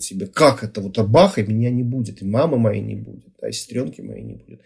себе, 0.00 0.26
как 0.26 0.62
это 0.62 0.80
вот 0.80 0.98
бах, 0.98 1.38
и 1.38 1.42
меня 1.42 1.70
не 1.70 1.82
будет, 1.82 2.22
и 2.22 2.24
мамы 2.24 2.58
моей 2.58 2.82
не 2.82 2.94
будет, 2.94 3.34
да, 3.40 3.48
и 3.48 3.52
сестренки 3.52 4.02
моей 4.02 4.22
не 4.22 4.34
будет. 4.34 4.60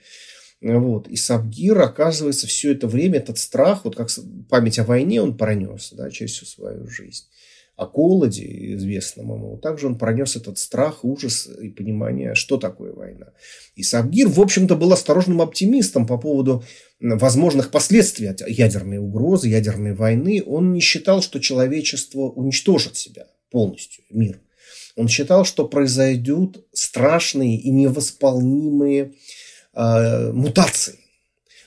Вот. 0.61 1.09
И 1.09 1.17
Сабгир, 1.17 1.81
оказывается, 1.81 2.47
все 2.47 2.73
это 2.73 2.87
время 2.87 3.19
этот 3.19 3.39
страх, 3.39 3.85
вот 3.85 3.97
как 3.97 4.11
память 4.49 4.79
о 4.79 4.85
войне 4.85 5.23
он 5.23 5.37
пронес 5.37 5.93
да, 5.93 6.11
через 6.11 6.33
всю 6.33 6.47
свою 6.47 6.87
жизнь. 6.87 7.25
о 7.77 7.87
голоде 7.87 8.75
известном 8.75 9.33
ему, 9.33 9.57
также 9.57 9.87
он 9.87 9.97
пронес 9.97 10.37
этот 10.37 10.59
страх, 10.59 11.03
ужас 11.03 11.49
и 11.49 11.71
понимание, 11.71 12.35
что 12.35 12.59
такое 12.59 12.93
война. 12.93 13.29
И 13.75 13.83
Сабгир, 13.83 14.29
в 14.29 14.39
общем-то, 14.39 14.77
был 14.77 14.93
осторожным 14.93 15.41
оптимистом 15.41 16.07
по 16.07 16.19
поводу 16.19 16.63
возможных 17.01 17.71
последствий 17.71 18.27
от 18.27 18.47
ядерной 18.47 18.99
угрозы, 18.99 19.49
ядерной 19.49 19.95
войны. 19.95 20.43
Он 20.45 20.75
не 20.75 20.81
считал, 20.81 21.23
что 21.23 21.41
человечество 21.41 22.25
уничтожит 22.29 22.97
себя 22.97 23.29
полностью, 23.51 24.05
мир. 24.11 24.43
Он 24.97 25.09
считал, 25.09 25.47
что 25.47 25.67
произойдут 25.67 26.67
страшные 26.75 27.57
и 27.57 27.71
невосполнимые 27.71 29.05
э, 29.05 29.11
мутации. 29.75 30.99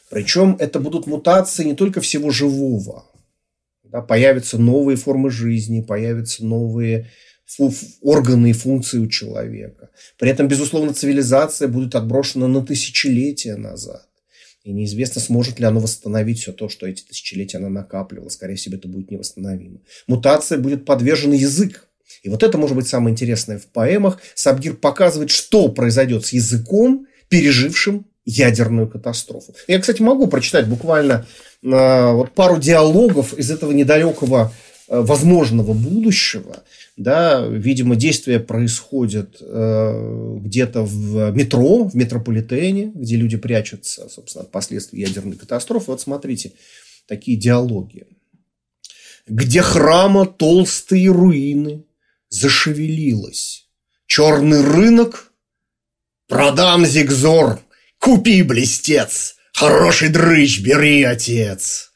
Причем 0.10 0.56
это 0.60 0.80
будут 0.80 1.08
мутации 1.08 1.64
не 1.64 1.76
только 1.76 2.02
всего 2.02 2.30
живого, 2.30 3.06
да, 3.84 4.02
появятся 4.02 4.58
новые 4.58 4.96
формы 4.96 5.30
жизни, 5.30 5.82
появятся 5.82 6.46
новые 6.46 7.10
органы 8.02 8.50
и 8.50 8.54
функции 8.54 8.98
у 9.00 9.08
человека. 9.08 9.90
При 10.18 10.30
этом, 10.30 10.48
безусловно, 10.48 10.94
цивилизация 10.94 11.68
будет 11.68 11.94
отброшена 11.94 12.48
на 12.48 12.66
тысячелетия 12.66 13.56
назад. 13.56 14.08
И 14.64 14.72
неизвестно, 14.72 15.22
сможет 15.22 15.60
ли 15.60 15.66
оно 15.66 15.80
восстановить 15.80 16.40
все 16.40 16.54
то, 16.54 16.70
что 16.70 16.88
эти 16.88 17.04
тысячелетия 17.04 17.58
она 17.58 17.70
накапливала. 17.70 18.30
Скорее 18.30 18.56
всего, 18.56 18.76
это 18.76 18.88
будет 18.88 19.12
невосстановимо. 19.12 19.82
Мутация 20.08 20.58
будет 20.58 20.86
подвержен 20.86 21.34
язык. 21.34 21.90
И 22.24 22.30
вот 22.30 22.44
это 22.44 22.58
может 22.58 22.76
быть 22.76 22.88
самое 22.88 23.12
интересное 23.12 23.60
в 23.60 23.66
поэмах. 23.68 24.22
Сабгир 24.36 24.76
показывает, 24.76 25.32
что 25.32 25.68
произойдет 25.68 26.26
с 26.26 26.34
языком, 26.34 27.08
пережившим 27.34 28.06
ядерную 28.26 28.88
катастрофу. 28.88 29.56
Я, 29.68 29.80
кстати, 29.80 30.04
могу 30.04 30.28
прочитать 30.28 30.68
буквально 30.68 31.26
э, 31.64 32.12
вот 32.12 32.32
пару 32.34 32.60
диалогов 32.60 33.34
из 33.34 33.50
этого 33.50 33.72
недалекого 33.72 34.54
э, 34.88 35.00
возможного 35.02 35.74
будущего. 35.74 36.64
Да, 36.96 37.44
видимо, 37.48 37.96
действие 37.96 38.40
происходит 38.40 39.38
э, 39.42 40.38
где-то 40.42 40.84
в 40.84 41.32
метро, 41.32 41.86
в 41.86 41.96
метрополитене, 41.96 42.92
где 42.94 43.16
люди 43.16 43.38
прячутся, 43.38 44.08
собственно, 44.10 44.44
от 44.44 44.52
последствий 44.52 45.02
ядерной 45.02 45.36
катастрофы. 45.36 45.86
Вот 45.88 46.02
смотрите, 46.02 46.52
такие 47.08 47.36
диалоги. 47.36 48.06
Где 49.26 49.64
храма 49.64 50.28
толстые 50.28 51.10
руины 51.10 51.84
зашевелилось. 52.30 53.68
Черный 54.06 54.62
рынок 54.62 55.33
продам 56.28 56.86
зигзор 56.86 57.60
Купи, 58.04 58.42
блестец, 58.42 59.36
хороший 59.54 60.10
дрыщ 60.10 60.60
бери, 60.60 61.04
отец. 61.04 61.92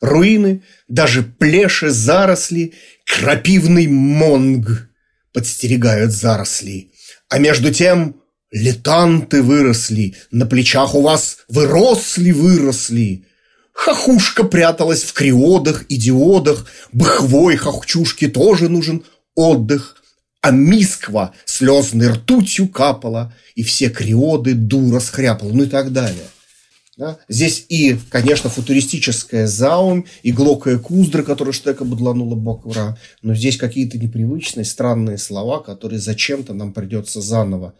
Руины, 0.00 0.64
даже 0.88 1.22
плеши, 1.22 1.90
заросли, 1.90 2.74
крапивный 3.06 3.86
монг 3.86 4.88
подстерегают 5.32 6.10
заросли. 6.10 6.90
А 7.28 7.38
между 7.38 7.72
тем 7.72 8.20
летанты 8.50 9.40
выросли, 9.40 10.16
на 10.32 10.46
плечах 10.46 10.96
у 10.96 11.02
вас 11.02 11.44
выросли-выросли. 11.48 13.26
Хохушка 13.72 14.42
пряталась 14.42 15.04
в 15.04 15.12
криодах 15.12 15.84
и 15.84 15.94
диодах, 15.94 16.66
быхвой 16.90 17.54
хохчушке 17.54 18.26
тоже 18.26 18.68
нужен 18.68 19.04
отдых 19.36 20.01
а 20.42 20.50
Мисква 20.50 21.32
слезной 21.46 22.08
ртутью 22.08 22.68
капала, 22.68 23.32
и 23.54 23.62
все 23.62 23.88
криоды 23.88 24.54
дура 24.54 25.00
схряпала, 25.00 25.52
ну 25.52 25.62
и 25.62 25.68
так 25.68 25.92
далее. 25.92 26.24
Да? 26.98 27.18
Здесь 27.28 27.64
и, 27.68 27.96
конечно, 28.10 28.50
футуристическая 28.50 29.46
заум, 29.46 30.04
и 30.22 30.32
глокая 30.32 30.78
куздра, 30.78 31.22
которая 31.22 31.52
штека 31.52 31.84
бодланула 31.84 32.34
боквра, 32.34 32.98
но 33.22 33.34
здесь 33.34 33.56
какие-то 33.56 33.98
непривычные, 33.98 34.64
странные 34.64 35.16
слова, 35.16 35.60
которые 35.60 36.00
зачем-то 36.00 36.52
нам 36.52 36.74
придется 36.74 37.22
заново 37.22 37.74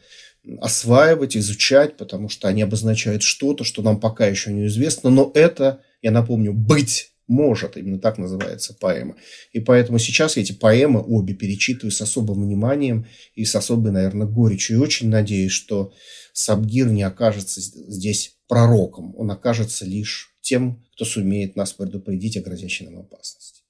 осваивать, 0.60 1.36
изучать, 1.36 1.96
потому 1.96 2.28
что 2.28 2.48
они 2.48 2.62
обозначают 2.62 3.22
что-то, 3.22 3.64
что 3.64 3.82
нам 3.82 4.00
пока 4.00 4.26
еще 4.26 4.52
неизвестно, 4.52 5.10
но 5.10 5.30
это, 5.34 5.80
я 6.00 6.10
напомню, 6.10 6.52
быть 6.52 7.11
может. 7.26 7.76
Именно 7.76 7.98
так 7.98 8.18
называется 8.18 8.74
поэма. 8.74 9.16
И 9.52 9.60
поэтому 9.60 9.98
сейчас 9.98 10.36
я 10.36 10.42
эти 10.42 10.52
поэмы 10.52 11.02
обе 11.04 11.34
перечитываю 11.34 11.90
с 11.90 12.00
особым 12.00 12.42
вниманием 12.42 13.06
и 13.34 13.44
с 13.44 13.54
особой, 13.54 13.92
наверное, 13.92 14.26
горечью. 14.26 14.76
И 14.76 14.80
очень 14.80 15.08
надеюсь, 15.08 15.52
что 15.52 15.92
Сабгир 16.32 16.88
не 16.88 17.02
окажется 17.02 17.60
здесь 17.60 18.36
пророком. 18.48 19.14
Он 19.16 19.30
окажется 19.30 19.84
лишь 19.84 20.36
тем, 20.40 20.82
кто 20.94 21.04
сумеет 21.04 21.56
нас 21.56 21.72
предупредить 21.72 22.36
о 22.36 22.42
грозящей 22.42 22.86
нам 22.86 23.00
опасности. 23.00 23.62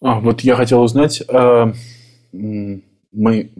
А, 0.00 0.20
вот 0.20 0.40
я 0.42 0.56
хотел 0.56 0.82
узнать, 0.82 1.22
э, 1.26 1.72
мы 2.32 3.52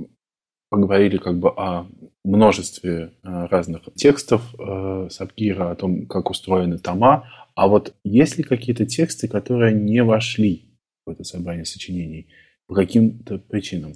поговорили 0.69 1.17
как 1.19 1.39
бы 1.39 1.51
о 1.51 1.87
множестве 2.25 3.13
э, 3.23 3.47
разных 3.47 3.83
текстов 3.95 4.43
э, 4.59 5.09
Сабгира, 5.11 5.71
о 5.71 5.77
том, 5.77 6.07
как 6.07 6.29
устроены 6.31 6.79
тома, 6.79 7.29
а 7.57 7.69
вот 7.69 7.95
есть 8.05 8.37
ли 8.37 8.45
какие-то 8.45 8.85
тексты, 8.85 9.29
которые 9.29 9.75
не 9.75 10.05
вошли 10.05 10.79
в 11.07 11.11
это 11.11 11.25
собрание 11.25 11.65
сочинений 11.65 12.29
по 12.67 12.75
каким-то 12.75 13.39
причинам? 13.39 13.95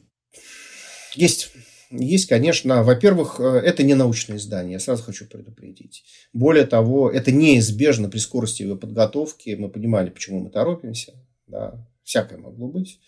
Есть. 1.15 1.53
Есть, 1.91 2.27
конечно. 2.27 2.83
Во-первых, 2.83 3.39
э, 3.39 3.45
это 3.59 3.83
не 3.83 3.95
научное 3.95 4.39
издание, 4.39 4.75
я 4.75 4.81
сразу 4.81 5.03
хочу 5.03 5.27
предупредить. 5.27 6.05
Более 6.33 6.65
того, 6.65 7.11
это 7.11 7.33
неизбежно 7.33 8.09
при 8.09 8.19
скорости 8.19 8.63
его 8.63 8.77
подготовки. 8.77 9.55
Мы 9.59 9.69
понимали, 9.69 10.09
почему 10.09 10.41
мы 10.41 10.51
торопимся. 10.51 11.13
Да, 11.47 11.87
всякое 12.03 12.39
могло 12.39 12.69
быть. 12.69 12.99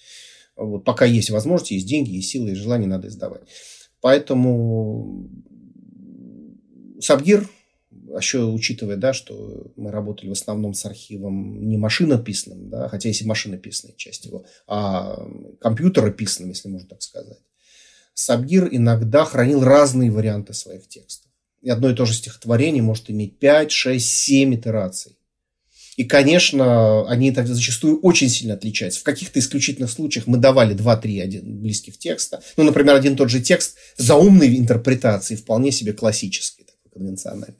Вот, 0.54 0.84
пока 0.84 1.06
есть 1.06 1.30
возможность, 1.30 1.70
есть 1.70 1.86
деньги, 1.86 2.10
есть 2.10 2.28
силы, 2.28 2.50
и 2.50 2.54
желание, 2.54 2.88
надо 2.88 3.08
издавать. 3.08 3.42
Поэтому 4.02 5.30
Сабгир 7.00 7.48
а 8.14 8.18
еще 8.18 8.44
учитывая, 8.44 8.96
да, 8.96 9.12
что 9.12 9.72
мы 9.76 9.90
работали 9.90 10.28
в 10.28 10.32
основном 10.32 10.74
с 10.74 10.84
архивом 10.84 11.68
не 11.68 11.76
машинописным, 11.76 12.68
да, 12.68 12.88
хотя 12.88 13.08
есть 13.08 13.22
и 13.22 13.26
машинописная 13.26 13.94
часть 13.96 14.26
его, 14.26 14.44
а 14.66 15.26
компьютерописным, 15.60 16.50
если 16.50 16.68
можно 16.68 16.88
так 16.88 17.02
сказать. 17.02 17.38
Сабгир 18.14 18.68
иногда 18.70 19.24
хранил 19.24 19.64
разные 19.64 20.10
варианты 20.10 20.52
своих 20.52 20.88
текстов. 20.88 21.30
И 21.62 21.70
одно 21.70 21.90
и 21.90 21.94
то 21.94 22.04
же 22.04 22.14
стихотворение 22.14 22.82
может 22.82 23.08
иметь 23.10 23.38
5, 23.38 23.70
6, 23.70 24.06
7 24.06 24.54
итераций. 24.56 25.16
И, 25.96 26.04
конечно, 26.04 27.08
они 27.08 27.32
тогда 27.32 27.54
зачастую 27.54 28.00
очень 28.00 28.28
сильно 28.28 28.54
отличаются. 28.54 29.00
В 29.00 29.04
каких-то 29.04 29.38
исключительных 29.38 29.90
случаях 29.90 30.26
мы 30.26 30.38
давали 30.38 30.74
2-3 30.74 31.42
близких 31.42 31.98
текста. 31.98 32.42
Ну, 32.56 32.64
например, 32.64 32.94
один 32.94 33.12
и 33.12 33.16
тот 33.16 33.30
же 33.30 33.40
текст 33.40 33.76
за 33.96 34.16
умной 34.16 34.56
интерпретацией, 34.56 35.38
вполне 35.38 35.70
себе 35.70 35.92
классический, 35.92 36.64
такой 36.64 36.90
конвенциональный. 36.92 37.58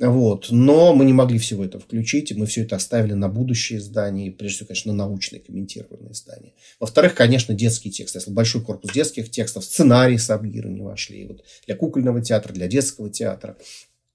Вот. 0.00 0.48
Но 0.50 0.94
мы 0.94 1.04
не 1.04 1.12
могли 1.12 1.38
всего 1.38 1.64
это 1.64 1.78
включить, 1.78 2.30
и 2.30 2.34
мы 2.34 2.46
все 2.46 2.62
это 2.62 2.76
оставили 2.76 3.12
на 3.12 3.28
будущее 3.28 3.78
издание, 3.78 4.28
и 4.28 4.30
прежде 4.30 4.56
всего, 4.56 4.68
конечно, 4.68 4.92
на 4.92 5.06
научные 5.06 5.40
комментированные 5.40 6.12
издания. 6.12 6.52
Во-вторых, 6.80 7.14
конечно, 7.14 7.54
детский 7.54 7.90
текст. 7.90 8.16
Если 8.16 8.32
большой 8.32 8.62
корпус 8.62 8.92
детских 8.92 9.30
текстов, 9.30 9.64
сценарии 9.64 10.16
Сабгира 10.16 10.68
не 10.68 10.82
вошли. 10.82 11.26
Вот 11.26 11.44
для 11.66 11.76
кукольного 11.76 12.20
театра, 12.20 12.52
для 12.52 12.66
детского 12.66 13.08
театра. 13.08 13.56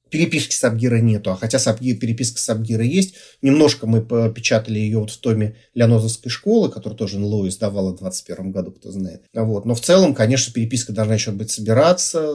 Переписки 0.10 0.56
Сабгира 0.56 0.98
нету, 0.98 1.30
а 1.30 1.36
хотя 1.36 1.60
Сабгир, 1.60 1.96
переписка 1.98 2.40
Сабгира 2.40 2.84
есть, 2.84 3.14
немножко 3.44 3.86
мы 3.86 4.02
печатали 4.34 4.80
ее 4.80 4.98
вот 4.98 5.12
в 5.12 5.18
томе 5.20 5.56
Леонозовской 5.76 6.32
школы, 6.32 6.72
которую 6.72 6.98
тоже 6.98 7.20
НЛО 7.20 7.48
издавала 7.48 7.96
в 7.96 8.00
21 8.00 8.52
году, 8.52 8.72
кто 8.72 8.92
знает. 8.92 9.22
Вот. 9.34 9.66
Но 9.66 9.76
в 9.76 9.82
целом, 9.82 10.16
конечно, 10.16 10.52
переписка 10.52 10.94
должна 10.94 11.14
еще 11.14 11.30
быть 11.30 11.52
собираться, 11.52 12.26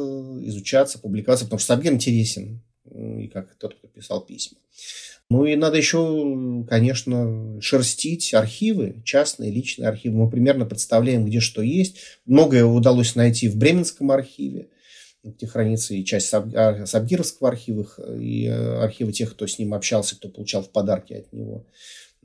изучаться, 0.44 1.00
публиковаться, 1.00 1.46
потому 1.46 1.58
что 1.58 1.74
Сабгир 1.74 1.92
интересен 1.92 2.62
и 2.94 3.28
как 3.28 3.54
тот, 3.56 3.74
кто 3.74 3.88
писал 3.88 4.20
письма. 4.24 4.58
Ну 5.30 5.46
и 5.46 5.56
надо 5.56 5.76
еще, 5.76 6.64
конечно, 6.68 7.60
шерстить 7.60 8.34
архивы, 8.34 9.02
частные, 9.04 9.50
личные 9.50 9.88
архивы. 9.88 10.16
Мы 10.16 10.30
примерно 10.30 10.66
представляем, 10.66 11.24
где 11.24 11.40
что 11.40 11.62
есть. 11.62 11.96
Многое 12.26 12.64
удалось 12.64 13.14
найти 13.14 13.48
в 13.48 13.56
Бременском 13.56 14.10
архиве, 14.10 14.68
где 15.22 15.46
хранится 15.46 15.94
и 15.94 16.04
часть 16.04 16.32
а, 16.32 16.84
Сабгировского 16.86 17.48
архива, 17.48 17.86
и 18.18 18.46
э, 18.46 18.78
архивы 18.82 19.12
тех, 19.12 19.32
кто 19.32 19.46
с 19.46 19.58
ним 19.58 19.72
общался, 19.72 20.16
кто 20.16 20.28
получал 20.28 20.62
в 20.62 20.70
подарки 20.70 21.14
от 21.14 21.32
него. 21.32 21.66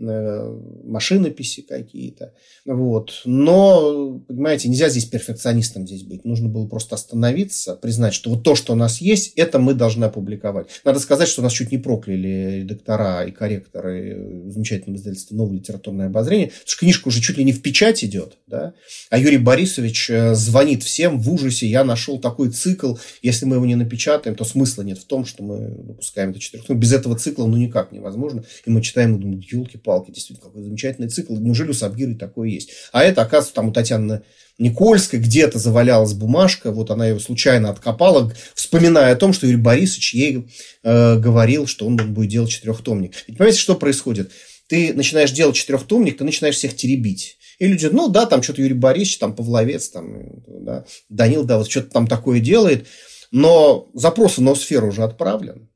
Э, 0.01 0.57
машинописи 0.85 1.61
какие-то. 1.61 2.33
Вот. 2.65 3.21
Но, 3.25 4.19
понимаете, 4.27 4.69
нельзя 4.69 4.87
здесь 4.87 5.05
перфекционистом 5.05 5.85
здесь 5.85 6.03
быть. 6.03 6.23
Нужно 6.23 6.47
было 6.47 6.67
просто 6.67 6.95
остановиться, 6.95 7.75
признать, 7.75 8.13
что 8.13 8.29
вот 8.29 8.43
то, 8.43 8.55
что 8.55 8.73
у 8.73 8.75
нас 8.77 9.01
есть, 9.01 9.33
это 9.35 9.59
мы 9.59 9.73
должны 9.73 10.05
опубликовать. 10.05 10.67
Надо 10.85 10.99
сказать, 10.99 11.27
что 11.27 11.41
нас 11.41 11.51
чуть 11.51 11.71
не 11.71 11.77
прокляли 11.77 12.61
редактора 12.61 13.25
и 13.25 13.31
корректоры 13.31 14.45
замечательного 14.47 14.97
издательства 14.97 15.35
«Новое 15.35 15.57
литературное 15.57 16.07
обозрение», 16.07 16.47
потому 16.47 16.67
что 16.67 16.79
книжка 16.79 17.07
уже 17.09 17.21
чуть 17.21 17.37
ли 17.37 17.43
не 17.43 17.51
в 17.51 17.61
печать 17.61 18.03
идет, 18.03 18.37
да? 18.47 18.73
а 19.09 19.19
Юрий 19.19 19.37
Борисович 19.37 20.09
э, 20.11 20.33
звонит 20.33 20.83
всем 20.83 21.19
в 21.19 21.31
ужасе, 21.31 21.67
я 21.67 21.83
нашел 21.83 22.19
такой 22.19 22.51
цикл, 22.51 22.95
если 23.21 23.45
мы 23.45 23.57
его 23.57 23.65
не 23.65 23.75
напечатаем, 23.75 24.35
то 24.35 24.45
смысла 24.45 24.83
нет 24.83 24.97
в 24.97 25.05
том, 25.05 25.25
что 25.25 25.43
мы 25.43 25.67
выпускаем 25.67 26.29
это 26.31 26.39
четырех. 26.39 26.69
Ну, 26.69 26.75
без 26.75 26.93
этого 26.93 27.17
цикла 27.17 27.45
ну 27.47 27.57
никак 27.57 27.91
невозможно. 27.91 28.45
И 28.65 28.69
мы 28.69 28.81
читаем 28.81 29.15
и 29.15 29.19
думаем, 29.19 29.41
елки 29.51 29.77
елки-палки, 29.89 30.11
действительно, 30.11 30.47
какой 30.47 30.63
замечательный 30.63 31.09
цикл. 31.09 31.35
Неужели 31.35 31.69
у 31.69 31.73
Сабгиры 31.73 32.15
такое 32.15 32.49
есть? 32.49 32.71
А 32.91 33.03
это, 33.03 33.21
оказывается, 33.21 33.55
там 33.55 33.69
у 33.69 33.73
Татьяны 33.73 34.21
Никольской 34.57 35.19
где-то 35.19 35.57
завалялась 35.57 36.13
бумажка, 36.13 36.71
вот 36.71 36.91
она 36.91 37.07
ее 37.07 37.19
случайно 37.19 37.69
откопала, 37.69 38.31
вспоминая 38.53 39.13
о 39.13 39.15
том, 39.15 39.33
что 39.33 39.47
Юрий 39.47 39.57
Борисович 39.57 40.13
ей 40.13 40.49
э, 40.83 41.17
говорил, 41.17 41.65
что 41.65 41.87
он 41.87 41.95
будет 41.95 42.29
делать 42.29 42.49
четырехтомник. 42.49 43.13
Ведь 43.27 43.37
понимаете, 43.37 43.59
что 43.59 43.75
происходит? 43.75 44.31
Ты 44.67 44.93
начинаешь 44.93 45.31
делать 45.31 45.55
четырехтомник, 45.55 46.17
ты 46.17 46.23
начинаешь 46.23 46.55
всех 46.55 46.75
теребить. 46.75 47.37
И 47.57 47.67
люди, 47.67 47.87
ну 47.87 48.09
да, 48.09 48.25
там 48.25 48.43
что-то 48.43 48.61
Юрий 48.61 48.73
Борисович, 48.73 49.17
там 49.17 49.35
Павловец, 49.35 49.89
там, 49.89 50.43
да, 50.47 50.85
Данил, 51.09 51.43
да, 51.43 51.57
вот 51.57 51.69
что-то 51.69 51.89
там 51.89 52.07
такое 52.07 52.39
делает, 52.39 52.87
но 53.31 53.89
запрос 53.93 54.37
в 54.37 54.41
ноосферу 54.41 54.89
уже 54.89 55.03
отправлен. 55.03 55.69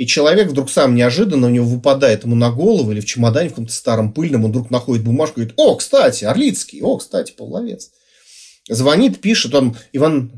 И 0.00 0.06
человек 0.06 0.48
вдруг 0.48 0.70
сам 0.70 0.94
неожиданно 0.94 1.48
у 1.48 1.50
него 1.50 1.66
выпадает 1.66 2.24
ему 2.24 2.34
на 2.34 2.50
голову 2.50 2.90
или 2.90 3.00
в 3.00 3.04
чемодане 3.04 3.50
в 3.50 3.52
каком-то 3.52 3.74
старом 3.74 4.14
пыльном, 4.14 4.46
он 4.46 4.50
вдруг 4.50 4.70
находит 4.70 5.04
бумажку 5.04 5.42
и 5.42 5.44
говорит, 5.44 5.60
о, 5.60 5.76
кстати, 5.76 6.24
Орлицкий, 6.24 6.80
о, 6.80 6.96
кстати, 6.96 7.34
Павловец. 7.36 7.90
Звонит, 8.66 9.20
пишет, 9.20 9.54
он 9.54 9.76
Иван 9.92 10.32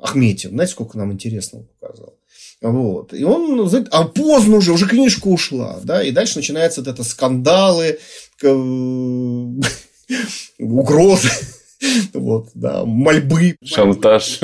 Ахметьев, 0.00 0.52
знаете, 0.52 0.72
сколько 0.72 0.96
нам 0.96 1.12
интересного 1.12 1.66
показал. 1.78 2.14
Вот. 2.62 3.12
И 3.12 3.24
он, 3.24 3.70
а 3.90 4.04
поздно 4.04 4.56
уже, 4.56 4.72
уже 4.72 4.88
книжка 4.88 5.28
ушла, 5.28 5.78
да, 5.84 6.02
и 6.02 6.10
дальше 6.10 6.38
начинаются 6.38 6.80
вот 6.80 6.88
это 6.88 7.04
скандалы, 7.04 7.98
угрозы, 10.58 11.28
вот, 12.14 12.50
да, 12.54 12.84
мольбы. 12.84 13.56
Шантаж. 13.64 14.40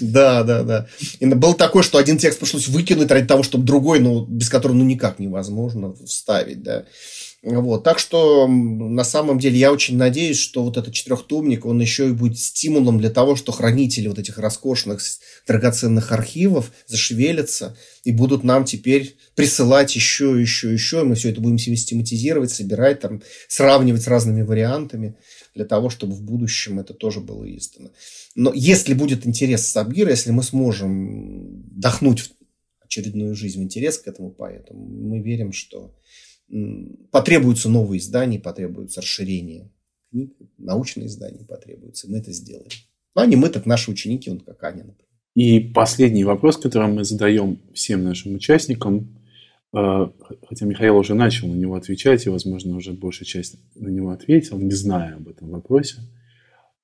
Да, 0.00 0.42
да, 0.42 0.62
да. 0.62 0.86
И 1.20 1.26
был 1.26 1.54
такой, 1.54 1.82
что 1.82 1.98
один 1.98 2.18
текст 2.18 2.38
пришлось 2.38 2.68
выкинуть 2.68 3.10
ради 3.10 3.26
того, 3.26 3.42
чтобы 3.42 3.64
другой, 3.64 3.98
ну, 4.00 4.26
без 4.26 4.50
которого 4.50 4.76
ну 4.76 4.84
никак 4.84 5.18
невозможно 5.18 5.94
вставить, 6.04 6.62
да. 6.62 6.84
Вот. 7.46 7.84
Так 7.84 8.00
что, 8.00 8.48
на 8.48 9.04
самом 9.04 9.38
деле, 9.38 9.56
я 9.56 9.72
очень 9.72 9.96
надеюсь, 9.96 10.38
что 10.38 10.64
вот 10.64 10.76
этот 10.76 10.92
четырехтомник, 10.92 11.64
он 11.64 11.80
еще 11.80 12.08
и 12.08 12.12
будет 12.12 12.40
стимулом 12.40 12.98
для 12.98 13.08
того, 13.08 13.36
что 13.36 13.52
хранители 13.52 14.08
вот 14.08 14.18
этих 14.18 14.38
роскошных 14.38 15.00
драгоценных 15.46 16.10
архивов 16.10 16.72
зашевелятся 16.88 17.76
и 18.02 18.10
будут 18.10 18.42
нам 18.42 18.64
теперь 18.64 19.16
присылать 19.36 19.94
еще, 19.94 20.40
еще, 20.40 20.72
еще. 20.72 21.00
И 21.00 21.04
мы 21.04 21.14
все 21.14 21.30
это 21.30 21.40
будем 21.40 21.58
систематизировать, 21.58 22.50
собирать, 22.50 22.98
там, 22.98 23.22
сравнивать 23.46 24.02
с 24.02 24.08
разными 24.08 24.42
вариантами 24.42 25.14
для 25.56 25.64
того, 25.64 25.90
чтобы 25.90 26.14
в 26.14 26.22
будущем 26.22 26.78
это 26.78 26.94
тоже 26.94 27.20
было 27.20 27.44
издано. 27.44 27.90
Но 28.34 28.52
если 28.54 28.94
будет 28.94 29.26
интерес 29.26 29.66
Сабгира, 29.66 30.10
если 30.10 30.30
мы 30.30 30.42
сможем 30.42 31.62
вдохнуть 31.70 32.20
в 32.20 32.30
очередную 32.84 33.34
жизнь 33.34 33.62
интерес 33.62 33.98
к 33.98 34.06
этому 34.06 34.30
поэту, 34.30 34.74
мы 34.74 35.20
верим, 35.20 35.52
что 35.52 35.94
потребуются 37.10 37.68
новые 37.68 37.98
издания, 37.98 38.38
потребуется 38.38 39.00
расширение 39.00 39.72
книг, 40.10 40.36
научные 40.58 41.06
издания 41.06 41.44
потребуются, 41.44 42.06
и 42.06 42.10
мы 42.10 42.18
это 42.18 42.32
сделаем. 42.32 42.68
Ну, 43.14 43.22
а 43.22 43.26
не 43.26 43.36
мы, 43.36 43.48
так 43.48 43.66
наши 43.66 43.90
ученики, 43.90 44.30
он 44.30 44.40
как 44.40 44.62
Аня, 44.62 44.84
например. 44.84 45.06
И 45.34 45.60
последний 45.60 46.24
вопрос, 46.24 46.58
который 46.58 46.92
мы 46.92 47.04
задаем 47.04 47.60
всем 47.74 48.04
нашим 48.04 48.34
участникам, 48.34 49.18
хотя 49.76 50.64
Михаил 50.64 50.96
уже 50.96 51.14
начал 51.14 51.48
на 51.48 51.54
него 51.54 51.74
отвечать, 51.74 52.24
и, 52.24 52.30
возможно, 52.30 52.76
уже 52.76 52.92
большая 52.92 53.26
часть 53.26 53.56
на 53.74 53.88
него 53.88 54.10
ответил, 54.10 54.58
не 54.58 54.70
зная 54.70 55.16
об 55.16 55.28
этом 55.28 55.50
вопросе. 55.50 56.00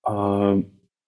А 0.07 0.57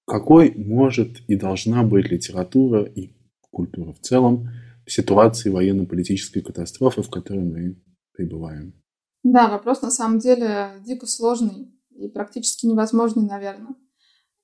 какой 0.07 0.55
может 0.55 1.21
и 1.29 1.37
должна 1.37 1.83
быть 1.83 2.11
литература 2.11 2.85
и 2.85 3.11
культура 3.51 3.93
в 3.93 4.01
целом 4.01 4.49
в 4.87 4.93
ситуации 4.93 5.51
военно-политической 5.51 6.41
катастрофы, 6.41 7.03
в 7.03 7.11
которой 7.11 7.45
мы 7.45 7.83
пребываем? 8.13 8.75
Да, 9.23 9.49
вопрос 9.49 9.83
на 9.83 9.91
самом 9.91 10.19
деле 10.19 10.73
дико 10.87 11.07
сложный 11.07 11.71
и 11.91 12.09
практически 12.09 12.67
невозможный, 12.67 13.27
наверное. 13.27 13.75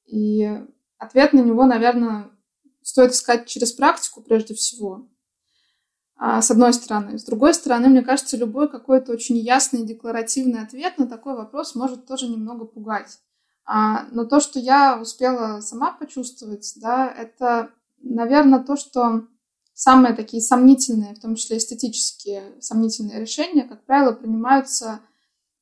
И 0.07 0.47
ответ 0.99 1.33
на 1.33 1.41
него, 1.41 1.65
наверное, 1.65 2.31
стоит 2.83 3.13
искать 3.13 3.47
через 3.47 3.73
практику 3.73 4.23
прежде 4.23 4.55
всего. 4.55 5.09
А, 6.23 6.43
с 6.43 6.51
одной 6.51 6.75
стороны. 6.75 7.19
С 7.19 7.25
другой 7.25 7.55
стороны, 7.55 7.89
мне 7.89 8.03
кажется, 8.03 8.37
любой 8.37 8.69
какой-то 8.69 9.11
очень 9.11 9.39
ясный 9.39 9.87
декларативный 9.87 10.61
ответ 10.61 10.99
на 10.99 11.07
такой 11.07 11.35
вопрос 11.35 11.75
может 11.75 12.05
тоже 12.05 12.29
немного 12.29 12.67
пугать. 12.67 13.21
А, 13.65 14.05
но 14.13 14.27
то, 14.27 14.39
что 14.39 14.59
я 14.59 15.01
успела 15.01 15.63
сама 15.63 15.93
почувствовать, 15.93 16.75
да, 16.77 17.09
это, 17.09 17.71
наверное, 18.03 18.63
то, 18.63 18.77
что 18.77 19.29
самые 19.73 20.15
такие 20.15 20.43
сомнительные, 20.43 21.15
в 21.15 21.21
том 21.21 21.37
числе 21.37 21.57
эстетические 21.57 22.61
сомнительные 22.61 23.19
решения, 23.19 23.63
как 23.63 23.87
правило, 23.87 24.13
принимаются 24.13 25.01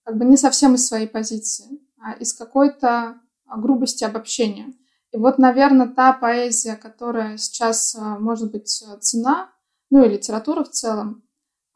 как 0.02 0.18
бы 0.18 0.24
не 0.24 0.36
совсем 0.36 0.74
из 0.74 0.84
своей 0.84 1.06
позиции, 1.06 1.66
а 2.02 2.14
из 2.14 2.32
какой-то 2.32 3.20
грубости 3.46 4.02
обобщения. 4.02 4.74
И 5.12 5.18
вот, 5.18 5.38
наверное, 5.38 5.86
та 5.86 6.12
поэзия, 6.12 6.74
которая 6.74 7.36
сейчас 7.36 7.94
а, 7.94 8.18
может 8.18 8.50
быть 8.50 8.66
цена, 8.66 9.52
ну 9.90 10.04
и 10.04 10.08
литература 10.08 10.64
в 10.64 10.70
целом, 10.70 11.22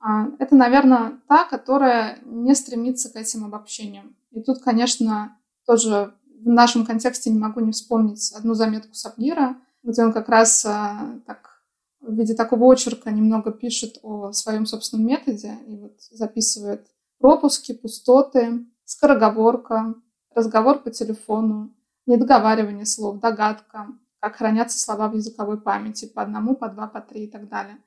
а, 0.01 0.29
это, 0.39 0.55
наверное, 0.57 1.21
та, 1.29 1.45
которая 1.45 2.19
не 2.25 2.55
стремится 2.55 3.11
к 3.11 3.17
этим 3.17 3.45
обобщениям. 3.45 4.17
И 4.33 4.43
тут, 4.43 4.61
конечно, 4.63 5.39
тоже 5.65 6.15
в 6.41 6.49
нашем 6.49 6.85
контексте 6.85 7.31
не 7.31 7.39
могу 7.39 7.61
не 7.61 7.73
вспомнить 7.73 8.33
одну 8.33 8.55
заметку 8.55 8.95
Сабгира, 8.95 9.57
где 9.83 10.03
он 10.03 10.13
как 10.13 10.29
раз 10.29 10.65
а, 10.67 11.21
так 11.27 11.63
в 12.01 12.13
виде 12.15 12.35
такого 12.35 12.73
очерка 12.73 13.11
немного 13.13 13.53
пишет 13.53 13.99
о 14.03 14.33
своем 14.33 14.67
собственном 14.67 15.07
методе 15.07 15.57
и 15.67 15.77
вот 15.77 16.01
записывает 16.11 16.89
пропуски, 17.19 17.73
пустоты, 17.73 18.67
скороговорка, 18.85 19.95
разговор 20.35 20.81
по 20.81 20.91
телефону, 20.91 21.73
недоговаривание 22.07 22.87
слов, 22.87 23.21
догадка, 23.21 23.87
как 24.19 24.37
хранятся 24.37 24.81
слова 24.81 25.09
в 25.09 25.15
языковой 25.15 25.61
памяти 25.61 26.07
по 26.07 26.23
одному, 26.23 26.57
по 26.57 26.69
два, 26.69 26.89
по 26.89 27.01
три 27.01 27.25
и 27.25 27.31
так 27.31 27.49
далее. 27.49 27.79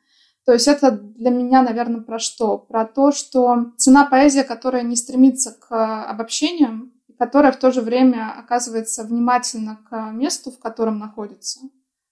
То 0.45 0.53
есть 0.53 0.67
это 0.67 0.91
для 0.91 1.31
меня, 1.31 1.63
наверное, 1.63 2.01
про 2.01 2.19
что? 2.19 2.57
Про 2.57 2.85
то, 2.85 3.11
что 3.11 3.71
цена 3.77 4.05
поэзия, 4.05 4.43
которая 4.43 4.83
не 4.83 4.95
стремится 4.95 5.51
к 5.51 6.05
обобщениям, 6.05 6.93
которая 7.17 7.51
в 7.51 7.57
то 7.57 7.71
же 7.71 7.81
время 7.81 8.33
оказывается 8.37 9.03
внимательна 9.03 9.79
к 9.89 10.11
месту, 10.11 10.51
в 10.51 10.59
котором 10.59 10.99
находится, 10.99 11.61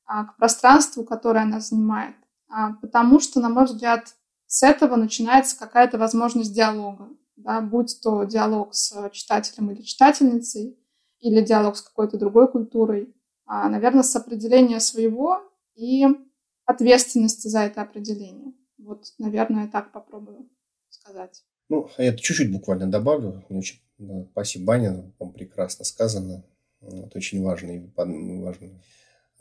а, 0.05 0.25
к 0.25 0.37
пространству, 0.37 1.03
которое 1.03 1.43
она 1.43 1.59
занимает. 1.59 2.15
А, 2.49 2.73
потому 2.73 3.19
что, 3.19 3.39
на 3.39 3.49
мой 3.49 3.65
взгляд, 3.65 4.15
с 4.47 4.63
этого 4.63 4.95
начинается 4.95 5.57
какая-то 5.57 5.97
возможность 5.97 6.53
диалога. 6.53 7.09
Да, 7.35 7.61
будь 7.61 7.99
то 8.01 8.23
диалог 8.23 8.73
с 8.73 9.09
читателем 9.11 9.71
или 9.71 9.81
читательницей, 9.81 10.77
или 11.19 11.41
диалог 11.41 11.75
с 11.75 11.81
какой-то 11.81 12.17
другой 12.17 12.47
культурой. 12.47 13.13
А, 13.45 13.69
наверное, 13.69 14.03
с 14.03 14.15
определения 14.15 14.79
своего 14.79 15.41
и 15.75 16.05
ответственности 16.65 17.47
за 17.47 17.61
это 17.61 17.81
определение. 17.81 18.53
Вот, 18.77 19.05
наверное, 19.17 19.67
так 19.67 19.91
попробую 19.91 20.49
сказать. 20.89 21.43
Ну, 21.69 21.89
я 21.97 22.15
чуть-чуть 22.15 22.51
буквально 22.51 22.87
добавлю. 22.87 23.45
Очень, 23.49 23.79
да, 23.97 24.25
спасибо, 24.31 24.65
Баня, 24.65 25.11
вам 25.19 25.33
прекрасно 25.33 25.85
сказано. 25.85 26.43
Это 26.81 27.17
очень 27.17 27.41
важно 27.41 27.71
и 27.71 28.41
важно 28.41 28.81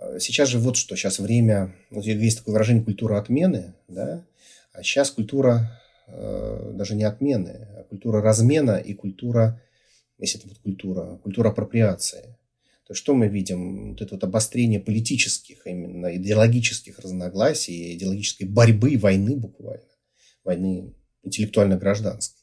Э, 0.03 0.18
сейчас 0.18 0.49
же 0.49 0.59
вот 0.59 0.77
что, 0.77 0.97
сейчас 0.97 1.18
время, 1.18 1.75
есть 1.91 2.39
такое 2.39 2.55
выражение 2.55 2.85
культура 2.85 3.18
отмены, 3.18 3.75
да, 3.89 4.25
а 4.73 4.83
сейчас 4.83 5.11
культура 5.11 5.81
э, 6.07 6.73
даже 6.75 6.95
не 6.95 7.05
отмены, 7.05 7.68
а 7.77 7.85
культура 7.85 8.23
размена 8.23 8.77
и 8.77 8.95
культура, 8.95 9.61
если 10.18 10.41
это 10.41 10.49
вот 10.49 10.59
культура, 10.59 11.18
культура 11.23 11.51
апроприации. 11.51 12.37
То 12.93 12.97
что 12.97 13.14
мы 13.14 13.26
видим? 13.26 13.93
Вот 13.93 14.03
это 14.03 14.16
вот 14.16 14.24
обострение 14.24 14.78
политических, 14.78 15.66
именно 15.66 16.14
идеологических 16.14 16.99
разногласий, 16.99 17.95
идеологической 17.95 18.47
борьбы, 18.47 18.99
войны 18.99 19.34
буквально, 19.34 19.88
войны 20.45 20.93
интеллектуально-гражданской 21.22 22.43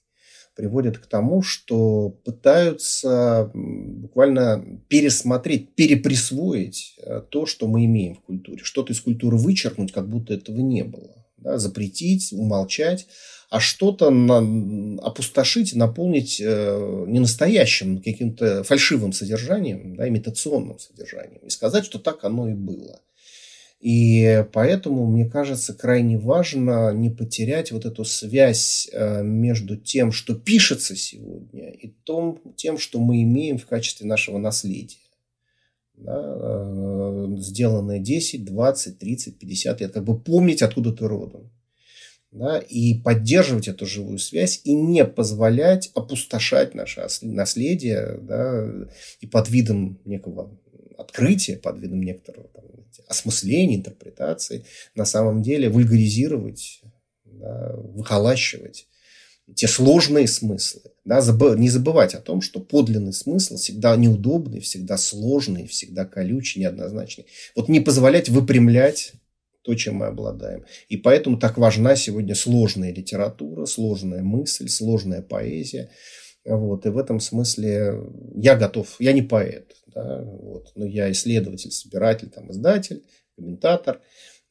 приводит 0.55 0.97
к 0.97 1.05
тому, 1.05 1.43
что 1.43 2.09
пытаются 2.09 3.51
буквально 3.53 4.81
пересмотреть, 4.87 5.75
переприсвоить 5.75 6.95
э, 6.97 7.21
то, 7.29 7.45
что 7.45 7.67
мы 7.67 7.85
имеем 7.85 8.15
в 8.15 8.21
культуре. 8.21 8.63
Что-то 8.63 8.91
из 8.91 8.99
культуры 8.99 9.37
вычеркнуть, 9.37 9.91
как 9.91 10.09
будто 10.09 10.33
этого 10.33 10.57
не 10.57 10.83
было. 10.83 11.27
Да, 11.41 11.57
запретить, 11.57 12.33
умолчать, 12.33 13.07
а 13.49 13.59
что-то 13.59 14.09
на, 14.09 14.99
опустошить, 15.01 15.73
наполнить 15.73 16.39
э, 16.39 17.05
не 17.07 17.19
настоящим, 17.19 18.01
каким-то 18.01 18.63
фальшивым 18.63 19.13
содержанием, 19.13 19.95
да, 19.95 20.07
имитационным 20.07 20.77
содержанием. 20.79 21.39
И 21.45 21.49
сказать, 21.49 21.85
что 21.85 21.97
так 21.97 22.23
оно 22.25 22.49
и 22.49 22.53
было. 22.53 22.99
И 23.79 24.45
поэтому, 24.51 25.07
мне 25.07 25.25
кажется, 25.25 25.73
крайне 25.73 26.17
важно 26.17 26.91
не 26.91 27.09
потерять 27.09 27.71
вот 27.71 27.85
эту 27.85 28.03
связь 28.03 28.89
э, 28.91 29.23
между 29.23 29.77
тем, 29.77 30.11
что 30.11 30.35
пишется 30.35 30.95
сегодня, 30.97 31.71
и 31.71 31.87
том, 32.03 32.41
тем, 32.57 32.77
что 32.77 32.99
мы 32.99 33.23
имеем 33.23 33.57
в 33.57 33.65
качестве 33.65 34.05
нашего 34.05 34.37
наследия. 34.37 34.97
Да, 35.99 36.17
э, 36.17 37.35
сделанное 37.39 37.99
10, 37.99 38.45
20, 38.45 38.99
30, 38.99 39.37
50 39.37 39.81
лет. 39.81 39.91
Как 39.91 40.03
бы 40.03 40.17
помнить, 40.17 40.61
откуда 40.61 40.93
ты 40.93 41.07
родом. 41.07 41.51
да, 42.31 42.59
и 42.59 42.93
поддерживать 42.93 43.67
эту 43.67 43.85
живую 43.85 44.19
связь 44.19 44.61
и 44.63 44.73
не 44.73 45.03
позволять 45.03 45.91
опустошать 45.95 46.75
наше 46.75 47.05
наследие 47.21 48.19
да, 48.21 48.65
и 49.19 49.27
под 49.27 49.49
видом 49.49 49.99
некого 50.05 50.57
открытия, 50.97 51.57
под 51.57 51.79
видом 51.79 52.01
некоторого 52.01 52.47
там, 52.49 52.65
осмысления, 53.07 53.77
интерпретации, 53.77 54.65
на 54.95 55.05
самом 55.05 55.41
деле 55.41 55.69
вульгаризировать, 55.69 56.81
да, 57.25 57.73
выхолащивать 57.75 58.88
те 59.55 59.67
сложные 59.67 60.27
смыслы. 60.27 60.81
Да, 61.05 61.21
не 61.55 61.69
забывать 61.69 62.13
о 62.13 62.21
том, 62.21 62.41
что 62.41 62.59
подлинный 62.59 63.13
смысл 63.13 63.57
всегда 63.57 63.95
неудобный, 63.95 64.59
всегда 64.59 64.97
сложный, 64.97 65.65
всегда 65.67 66.05
колючий, 66.05 66.61
неоднозначный. 66.61 67.25
Вот 67.55 67.67
не 67.67 67.79
позволять 67.79 68.29
выпрямлять 68.29 69.13
то, 69.63 69.75
чем 69.75 69.95
мы 69.95 70.07
обладаем. 70.07 70.65
И 70.87 70.97
поэтому 70.97 71.37
так 71.37 71.57
важна 71.57 71.95
сегодня 71.95 72.35
сложная 72.35 72.93
литература, 72.93 73.65
сложная 73.65 74.21
мысль, 74.21 74.69
сложная 74.69 75.21
поэзия. 75.21 75.89
Вот. 76.45 76.85
И 76.85 76.89
в 76.89 76.97
этом 76.97 77.19
смысле 77.19 77.95
я 78.35 78.55
готов, 78.55 78.95
я 78.99 79.13
не 79.13 79.21
поэт, 79.21 79.75
да, 79.87 80.21
вот, 80.23 80.71
но 80.75 80.85
я 80.85 81.11
исследователь, 81.11 81.71
собиратель, 81.71 82.29
там, 82.29 82.51
издатель, 82.51 83.03
комментатор. 83.35 84.01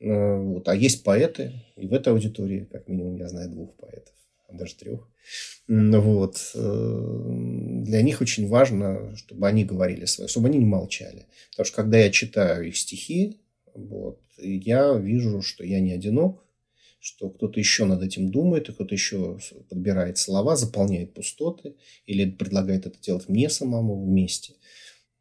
Э, 0.00 0.38
вот. 0.38 0.68
А 0.68 0.74
есть 0.74 1.02
поэты, 1.02 1.52
и 1.76 1.86
в 1.86 1.94
этой 1.94 2.12
аудитории, 2.12 2.68
как 2.70 2.88
минимум, 2.88 3.16
я 3.16 3.28
знаю 3.28 3.50
двух 3.50 3.74
поэтов, 3.76 4.14
даже 4.52 4.74
трех. 4.76 5.08
Вот. 5.68 6.52
Э, 6.54 7.82
для 7.84 8.02
них 8.02 8.20
очень 8.20 8.48
важно, 8.48 9.14
чтобы 9.16 9.46
они 9.46 9.64
говорили 9.64 10.06
свое, 10.06 10.28
чтобы 10.28 10.48
они 10.48 10.58
не 10.58 10.64
молчали. 10.64 11.26
Потому 11.50 11.66
что 11.66 11.76
когда 11.76 11.98
я 11.98 12.10
читаю 12.10 12.66
их 12.66 12.76
стихи, 12.76 13.40
вот, 13.74 14.20
я 14.38 14.94
вижу, 14.94 15.42
что 15.42 15.64
я 15.64 15.80
не 15.80 15.92
одинок, 15.92 16.44
что 17.00 17.30
кто-то 17.30 17.60
еще 17.60 17.84
над 17.84 18.02
этим 18.02 18.30
думает, 18.30 18.68
и 18.68 18.72
кто-то 18.72 18.94
еще 18.94 19.38
подбирает 19.68 20.18
слова, 20.18 20.56
заполняет 20.56 21.14
пустоты, 21.14 21.76
или 22.06 22.30
предлагает 22.30 22.86
это 22.86 22.98
делать 23.00 23.28
мне 23.28 23.48
самому 23.50 24.04
вместе. 24.04 24.54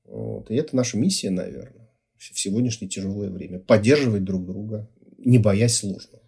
Вот. 0.06 0.50
И 0.50 0.56
это 0.56 0.76
наша 0.76 0.98
миссия, 0.98 1.30
наверное, 1.30 1.90
в 2.18 2.40
сегодняшнее 2.40 2.90
тяжелое 2.90 3.30
время. 3.30 3.60
Поддерживать 3.60 4.24
друг 4.24 4.46
друга, 4.46 4.90
не 5.18 5.38
боясь 5.38 5.76
сложного. 5.76 6.24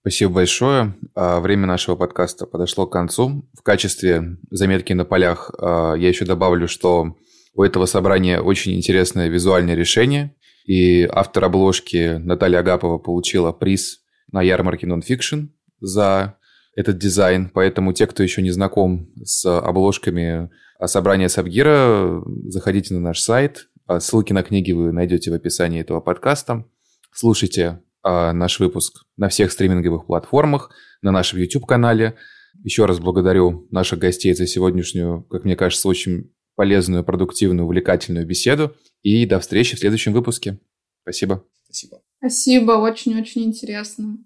Спасибо 0.00 0.32
большое. 0.32 0.94
А, 1.14 1.40
время 1.40 1.66
нашего 1.66 1.94
подкаста 1.94 2.46
подошло 2.46 2.86
к 2.86 2.92
концу. 2.92 3.46
В 3.52 3.62
качестве 3.62 4.38
заметки 4.50 4.94
на 4.94 5.04
полях 5.04 5.50
а, 5.58 5.94
я 5.94 6.08
еще 6.08 6.24
добавлю, 6.24 6.68
что 6.68 7.16
у 7.54 7.62
этого 7.62 7.84
собрания 7.84 8.40
очень 8.40 8.72
интересное 8.72 9.28
визуальное 9.28 9.74
решение. 9.74 10.34
И 10.64 11.06
автор 11.10 11.44
обложки 11.44 12.16
Наталья 12.16 12.60
Агапова 12.60 12.96
получила 12.96 13.52
приз 13.52 13.98
на 14.32 14.40
ярмарке 14.40 14.86
Nonfiction 14.86 15.48
за 15.80 16.38
этот 16.74 16.96
дизайн. 16.96 17.50
Поэтому 17.52 17.92
те, 17.92 18.06
кто 18.06 18.22
еще 18.22 18.40
не 18.40 18.52
знаком 18.52 19.10
с 19.22 19.44
обложками 19.44 20.50
собрания 20.86 21.28
Сабгира, 21.28 22.22
заходите 22.46 22.94
на 22.94 23.00
наш 23.00 23.20
сайт. 23.20 23.68
А 23.86 24.00
ссылки 24.00 24.32
на 24.32 24.42
книги 24.42 24.72
вы 24.72 24.92
найдете 24.92 25.30
в 25.30 25.34
описании 25.34 25.80
этого 25.80 26.00
подкаста. 26.00 26.64
Слушайте 27.12 27.80
а, 28.02 28.32
наш 28.32 28.60
выпуск 28.60 29.04
на 29.16 29.28
всех 29.28 29.52
стриминговых 29.52 30.06
платформах, 30.06 30.70
на 31.02 31.10
нашем 31.10 31.38
YouTube-канале. 31.38 32.16
Еще 32.64 32.84
раз 32.86 32.98
благодарю 32.98 33.68
наших 33.70 33.98
гостей 33.98 34.34
за 34.34 34.46
сегодняшнюю, 34.46 35.22
как 35.30 35.44
мне 35.44 35.56
кажется, 35.56 35.88
очень 35.88 36.32
полезную, 36.56 37.04
продуктивную, 37.04 37.64
увлекательную 37.64 38.26
беседу. 38.26 38.74
И 39.02 39.24
до 39.26 39.40
встречи 39.40 39.76
в 39.76 39.78
следующем 39.78 40.12
выпуске. 40.12 40.58
Спасибо. 41.02 41.44
Спасибо. 41.64 42.02
Спасибо, 42.18 42.72
очень-очень 42.72 43.44
интересно. 43.44 44.18